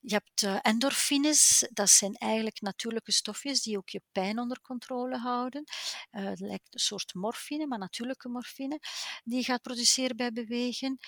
Je 0.00 0.14
hebt 0.14 0.42
uh, 0.42 0.58
endorfines, 0.62 1.68
dat 1.72 1.90
zijn 1.90 2.14
eigenlijk 2.14 2.60
natuurlijke 2.60 3.12
stofjes 3.12 3.62
die 3.62 3.76
ook 3.76 3.88
je 3.88 4.02
pijn 4.12 4.38
onder 4.38 4.60
controle 4.60 5.18
houden. 5.18 5.64
Uh, 6.10 6.24
het 6.24 6.40
lijkt 6.40 6.74
een 6.74 6.80
soort 6.80 7.14
morfine, 7.14 7.66
maar 7.66 7.78
natuurlijke 7.78 8.28
morfine, 8.28 8.80
die 9.24 9.36
je 9.36 9.44
gaat 9.44 9.62
produceren 9.62 10.16
bij 10.16 10.32
bewegen. 10.32 10.98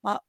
Maar 0.00 0.22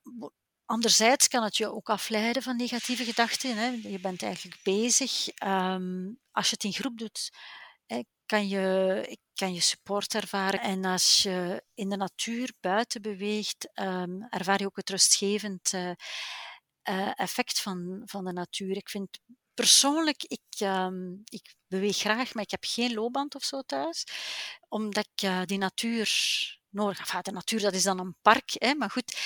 Anderzijds 0.66 1.28
kan 1.28 1.44
het 1.44 1.58
je 1.58 1.74
ook 1.74 1.90
afleiden 1.90 2.44
van 2.44 2.56
negatieve 2.56 3.04
gedachten. 3.04 3.58
Hè. 3.58 3.68
Je 3.68 4.00
bent 4.00 4.24
eigenlijk 4.24 4.60
bezig. 4.64 5.28
Um, 5.46 6.20
als 6.32 6.50
je 6.50 6.54
het 6.54 6.64
in 6.64 6.74
groep 6.74 6.98
doet, 6.98 7.32
kan 8.34 8.48
je, 8.48 9.18
kan 9.34 9.54
je 9.54 9.60
support 9.62 10.16
ervaren. 10.16 10.62
En 10.62 10.86
als 10.86 11.24
je 11.24 11.64
in 11.74 11.90
de 11.90 11.98
natuur 11.98 12.54
buiten 12.60 13.02
beweegt, 13.02 13.70
um, 13.74 14.28
ervaar 14.30 14.60
je 14.60 14.66
ook 14.66 14.76
het 14.76 14.90
rustgevend 14.90 15.74
uh, 15.74 15.92
uh, 16.90 17.12
effect 17.16 17.62
van, 17.62 18.02
van 18.06 18.26
de 18.26 18.34
natuur. 18.34 18.76
Ik 18.78 18.90
vind 18.90 19.20
persoonlijk, 19.54 20.24
ik, 20.24 20.60
um, 20.60 21.22
ik 21.24 21.56
beweeg 21.68 21.98
graag, 21.98 22.34
maar 22.34 22.44
ik 22.44 22.52
heb 22.52 22.64
geen 22.68 22.94
loopband 22.94 23.36
of 23.36 23.44
zo 23.44 23.62
thuis, 23.62 24.04
omdat 24.70 25.08
ik 25.14 25.24
uh, 25.24 25.42
die 25.46 25.58
natuur 25.58 26.08
nodig. 26.74 27.00
Enfin, 27.00 27.20
de 27.22 27.32
natuur, 27.32 27.60
dat 27.60 27.74
is 27.74 27.84
dan 27.84 28.00
een 28.00 28.16
park, 28.22 28.50
hè, 28.54 28.74
maar 28.74 28.90
goed. 28.90 29.18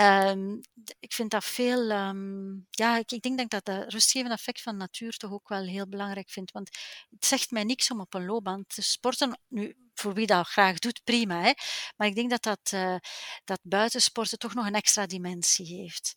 Um, 0.00 0.60
ik 0.98 1.12
vind 1.12 1.30
dat 1.30 1.44
veel. 1.44 1.90
Um, 1.90 2.66
ja, 2.70 2.96
ik, 2.96 3.12
ik, 3.12 3.22
denk 3.22 3.36
dat 3.36 3.44
ik 3.44 3.50
dat 3.50 3.64
de 3.64 3.84
rustgevende 3.88 4.34
effect 4.34 4.62
van 4.62 4.76
natuur 4.76 5.16
toch 5.16 5.32
ook 5.32 5.48
wel 5.48 5.62
heel 5.62 5.88
belangrijk 5.88 6.30
vind. 6.30 6.50
Want 6.50 6.68
het 7.10 7.26
zegt 7.26 7.50
mij 7.50 7.64
niks 7.64 7.90
om 7.90 8.00
op 8.00 8.14
een 8.14 8.24
loopband 8.24 8.68
te 8.68 8.82
sporten. 8.82 9.40
Nu, 9.48 9.76
voor 9.94 10.14
wie 10.14 10.26
dat 10.26 10.46
graag 10.46 10.78
doet, 10.78 11.00
prima. 11.04 11.42
Hè? 11.42 11.52
Maar 11.96 12.06
ik 12.06 12.14
denk 12.14 12.30
dat 12.30 12.42
dat, 12.42 12.72
uh, 12.74 12.96
dat 13.44 13.60
buitensporten 13.62 14.38
toch 14.38 14.54
nog 14.54 14.66
een 14.66 14.74
extra 14.74 15.06
dimensie 15.06 15.66
heeft. 15.80 16.14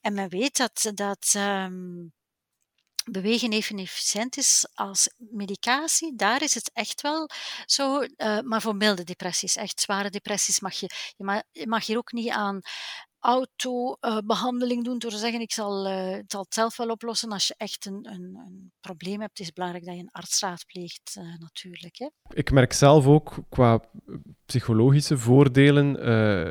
En 0.00 0.14
men 0.14 0.28
weet 0.28 0.56
dat. 0.56 0.90
dat 0.94 1.34
um, 1.36 2.12
bewegen 3.10 3.52
even 3.52 3.78
efficiënt 3.78 4.36
is 4.36 4.66
als 4.74 5.08
medicatie, 5.16 6.16
daar 6.16 6.42
is 6.42 6.54
het 6.54 6.70
echt 6.72 7.00
wel 7.00 7.30
zo. 7.66 8.02
Uh, 8.02 8.40
maar 8.40 8.60
voor 8.62 8.76
milde 8.76 9.04
depressies, 9.04 9.56
echt 9.56 9.80
zware 9.80 10.10
depressies, 10.10 10.60
mag 10.60 10.74
je, 10.74 10.90
je 11.16 11.24
mag, 11.24 11.42
je 11.52 11.66
mag 11.66 11.86
hier 11.86 11.96
ook 11.96 12.12
niet 12.12 12.30
aan 12.30 12.60
auto-behandeling 13.20 14.84
doen 14.84 14.98
door 14.98 15.10
te 15.10 15.18
zeggen 15.18 15.40
ik 15.40 15.52
zal, 15.52 15.84
het 15.84 16.32
zal 16.32 16.42
het 16.42 16.54
zelf 16.54 16.76
wel 16.76 16.88
oplossen. 16.88 17.32
Als 17.32 17.46
je 17.46 17.54
echt 17.56 17.86
een, 17.86 18.08
een, 18.12 18.42
een, 18.46 18.72
probleem 18.80 19.20
hebt, 19.20 19.40
is 19.40 19.46
het 19.46 19.54
belangrijk 19.54 19.84
dat 19.84 19.94
je 19.94 20.00
een 20.00 20.10
arts 20.10 20.40
raadpleegt 20.40 21.16
uh, 21.18 21.24
natuurlijk. 21.38 21.98
Hè. 21.98 22.08
Ik 22.28 22.50
merk 22.50 22.72
zelf 22.72 23.06
ook 23.06 23.34
qua 23.48 23.80
psychologische 24.46 25.18
voordelen, 25.18 26.08
uh, 26.08 26.50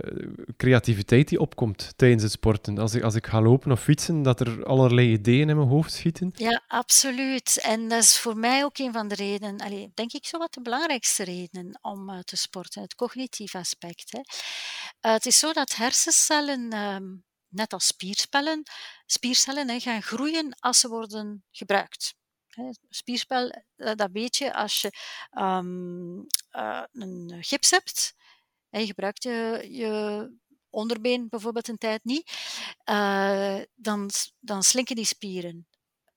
creativiteit 0.58 1.28
die 1.28 1.40
opkomt 1.40 1.94
tijdens 1.96 2.24
het 2.24 2.32
sporten. 2.32 2.78
Als 2.78 2.94
ik, 2.94 3.04
als 3.04 3.16
ik 3.16 3.28
ga 3.28 3.42
lopen 3.42 3.72
of 3.72 3.82
fietsen, 3.82 4.22
dat 4.22 4.40
er 4.40 4.66
allerlei 4.66 5.12
ideeën 5.12 5.50
in 5.50 5.56
mijn 5.56 5.70
hoofd 5.70 5.92
schieten. 5.94 6.32
Ja, 6.36 6.64
absoluut. 6.68 7.62
En 7.62 7.88
dat 7.88 8.04
is 8.04 8.20
voor 8.20 8.38
mij 8.38 8.64
ook 8.64 8.78
een 8.78 8.94
van 8.94 9.08
de 9.08 9.16
redenen, 9.16 9.92
denk 9.94 10.14
ik 10.14 10.26
zo 10.26 10.38
wat 10.38 10.54
de 10.54 10.62
belangrijkste 10.62 11.24
redenen 11.24 11.80
om 11.82 12.22
te 12.24 12.38
sporten, 12.38 12.82
het 12.82 12.96
cognitieve 12.96 13.58
aspect. 13.58 14.12
Hè. 14.12 14.20
het 15.12 15.26
is 15.26 15.40
zo 15.40 15.54
dat 15.54 15.76
hersencellen 15.76 16.57
um, 16.74 17.26
net 17.48 17.74
als 17.74 17.88
spierspellen, 17.88 18.64
spiercellen 19.06 19.82
gaan 19.82 20.02
groeien 20.02 20.56
als 20.60 20.80
ze 20.80 20.88
worden 20.88 21.44
gebruikt. 21.52 22.16
Spierspel, 22.90 23.50
eh, 23.76 23.96
dat 23.96 24.10
weet 24.12 24.36
je 24.36 24.54
als 24.54 24.82
je 24.82 24.92
um, 25.38 26.26
uh, 26.52 26.84
een 26.94 27.38
gips 27.40 27.72
hebt. 27.72 28.16
En 28.70 28.80
je 28.80 28.86
gebruikt 28.86 29.24
je, 29.24 30.38
onderbeen 30.70 31.30
bijvoorbeeld 31.30 31.68
een 31.68 31.78
tijd 31.78 32.04
niet. 32.04 32.32
Uh, 32.86 33.60
dan, 33.76 34.10
dan 34.40 34.64
slinken 34.64 34.96
die 34.96 35.06
spieren 35.06 35.68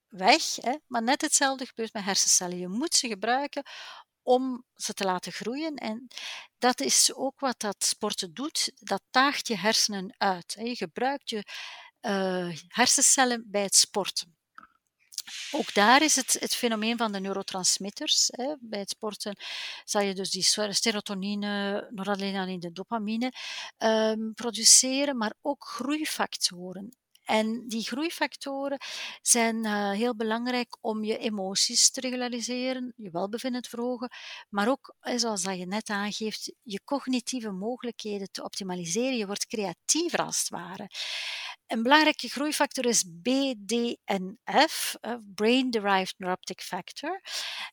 weg. 0.09 0.43
Maar 0.86 1.03
net 1.03 1.20
hetzelfde 1.20 1.66
gebeurt 1.66 1.93
met 1.93 2.05
hersencellen. 2.05 2.59
Je 2.59 2.68
moet 2.68 2.95
ze 2.95 3.09
gebruiken 3.09 3.62
om 4.31 4.64
ze 4.74 4.95
te 4.95 5.05
laten 5.05 5.33
groeien. 5.33 5.74
En 5.74 6.09
dat 6.59 6.81
is 6.81 7.14
ook 7.14 7.41
wat 7.41 7.61
dat 7.61 7.85
sporten 7.85 8.35
doet. 8.35 8.72
Dat 8.74 9.03
daagt 9.11 9.47
je 9.47 9.57
hersenen 9.57 10.14
uit. 10.18 10.57
Je 10.59 10.76
gebruikt 10.76 11.31
je 11.31 11.45
uh, 12.01 12.57
hersencellen 12.68 13.45
bij 13.47 13.62
het 13.62 13.74
sporten. 13.76 14.37
Ook 15.51 15.74
daar 15.74 16.03
is 16.03 16.16
het, 16.16 16.37
het 16.41 16.55
fenomeen 16.55 16.97
van 16.97 17.12
de 17.12 17.20
neurotransmitters. 17.20 18.28
Hè. 18.31 18.55
Bij 18.61 18.78
het 18.78 18.91
sporten 18.91 19.37
zal 19.85 20.03
je 20.03 20.14
dus 20.14 20.31
die 20.31 20.72
serotonine, 20.72 21.87
noradrenaline, 21.91 22.72
dopamine 22.72 23.33
um, 23.78 24.35
produceren, 24.35 25.16
maar 25.16 25.35
ook 25.43 25.64
groeifactoren. 25.64 26.99
En 27.31 27.64
die 27.68 27.83
groeifactoren 27.83 28.78
zijn 29.22 29.64
uh, 29.64 29.91
heel 29.91 30.16
belangrijk 30.16 30.76
om 30.81 31.05
je 31.05 31.18
emoties 31.18 31.91
te 31.91 32.01
regulariseren, 32.01 32.93
je 32.97 33.11
welbevinden 33.11 33.62
te 33.62 33.68
verhogen, 33.68 34.11
maar 34.49 34.68
ook, 34.68 34.95
zoals 35.01 35.43
dat 35.43 35.59
je 35.59 35.66
net 35.66 35.89
aangeeft, 35.89 36.53
je 36.62 36.81
cognitieve 36.85 37.51
mogelijkheden 37.51 38.31
te 38.31 38.43
optimaliseren. 38.43 39.16
Je 39.16 39.26
wordt 39.26 39.47
creatiever 39.47 40.18
als 40.24 40.39
het 40.39 40.49
ware. 40.49 40.91
Een 41.66 41.83
belangrijke 41.83 42.28
groeifactor 42.28 42.87
is 42.87 43.05
BDNF, 43.22 44.97
uh, 45.01 45.14
Brain 45.35 45.70
Derived 45.70 46.14
Neuroptic 46.16 46.61
Factor. 46.61 47.20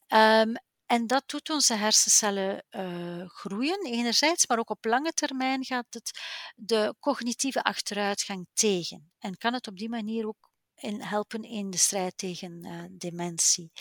Um, 0.08 0.54
en 0.88 1.08
dat 1.08 1.24
doet 1.26 1.50
onze 1.50 1.74
hersencellen 1.74 2.66
uh, 2.72 3.26
groeien, 3.28 3.86
enerzijds, 3.86 4.48
maar 4.48 4.58
ook 4.60 4.70
op 4.70 4.86
lange 4.86 5.12
termijn 5.12 5.66
gaat 5.66 5.86
het 5.90 6.20
de 6.56 6.96
cognitieve 7.00 7.64
achteruitgang 7.64 8.48
tegen. 8.54 9.12
En 9.20 9.38
kan 9.38 9.54
het 9.54 9.68
op 9.68 9.78
die 9.78 9.90
manier 9.90 10.28
ook 10.28 10.47
in 10.78 11.02
helpen 11.02 11.44
in 11.44 11.70
de 11.70 11.78
strijd 11.78 12.18
tegen 12.18 12.66
uh, 12.66 12.84
dementie. 12.90 13.72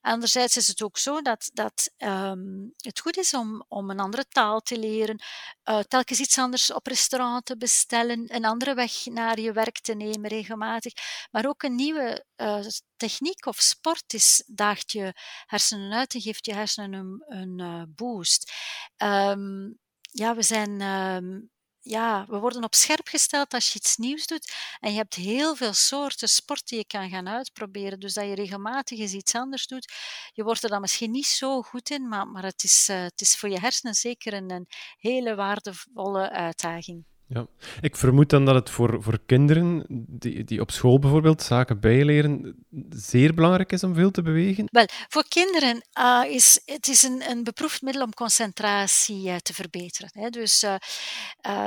Anderzijds 0.00 0.56
is 0.56 0.68
het 0.68 0.82
ook 0.82 0.98
zo 0.98 1.22
dat, 1.22 1.50
dat 1.52 1.90
um, 1.98 2.72
het 2.76 3.00
goed 3.00 3.16
is 3.16 3.34
om, 3.34 3.64
om 3.68 3.90
een 3.90 4.00
andere 4.00 4.26
taal 4.28 4.60
te 4.60 4.78
leren, 4.78 5.22
uh, 5.64 5.78
telkens 5.78 6.20
iets 6.20 6.38
anders 6.38 6.72
op 6.72 6.86
restaurant 6.86 7.44
te 7.44 7.56
bestellen, 7.56 8.34
een 8.34 8.44
andere 8.44 8.74
weg 8.74 9.04
naar 9.04 9.40
je 9.40 9.52
werk 9.52 9.80
te 9.80 9.94
nemen 9.94 10.30
regelmatig, 10.30 10.92
maar 11.30 11.46
ook 11.46 11.62
een 11.62 11.74
nieuwe 11.74 12.24
uh, 12.36 12.66
techniek 12.96 13.46
of 13.46 13.60
sport 13.60 14.12
is, 14.12 14.42
daagt 14.46 14.92
je 14.92 15.12
hersenen 15.46 15.92
uit 15.92 16.14
en 16.14 16.20
geeft 16.20 16.46
je 16.46 16.54
hersenen 16.54 17.24
een, 17.26 17.92
boost. 17.94 18.52
Um, 18.96 19.78
ja, 20.00 20.34
we 20.34 20.42
zijn 20.42 20.80
um, 20.80 21.50
ja, 21.88 22.24
we 22.28 22.38
worden 22.38 22.64
op 22.64 22.74
scherp 22.74 23.08
gesteld 23.08 23.54
als 23.54 23.72
je 23.72 23.78
iets 23.78 23.96
nieuws 23.96 24.26
doet. 24.26 24.52
En 24.80 24.90
je 24.90 24.96
hebt 24.96 25.14
heel 25.14 25.56
veel 25.56 25.72
soorten 25.72 26.28
sport 26.28 26.68
die 26.68 26.78
je 26.78 26.86
kan 26.86 27.08
gaan 27.08 27.28
uitproberen. 27.28 28.00
Dus 28.00 28.14
dat 28.14 28.24
je 28.24 28.34
regelmatig 28.34 28.98
eens 28.98 29.12
iets 29.12 29.34
anders 29.34 29.66
doet. 29.66 29.92
Je 30.32 30.44
wordt 30.44 30.62
er 30.62 30.70
dan 30.70 30.80
misschien 30.80 31.10
niet 31.10 31.26
zo 31.26 31.62
goed 31.62 31.90
in, 31.90 32.08
maar, 32.08 32.26
maar 32.26 32.44
het, 32.44 32.64
is, 32.64 32.88
uh, 32.88 33.02
het 33.02 33.20
is 33.20 33.36
voor 33.36 33.48
je 33.48 33.60
hersenen 33.60 33.94
zeker 33.94 34.32
een, 34.32 34.50
een 34.50 34.66
hele 34.98 35.34
waardevolle 35.34 36.30
uitdaging. 36.30 37.04
Ja, 37.30 37.46
ik 37.80 37.96
vermoed 37.96 38.30
dan 38.30 38.44
dat 38.44 38.54
het 38.54 38.70
voor, 38.70 39.02
voor 39.02 39.18
kinderen 39.26 39.84
die, 40.08 40.44
die 40.44 40.60
op 40.60 40.70
school 40.70 40.98
bijvoorbeeld 40.98 41.42
zaken 41.42 41.80
bijleren 41.80 42.64
zeer 42.90 43.34
belangrijk 43.34 43.72
is 43.72 43.84
om 43.84 43.94
veel 43.94 44.10
te 44.10 44.22
bewegen. 44.22 44.64
Wel, 44.70 44.86
voor 45.08 45.28
kinderen 45.28 45.82
uh, 45.98 46.24
is 46.28 46.60
het 46.64 46.88
is 46.88 47.02
een, 47.02 47.30
een 47.30 47.44
beproefd 47.44 47.82
middel 47.82 48.02
om 48.02 48.14
concentratie 48.14 49.28
uh, 49.28 49.36
te 49.36 49.54
verbeteren. 49.54 50.10
Hè. 50.12 50.28
Dus 50.28 50.62
uh, 50.62 50.76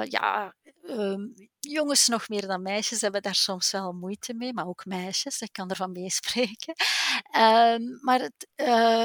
ja, 0.04 0.56
ehm, 0.84 1.28
jongens 1.60 2.08
nog 2.08 2.30
meer 2.30 2.48
dan 2.48 2.62
meisjes 2.62 3.02
hebben 3.02 3.22
daar 3.22 3.36
soms 3.36 3.72
wel 3.72 3.92
moeite 3.92 4.34
mee, 4.34 4.54
maar 4.54 4.68
ook 4.68 4.86
meisjes, 4.86 5.42
ik 5.42 5.54
kan 5.54 5.70
ervan 5.70 5.92
meespreken. 5.92 6.74
Ehm, 7.32 7.82
maar 8.00 8.20
het, 8.20 8.48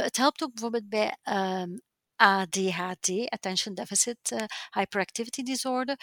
het 0.05 0.17
helpt 0.17 0.43
ook 0.43 0.53
bijvoorbeeld 0.53 0.89
bij 0.89 1.17
ehm, 1.23 1.71
ADHD, 2.17 3.31
Attention 3.31 3.75
Deficit 3.75 4.31
uh, 4.31 4.43
Hyperactivity 4.71 5.43
Disorder. 5.43 5.97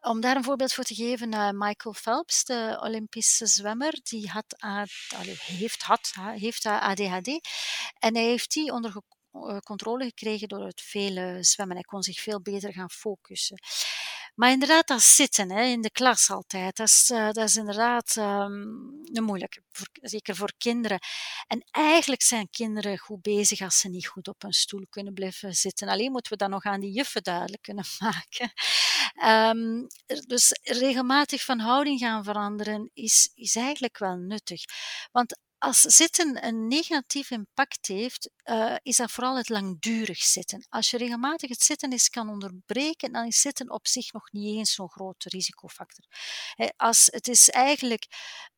Om 0.00 0.20
daar 0.20 0.36
een 0.36 0.44
voorbeeld 0.44 0.72
voor 0.72 0.84
te 0.84 0.94
geven, 0.94 1.34
uh, 1.34 1.50
Michael 1.50 1.94
Phelps, 1.94 2.44
de 2.44 2.78
Olympische 2.82 3.46
zwemmer, 3.46 4.00
die 4.02 4.28
had, 4.28 4.56
heeft, 5.40 5.82
had, 5.82 6.12
heeft 6.34 6.66
ADHD 6.66 7.40
en 7.98 8.14
hij 8.14 8.24
heeft 8.24 8.52
die 8.52 8.72
onder 8.72 8.92
eh, 9.34 9.58
controle 9.58 10.04
gekregen 10.04 10.48
door 10.48 10.66
het 10.66 10.80
vele 10.80 11.38
zwemmen. 11.40 11.76
Hij 11.76 11.84
kon 11.84 12.02
zich 12.02 12.20
veel 12.20 12.40
beter 12.40 12.72
gaan 12.72 12.90
focussen. 12.90 13.58
Maar 14.34 14.50
inderdaad, 14.50 14.86
dat 14.86 15.02
zitten 15.02 15.50
hè, 15.50 15.62
in 15.62 15.80
de 15.80 15.90
klas 15.90 16.30
altijd, 16.30 16.76
dat 16.76 16.86
is, 16.86 17.10
uh, 17.10 17.30
dat 17.30 17.48
is 17.48 17.56
inderdaad 17.56 18.16
um, 18.16 19.00
een 19.12 19.24
moeilijke, 19.24 19.62
voor, 19.70 19.88
zeker 19.92 20.36
voor 20.36 20.52
kinderen. 20.58 20.98
En 21.46 21.64
eigenlijk 21.70 22.22
zijn 22.22 22.50
kinderen 22.50 22.98
goed 22.98 23.22
bezig 23.22 23.60
als 23.60 23.78
ze 23.78 23.88
niet 23.88 24.06
goed 24.06 24.28
op 24.28 24.42
een 24.42 24.52
stoel 24.52 24.86
kunnen 24.90 25.14
blijven 25.14 25.54
zitten. 25.54 25.88
Alleen 25.88 26.12
moeten 26.12 26.32
we 26.32 26.38
dat 26.38 26.48
nog 26.48 26.64
aan 26.64 26.80
die 26.80 26.92
juffen 26.92 27.22
duidelijk 27.22 27.62
kunnen 27.62 27.84
maken. 27.98 28.52
Um, 29.56 29.86
dus 30.26 30.50
regelmatig 30.62 31.44
van 31.44 31.58
houding 31.58 31.98
gaan 31.98 32.24
veranderen 32.24 32.90
is, 32.92 33.30
is 33.34 33.56
eigenlijk 33.56 33.98
wel 33.98 34.16
nuttig. 34.16 34.62
Want 35.12 35.38
als 35.64 35.80
zitten 35.80 36.46
een 36.46 36.68
negatief 36.68 37.30
impact 37.30 37.86
heeft, 37.86 38.30
uh, 38.44 38.76
is 38.82 38.96
dat 38.96 39.10
vooral 39.10 39.36
het 39.36 39.48
langdurig 39.48 40.22
zitten. 40.22 40.66
Als 40.68 40.90
je 40.90 40.96
regelmatig 40.96 41.48
het 41.48 41.62
zitten 41.62 41.92
eens 41.92 42.08
kan 42.08 42.28
onderbreken, 42.28 43.12
dan 43.12 43.26
is 43.26 43.40
zitten 43.40 43.70
op 43.70 43.86
zich 43.86 44.12
nog 44.12 44.32
niet 44.32 44.56
eens 44.56 44.74
zo'n 44.74 44.90
grote 44.90 45.28
risicofactor. 45.28 46.04
Als, 46.76 47.08
het 47.10 47.28
is 47.28 47.50
eigenlijk 47.50 48.06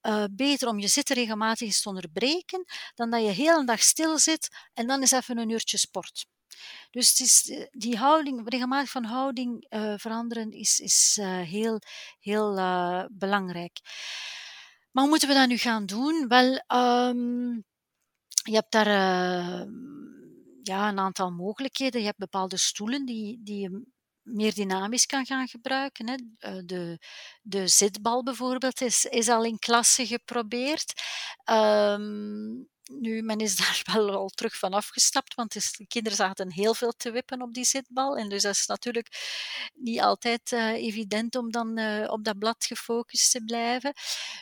uh, 0.03 0.25
beter 0.31 0.69
om 0.69 0.79
je 0.79 0.89
zitten 0.89 1.17
regelmatig 1.17 1.67
eens 1.67 1.83
te 1.83 1.89
onderbreken, 1.89 2.65
dan 2.95 3.11
dat 3.11 3.23
je 3.23 3.31
heel 3.31 3.59
een 3.59 3.67
dag 3.67 3.83
stil 3.83 4.19
zit 4.19 4.49
en 4.75 4.87
dan 4.87 5.03
is 5.03 5.11
even 5.11 5.39
een 5.39 5.51
uurtje 5.51 5.79
sport. 5.79 6.27
Dus 6.91 7.09
het 7.09 7.21
is, 7.21 7.51
eh, 7.51 7.67
die 7.71 7.97
houding, 7.97 8.49
regelmatig 8.49 8.91
van 8.91 9.05
houding 9.05 9.67
veranderen 9.97 10.51
is, 10.51 10.81
is 10.81 11.19
heel, 11.45 11.81
heel 12.21 12.55
belangrijk. 13.11 13.81
Maar 14.97 15.05
hoe 15.05 15.15
moeten 15.15 15.35
we 15.35 15.41
dat 15.41 15.49
nu 15.49 15.57
gaan 15.57 15.87
doen? 15.87 16.29
Wel, 16.29 16.63
um, 17.09 17.65
je 18.43 18.53
hebt 18.55 18.73
daar 18.73 18.87
uh, 18.87 19.67
ja, 20.63 20.89
een 20.89 20.99
aantal 20.99 21.31
mogelijkheden. 21.31 22.01
Je 22.01 22.07
hebt 22.07 22.19
bepaalde 22.19 22.57
stoelen 22.57 23.05
die, 23.05 23.41
die 23.43 23.61
je 23.61 23.87
meer 24.23 24.55
dynamisch 24.55 25.07
kan 25.07 25.27
gaan 25.27 25.49
gebruiken. 25.49 26.09
Hè. 26.09 26.15
Eh, 26.39 26.63
de, 26.65 26.99
de 27.43 27.69
zitbal 27.69 28.23
bijvoorbeeld 28.23 28.81
is, 28.81 29.05
is 29.05 29.29
al 29.29 29.45
in 29.45 29.59
klasse 29.59 30.07
geprobeerd. 30.07 31.03
Um, 31.51 32.69
nu, 32.93 33.23
men 33.23 33.39
is 33.39 33.57
daar 33.67 33.83
wel 33.93 34.11
al 34.11 34.29
terug 34.29 34.59
van 34.59 34.73
afgestapt, 34.73 35.35
want 35.35 35.53
de 35.53 35.87
kinderen 35.87 36.19
zaten 36.19 36.53
heel 36.53 36.75
veel 36.75 36.93
te 36.97 37.11
wippen 37.11 37.43
op 37.43 37.55
die 37.55 37.65
zitbal. 37.65 38.17
En 38.17 38.29
dus 38.29 38.43
dat 38.43 38.55
is 38.55 38.67
natuurlijk 38.67 39.09
niet 39.75 40.01
altijd 40.01 40.53
uh, 40.53 40.73
evident 40.73 41.37
om 41.37 41.51
dan 41.51 41.79
uh, 41.79 42.11
op 42.11 42.25
dat 42.25 42.39
blad 42.39 42.65
gefocust 42.65 43.31
te 43.33 43.45
blijven. 43.45 43.93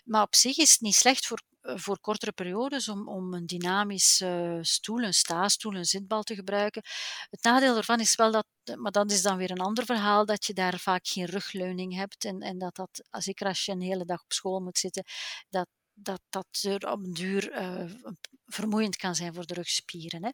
Maar 0.05 0.23
op 0.23 0.35
zich 0.35 0.57
is 0.59 0.73
het 0.73 0.81
niet 0.81 0.95
slecht 0.95 1.27
voor, 1.27 1.43
uh, 1.63 1.77
voor 1.77 2.01
kortere 2.01 2.33
periodes 2.33 2.89
om, 2.89 3.09
om 3.09 3.35
een 3.35 3.47
dynamische 3.47 4.59
stoel, 4.63 5.03
een 5.03 5.15
staastoel, 5.15 5.75
een 5.75 5.85
zitbal 5.85 6.23
te 6.23 6.35
gebruiken. 6.35 6.83
Het 7.31 7.43
nadeel 7.43 7.75
daarvan 7.75 8.01
is 8.01 8.15
wel 8.15 8.33
dat, 8.33 8.47
maar 8.77 8.93
dat 8.93 9.11
is 9.11 9.23
dan 9.23 9.37
weer 9.37 9.51
een 9.51 9.61
ander 9.61 9.85
verhaal, 9.85 10.27
dat 10.27 10.45
je 10.45 10.53
daar 10.53 10.79
vaak 10.79 11.07
geen 11.07 11.27
rugleuning 11.27 11.95
hebt. 11.95 12.25
En, 12.25 12.41
en 12.41 12.59
dat 12.59 12.77
dat, 12.77 13.03
zeker 13.11 13.47
als 13.47 13.65
je 13.65 13.73
een 13.73 13.81
hele 13.81 14.05
dag 14.05 14.23
op 14.23 14.33
school 14.33 14.61
moet 14.61 14.79
zitten, 14.79 15.05
dat 15.49 15.67
dat 15.95 16.21
dat 16.29 16.47
er 16.63 16.91
op 16.91 17.05
een 17.05 17.15
duur 17.15 17.63
uh, 17.63 17.91
vermoeiend 18.47 18.97
kan 18.97 19.15
zijn 19.15 19.35
voor 19.35 19.47
de 19.47 19.55
rugspieren. 19.55 20.25
Hè. 20.25 20.31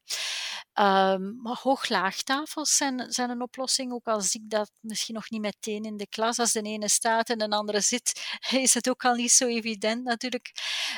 Um, 0.75 1.41
maar 1.43 1.59
hoog-laagtafels 1.63 2.77
zijn, 2.77 3.13
zijn 3.13 3.31
een 3.31 3.43
oplossing, 3.43 3.93
ook 3.93 4.07
al 4.07 4.21
zie 4.21 4.41
ik 4.41 4.51
dat 4.51 4.71
misschien 4.81 5.15
nog 5.15 5.31
niet 5.31 5.41
meteen 5.41 5.85
in 5.85 5.97
de 5.97 6.09
klas. 6.09 6.39
Als 6.39 6.53
de 6.53 6.63
ene 6.63 6.89
staat 6.89 7.31
en 7.31 7.39
de 7.39 7.51
andere 7.51 7.81
zit, 7.81 8.39
is 8.51 8.75
het 8.75 8.89
ook 8.89 9.05
al 9.05 9.15
niet 9.15 9.31
zo 9.31 9.47
evident 9.47 10.05
natuurlijk. 10.05 10.51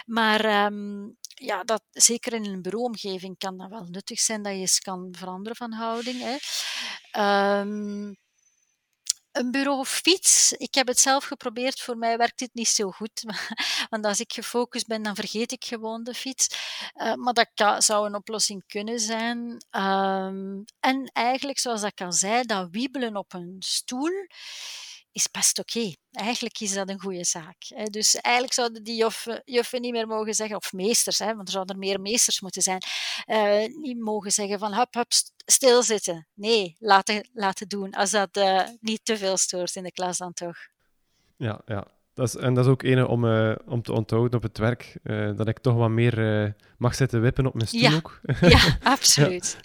Maar 0.07 0.65
um, 0.65 1.17
ja, 1.35 1.65
dat, 1.65 1.83
zeker 1.91 2.33
in 2.33 2.45
een 2.45 2.63
bureauomgeving 2.63 3.39
kan 3.39 3.57
dat 3.59 3.69
wel 3.69 3.85
nuttig 3.85 4.21
zijn 4.21 4.43
dat 4.43 4.53
je 4.53 4.59
eens 4.59 4.79
kan 4.79 5.09
veranderen 5.19 5.57
van 5.57 5.73
houding. 5.73 6.21
Hè. 6.21 6.37
Um, 7.61 8.17
een 9.33 9.51
bureaufiets. 9.51 10.53
Ik 10.53 10.75
heb 10.75 10.87
het 10.87 10.99
zelf 10.99 11.25
geprobeerd. 11.25 11.81
Voor 11.81 11.97
mij 11.97 12.17
werkt 12.17 12.39
dit 12.39 12.51
niet 12.53 12.69
zo 12.69 12.91
goed. 12.91 13.25
Want 13.91 14.05
als 14.05 14.21
ik 14.21 14.33
gefocust 14.33 14.87
ben, 14.87 15.03
dan 15.03 15.15
vergeet 15.15 15.53
ik 15.53 15.65
gewoon 15.65 16.05
de 16.05 16.15
fiets. 16.15 16.47
Uh, 16.95 17.15
maar 17.15 17.35
dat 17.35 17.85
zou 17.85 18.07
een 18.07 18.15
oplossing 18.15 18.67
kunnen 18.67 19.01
zijn. 19.01 19.39
Um, 19.71 20.65
en 20.81 21.11
eigenlijk, 21.13 21.59
zoals 21.59 21.83
ik 21.83 22.01
al 22.01 22.13
zei, 22.13 22.43
dat 22.43 22.69
wiebelen 22.71 23.17
op 23.17 23.33
een 23.33 23.57
stoel 23.59 24.27
is 25.13 25.31
best 25.31 25.59
oké. 25.59 25.95
Eigenlijk 26.11 26.61
is 26.61 26.73
dat 26.73 26.89
een 26.89 27.01
goede 27.01 27.25
zaak. 27.25 27.57
Dus 27.91 28.15
eigenlijk 28.15 28.55
zouden 28.55 28.83
die 28.83 28.97
juffen, 28.97 29.43
juffen 29.45 29.81
niet 29.81 29.93
meer 29.93 30.07
mogen 30.07 30.35
zeggen, 30.35 30.57
of 30.57 30.73
meesters, 30.73 31.19
hè, 31.19 31.35
want 31.35 31.47
er 31.47 31.53
zouden 31.53 31.75
er 31.75 31.81
meer 31.81 32.01
meesters 32.01 32.41
moeten 32.41 32.63
zijn, 32.63 32.83
uh, 33.27 33.77
niet 33.77 33.99
mogen 33.99 34.31
zeggen 34.31 34.59
van 34.59 34.75
hup, 34.75 34.95
hup, 34.95 35.13
stilzitten. 35.47 36.27
Nee, 36.35 36.77
laten, 36.79 37.29
laten 37.33 37.69
doen, 37.69 37.93
als 37.93 38.11
dat 38.11 38.37
uh, 38.37 38.69
niet 38.81 39.05
te 39.05 39.17
veel 39.17 39.37
stoort 39.37 39.77
in 39.77 39.83
de 39.83 39.93
klas 39.93 40.19
dan 40.19 40.33
toch. 40.33 40.57
Ja, 41.37 41.61
ja. 41.67 41.87
Dat 42.15 42.27
is, 42.27 42.37
en 42.37 42.55
dat 42.55 42.65
is 42.65 42.71
ook 42.71 42.83
ene 42.83 43.09
om, 43.09 43.25
uh, 43.25 43.55
om 43.67 43.83
te 43.83 43.93
onthouden 43.93 44.35
op 44.35 44.43
het 44.43 44.59
werk, 44.59 44.97
uh, 45.05 45.37
dat 45.37 45.49
ik 45.49 45.59
toch 45.59 45.75
wat 45.75 45.91
meer 45.91 46.43
uh, 46.45 46.51
mag 46.79 46.95
zitten 46.95 47.21
wippen 47.21 47.47
op 47.47 47.55
mijn 47.55 47.69
stoel 47.69 47.81
ja. 47.81 47.95
ook. 47.95 48.21
ja, 48.41 48.79
absoluut. 48.83 49.59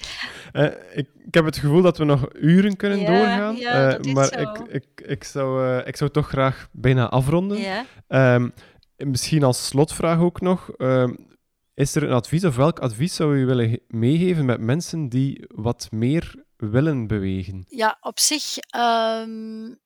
ja. 0.53 0.69
Ik, 0.93 1.07
ik, 1.25 1.33
heb 1.33 1.45
het 1.45 1.57
gevoel 1.57 1.81
dat 1.81 1.97
we 1.97 2.03
nog 2.03 2.27
uren 2.33 2.75
kunnen 2.75 2.99
ja, 2.99 3.05
doorgaan, 3.05 3.55
ja, 3.55 3.99
maar 4.13 4.39
ik, 4.39 4.59
ik, 4.69 4.85
ik, 4.95 5.23
zou, 5.23 5.77
ik 5.77 5.95
zou 5.95 6.09
toch 6.09 6.27
graag 6.27 6.67
bijna 6.71 7.09
afronden. 7.09 7.85
Um, 8.07 8.53
misschien 8.95 9.43
als 9.43 9.67
slotvraag 9.67 10.19
ook 10.19 10.41
nog, 10.41 10.71
um, 10.77 11.27
is 11.73 11.95
er 11.95 12.03
een 12.03 12.13
advies 12.13 12.45
of 12.45 12.55
welk 12.55 12.79
advies 12.79 13.15
zou 13.15 13.37
u 13.37 13.45
willen 13.45 13.79
meegeven 13.87 14.45
met 14.45 14.59
mensen 14.59 15.09
die 15.09 15.45
wat 15.47 15.87
meer 15.91 16.43
willen 16.57 17.07
bewegen? 17.07 17.65
Ja, 17.67 17.97
op 18.01 18.19
zich... 18.19 18.55
Um 18.77 19.77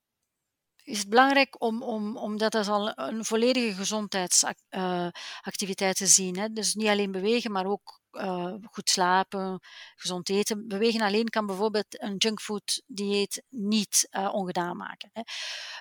is 0.83 0.97
het 0.97 1.09
belangrijk 1.09 1.61
om, 1.61 1.83
om, 1.83 2.17
om 2.17 2.37
dat 2.37 2.55
als 2.55 2.67
al 2.67 2.99
een 2.99 3.25
volledige 3.25 3.73
gezondheidsactiviteit 3.73 5.95
te 5.95 6.07
zien. 6.07 6.37
Hè. 6.37 6.49
Dus 6.49 6.73
niet 6.73 6.87
alleen 6.87 7.11
bewegen, 7.11 7.51
maar 7.51 7.65
ook 7.65 8.01
uh, 8.11 8.53
goed 8.71 8.89
slapen, 8.89 9.59
gezond 9.95 10.29
eten. 10.29 10.67
Bewegen 10.67 11.01
alleen 11.01 11.29
kan 11.29 11.45
bijvoorbeeld 11.45 12.01
een 12.01 12.15
junkfood 12.17 12.83
dieet 12.87 13.43
niet 13.49 14.07
uh, 14.11 14.33
ongedaan 14.33 14.77
maken. 14.77 15.09
Hè. 15.13 15.21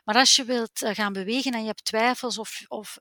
Maar 0.04 0.14
als 0.14 0.36
je 0.36 0.44
wilt 0.44 0.70
gaan 0.72 1.12
bewegen 1.12 1.52
en 1.52 1.60
je 1.60 1.66
hebt 1.66 1.84
twijfels 1.84 2.38
of, 2.38 2.64
of, 2.68 2.98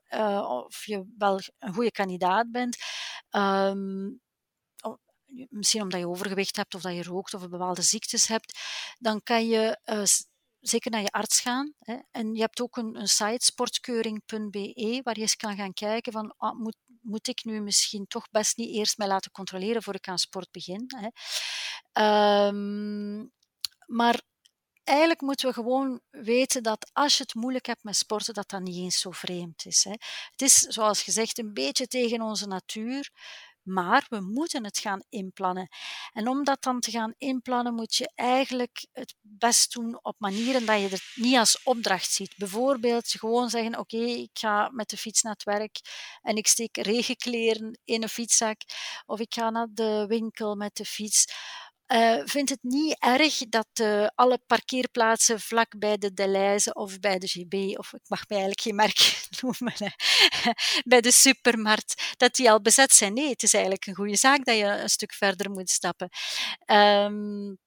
of 0.48 0.84
je 0.84 1.12
wel 1.18 1.40
een 1.58 1.74
goede 1.74 1.92
kandidaat 1.92 2.50
bent, 2.50 2.76
um, 3.30 4.20
misschien 5.48 5.82
omdat 5.82 6.00
je 6.00 6.08
overgewicht 6.08 6.56
hebt 6.56 6.74
of 6.74 6.82
dat 6.82 6.94
je 6.94 7.02
rookt 7.02 7.34
of 7.34 7.48
bepaalde 7.48 7.82
ziektes 7.82 8.26
hebt, 8.26 8.58
dan 8.98 9.22
kan 9.22 9.48
je 9.48 9.78
zeker 10.60 10.90
naar 10.90 11.02
je 11.02 11.10
arts 11.10 11.40
gaan. 11.40 11.74
Hè. 11.78 11.96
En 12.10 12.34
je 12.34 12.40
hebt 12.40 12.60
ook 12.60 12.76
een, 12.76 12.96
een 13.00 13.08
site, 13.08 13.44
sportkeuring.be, 13.44 15.00
waar 15.02 15.14
je 15.14 15.20
eens 15.20 15.36
kan 15.36 15.56
gaan 15.56 15.72
kijken 15.72 16.12
van, 16.12 16.34
ah, 16.36 16.58
moet, 16.58 16.76
moet 17.00 17.28
ik 17.28 17.44
nu 17.44 17.60
misschien 17.60 18.06
toch 18.06 18.30
best 18.30 18.56
niet 18.56 18.74
eerst 18.74 18.98
mij 18.98 19.06
laten 19.06 19.30
controleren 19.30 19.82
voor 19.82 19.94
ik 19.94 20.08
aan 20.08 20.18
sport 20.18 20.50
begin. 20.50 20.84
Hè. 20.86 21.08
Um, 22.46 23.32
maar 23.86 24.20
eigenlijk 24.84 25.20
moeten 25.20 25.48
we 25.48 25.54
gewoon 25.54 26.00
weten 26.10 26.62
dat 26.62 26.90
als 26.92 27.16
je 27.16 27.22
het 27.22 27.34
moeilijk 27.34 27.66
hebt 27.66 27.82
met 27.82 27.96
sporten, 27.96 28.34
dat 28.34 28.48
dat 28.48 28.60
niet 28.60 28.76
eens 28.76 29.00
zo 29.00 29.10
vreemd 29.10 29.64
is. 29.64 29.84
Hè. 29.84 29.90
Het 30.30 30.42
is, 30.42 30.56
zoals 30.56 31.02
gezegd, 31.02 31.38
een 31.38 31.52
beetje 31.52 31.86
tegen 31.86 32.22
onze 32.22 32.46
natuur. 32.46 33.10
Maar 33.72 34.06
we 34.08 34.20
moeten 34.20 34.64
het 34.64 34.78
gaan 34.78 35.02
inplannen. 35.08 35.68
En 36.12 36.28
om 36.28 36.44
dat 36.44 36.62
dan 36.62 36.80
te 36.80 36.90
gaan 36.90 37.14
inplannen, 37.18 37.74
moet 37.74 37.94
je 37.94 38.10
eigenlijk 38.14 38.86
het 38.92 39.14
best 39.20 39.72
doen 39.72 39.98
op 40.02 40.14
manieren 40.18 40.66
dat 40.66 40.80
je 40.80 40.88
het 40.88 41.12
niet 41.14 41.36
als 41.36 41.62
opdracht 41.62 42.10
ziet. 42.12 42.34
Bijvoorbeeld 42.36 43.08
gewoon 43.08 43.50
zeggen: 43.50 43.78
Oké, 43.78 43.96
ik 43.96 44.30
ga 44.32 44.70
met 44.72 44.88
de 44.88 44.96
fiets 44.96 45.22
naar 45.22 45.32
het 45.32 45.44
werk 45.44 45.80
en 46.22 46.36
ik 46.36 46.46
steek 46.46 46.76
regenkleren 46.76 47.78
in 47.84 48.02
een 48.02 48.08
fietszak. 48.08 48.60
Of 49.06 49.20
ik 49.20 49.34
ga 49.34 49.50
naar 49.50 49.68
de 49.70 50.04
winkel 50.08 50.54
met 50.54 50.76
de 50.76 50.84
fiets 50.84 51.24
uh, 51.92 52.20
vindt 52.24 52.50
het 52.50 52.62
niet 52.62 52.96
erg 52.98 53.38
dat 53.48 53.68
uh, 53.80 54.06
alle 54.14 54.38
parkeerplaatsen 54.46 55.40
vlak 55.40 55.78
bij 55.78 55.98
de 55.98 56.12
Deleuze 56.12 56.72
of 56.74 57.00
bij 57.00 57.18
de 57.18 57.26
GB, 57.26 57.78
of 57.78 57.92
ik 57.92 58.00
mag 58.06 58.28
mij 58.28 58.38
eigenlijk 58.38 58.60
geen 58.60 58.74
merk 58.74 58.98
noemen, 59.40 59.94
bij 60.92 61.00
de 61.00 61.12
supermarkt, 61.12 62.14
dat 62.16 62.34
die 62.34 62.50
al 62.50 62.60
bezet 62.60 62.92
zijn. 62.92 63.14
Nee, 63.14 63.28
het 63.28 63.42
is 63.42 63.52
eigenlijk 63.52 63.86
een 63.86 63.94
goede 63.94 64.16
zaak 64.16 64.44
dat 64.44 64.56
je 64.56 64.64
een 64.64 64.88
stuk 64.88 65.12
verder 65.12 65.50
moet 65.50 65.70
stappen. 65.70 66.08
Um, 66.66 67.58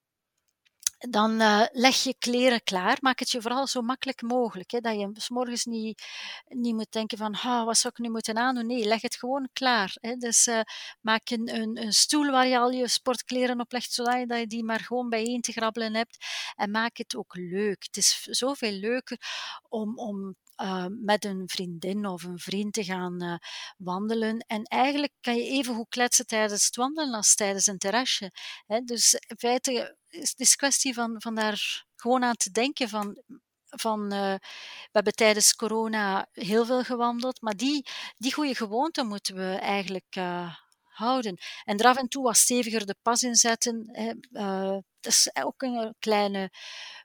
dan 1.10 1.42
uh, 1.42 1.66
leg 1.72 2.04
je 2.04 2.16
kleren 2.20 2.64
klaar. 2.64 2.98
Maak 3.02 3.20
het 3.20 3.32
je 3.32 3.42
vooral 3.42 3.68
zo 3.68 3.82
makkelijk 3.82 4.22
mogelijk. 4.22 4.72
Hè, 4.72 4.80
dat 4.80 5.00
je 5.00 5.12
s 5.14 5.30
morgens 5.30 5.66
niet, 5.66 6.04
niet 6.48 6.76
moet 6.76 6.92
denken 6.92 7.18
van 7.18 7.32
wat 7.66 7.78
zou 7.78 7.94
ik 7.96 8.04
nu 8.04 8.10
moeten 8.10 8.38
aandoen. 8.38 8.68
Nee, 8.68 8.86
leg 8.86 9.02
het 9.02 9.16
gewoon 9.16 9.50
klaar. 9.54 9.92
Hè. 10.02 10.16
Dus 10.16 10.48
uh, 10.48 10.60
maak 11.02 11.30
een, 11.30 11.78
een, 11.82 11.94
stoel 11.94 12.32
waar 12.32 12.48
je 12.48 12.58
al 12.58 12.70
je 12.70 12.88
sportkleren 12.88 13.60
op 13.60 13.72
legt, 13.72 13.92
zodat 13.94 14.14
je, 14.14 14.36
je 14.36 14.48
die 14.48 14.64
maar 14.64 14.80
gewoon 14.80 15.10
bijeen 15.10 15.42
te 15.42 15.52
grabbelen 15.52 15.96
hebt. 15.96 16.26
En 16.56 16.72
maak 16.72 16.98
het 16.98 17.16
ook 17.16 17.36
leuk. 17.36 17.84
Het 17.84 17.98
is 17.98 18.22
zoveel 18.22 18.72
leuker 18.72 19.18
om, 19.70 19.98
om 19.98 20.36
uh, 20.62 20.86
met 20.90 21.26
een 21.26 21.44
vriendin 21.46 22.06
of 22.06 22.24
een 22.24 22.40
vriend 22.40 22.74
te 22.74 22.84
gaan 22.84 23.24
uh, 23.24 23.36
wandelen. 23.78 24.38
En 24.48 24.64
eigenlijk 24.64 25.14
kan 25.22 25.36
je 25.36 25.44
even 25.44 25.76
goed 25.76 25.90
kletsen 25.90 26.28
tijdens 26.28 26.66
het 26.66 26.76
wandelen 26.76 27.14
als 27.14 27.36
tijdens 27.36 27.68
een 27.68 27.78
terrasje. 27.78 28.32
Hè. 28.66 28.80
Dus 28.80 29.14
in 29.14 29.38
feite 29.38 29.98
is 30.08 30.34
het 30.38 30.56
kwestie 30.56 30.94
van, 30.94 31.16
van 31.22 31.36
daar 31.36 31.86
gewoon 31.96 32.24
aan 32.24 32.36
te 32.36 32.52
denken 32.52 32.90
van 32.90 33.24
van, 33.76 34.14
uh, 34.14 34.34
we 34.34 34.90
hebben 34.92 35.14
tijdens 35.14 35.56
corona 35.56 36.28
heel 36.32 36.66
veel 36.66 36.84
gewandeld, 36.84 37.42
maar 37.42 37.56
die, 37.56 37.86
die 38.16 38.34
goede 38.34 38.56
gewoonte 38.56 39.04
moeten 39.04 39.36
we 39.36 39.56
eigenlijk 39.56 40.16
houden. 40.82 41.38
En 41.64 41.78
er 41.78 41.86
af 41.86 41.98
en 41.98 42.08
toe 42.08 42.24
wat 42.24 42.38
steviger 42.38 42.86
de 42.86 42.96
pas 43.02 43.24
inzetten, 43.24 43.90
hè, 43.92 44.14
dat 45.00 45.12
is 45.12 45.30
ook 45.34 45.62
een 45.62 45.96
kleine 46.00 46.52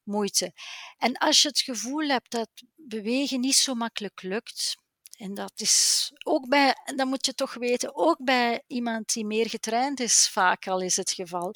moeite. 0.04 0.52
En 0.96 1.16
als 1.16 1.42
je 1.42 1.48
het 1.48 1.60
gevoel 1.60 2.08
hebt 2.08 2.30
dat 2.30 2.48
bewegen 2.88 3.40
niet 3.40 3.54
zo 3.54 3.74
makkelijk 3.74 4.22
lukt, 4.22 4.76
en 5.18 5.34
dat 5.34 5.52
is 5.56 6.10
ook 6.24 6.48
bij, 6.48 6.74
dat 6.96 7.06
moet 7.06 7.26
je 7.26 7.34
toch 7.34 7.54
weten, 7.54 7.96
ook 7.96 8.24
bij 8.24 8.62
iemand 8.66 9.12
die 9.12 9.26
meer 9.26 9.48
getraind 9.48 10.00
is, 10.00 10.28
vaak 10.28 10.66
al 10.66 10.80
is 10.80 10.96
het 10.96 11.10
geval. 11.10 11.54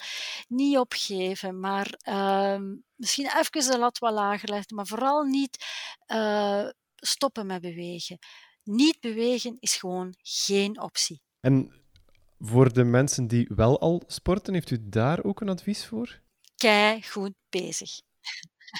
Niet 0.49 0.79
opgeven, 0.79 1.61
maar 1.61 1.99
uh, 2.09 2.61
misschien 2.95 3.31
even 3.39 3.71
de 3.71 3.79
lat 3.79 3.99
wat 3.99 4.13
lager 4.13 4.49
leggen, 4.49 4.77
maar 4.77 4.87
vooral 4.87 5.23
niet 5.23 5.65
uh, 6.07 6.69
stoppen 6.97 7.47
met 7.47 7.61
bewegen. 7.61 8.19
Niet 8.63 9.01
bewegen 9.01 9.57
is 9.61 9.77
gewoon 9.77 10.15
geen 10.23 10.81
optie. 10.81 11.21
En 11.41 11.73
voor 12.39 12.73
de 12.73 12.85
mensen 12.85 13.27
die 13.27 13.51
wel 13.55 13.81
al 13.81 14.03
sporten, 14.07 14.55
heeft 14.55 14.71
u 14.71 14.79
daar 14.81 15.25
ook 15.25 15.41
een 15.41 15.49
advies 15.49 15.87
voor? 15.87 16.21
Kei 16.57 17.03
goed 17.03 17.35
bezig. 17.49 17.91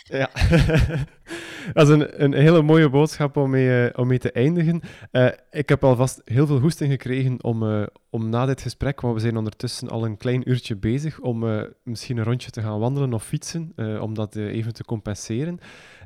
Ja, 0.03 0.31
dat 1.73 1.89
is 1.89 1.95
een, 1.95 2.23
een 2.23 2.33
hele 2.33 2.63
mooie 2.63 2.89
boodschap 2.89 3.37
om 3.37 3.51
mee, 3.51 3.87
uh, 3.87 3.91
om 3.95 4.07
mee 4.07 4.19
te 4.19 4.33
eindigen. 4.33 4.81
Uh, 5.13 5.29
ik 5.51 5.69
heb 5.69 5.85
alvast 5.85 6.21
heel 6.25 6.47
veel 6.47 6.61
goesting 6.61 6.91
gekregen 6.91 7.45
om, 7.45 7.63
uh, 7.63 7.87
om 8.11 8.29
na 8.29 8.47
dit 8.47 8.61
gesprek, 8.61 9.01
want 9.01 9.15
we 9.15 9.21
zijn 9.21 9.37
ondertussen 9.37 9.89
al 9.89 10.05
een 10.05 10.17
klein 10.17 10.51
uurtje 10.51 10.77
bezig, 10.77 11.21
om 11.21 11.67
misschien 11.83 12.17
een 12.17 12.25
rondje 12.25 12.51
te 12.51 12.63
gaan 12.63 12.79
wandelen 12.79 13.13
of 13.13 13.25
fietsen, 13.25 13.73
om 14.01 14.15
dat 14.15 14.37
even 14.37 14.73
te 14.73 14.85
compenseren. 14.85 15.59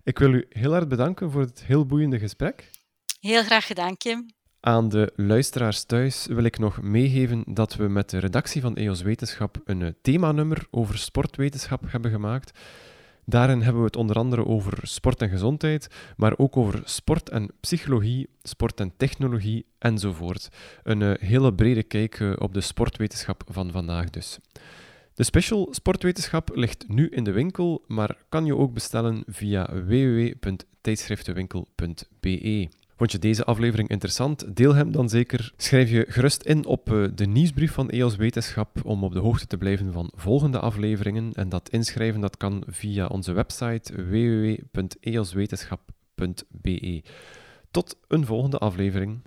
Ik 0.05 0.19
wil 0.19 0.33
u 0.33 0.47
heel 0.49 0.75
erg 0.75 0.87
bedanken 0.87 1.31
voor 1.31 1.41
het 1.41 1.65
heel 1.65 1.87
boeiende 1.87 2.19
gesprek. 2.19 2.71
Heel 3.21 3.43
graag 3.43 3.67
gedaan, 3.67 3.97
Kim. 3.97 4.27
Aan 4.61 4.89
de 4.89 5.13
luisteraars 5.17 5.85
thuis 5.85 6.27
wil 6.27 6.45
ik 6.45 6.59
nog 6.59 6.83
meegeven 6.83 7.45
dat 7.47 7.75
we 7.75 7.89
met 7.89 8.11
de 8.11 8.19
redactie 8.19 8.61
van 8.61 8.77
EOS 8.77 9.03
Wetenschap 9.03 9.61
een 9.65 9.97
themanummer 10.03 10.67
over 10.71 10.99
sportwetenschap 10.99 11.83
hebben 11.87 12.11
gemaakt. 12.11 12.59
Daarin 13.29 13.61
hebben 13.61 13.81
we 13.81 13.87
het 13.87 13.97
onder 13.97 14.17
andere 14.17 14.47
over 14.47 14.79
sport 14.83 15.23
en 15.23 15.29
gezondheid, 15.29 15.89
maar 16.17 16.39
ook 16.39 16.57
over 16.57 16.81
sport 16.85 17.29
en 17.29 17.51
psychologie, 17.61 18.29
sport 18.43 18.81
en 18.81 18.93
technologie 18.97 19.67
enzovoort. 19.79 20.49
Een 20.83 21.01
uh, 21.01 21.13
hele 21.19 21.55
brede 21.55 21.83
kijk 21.83 22.19
uh, 22.19 22.33
op 22.39 22.55
de 22.55 22.61
sportwetenschap 22.61 23.43
van 23.49 23.71
vandaag 23.71 24.11
dus. 24.11 24.39
De 25.15 25.25
special 25.25 25.69
sportwetenschap 25.71 26.51
ligt 26.55 26.89
nu 26.89 27.09
in 27.09 27.25
de 27.25 27.33
winkel, 27.33 27.85
maar 27.87 28.17
kan 28.29 28.45
je 28.45 28.57
ook 28.57 28.73
bestellen 28.73 29.23
via 29.27 29.69
www.tijdschriftenwinkel.be. 29.73 32.69
Vond 32.97 33.13
je 33.13 33.19
deze 33.19 33.45
aflevering 33.45 33.89
interessant? 33.89 34.57
Deel 34.57 34.75
hem 34.75 34.93
dan 34.93 35.09
zeker. 35.09 35.53
Schrijf 35.57 35.91
je 35.91 36.07
gerust 36.09 36.43
in 36.43 36.67
op 36.67 36.93
eh, 36.93 37.05
de 37.15 37.27
nieuwsbrief 37.27 37.73
van 37.73 37.91
EOS 37.91 38.17
Wetenschap 38.17 38.85
om 38.85 39.05
op 39.05 39.13
de 39.13 39.19
hoogte 39.19 39.47
te 39.47 39.57
blijven 39.57 39.93
van 39.93 40.11
volgende 40.15 40.59
afleveringen. 40.59 41.33
En 41.33 41.49
dat 41.49 41.69
inschrijven 41.69 42.21
dat 42.21 42.37
kan 42.37 42.63
via 42.67 43.07
onze 43.07 43.33
website 43.33 44.05
www.eoswetenschap.be. 44.05 47.03
Tot 47.71 47.97
een 48.09 48.27
volgende 48.27 48.59
aflevering. 48.59 49.21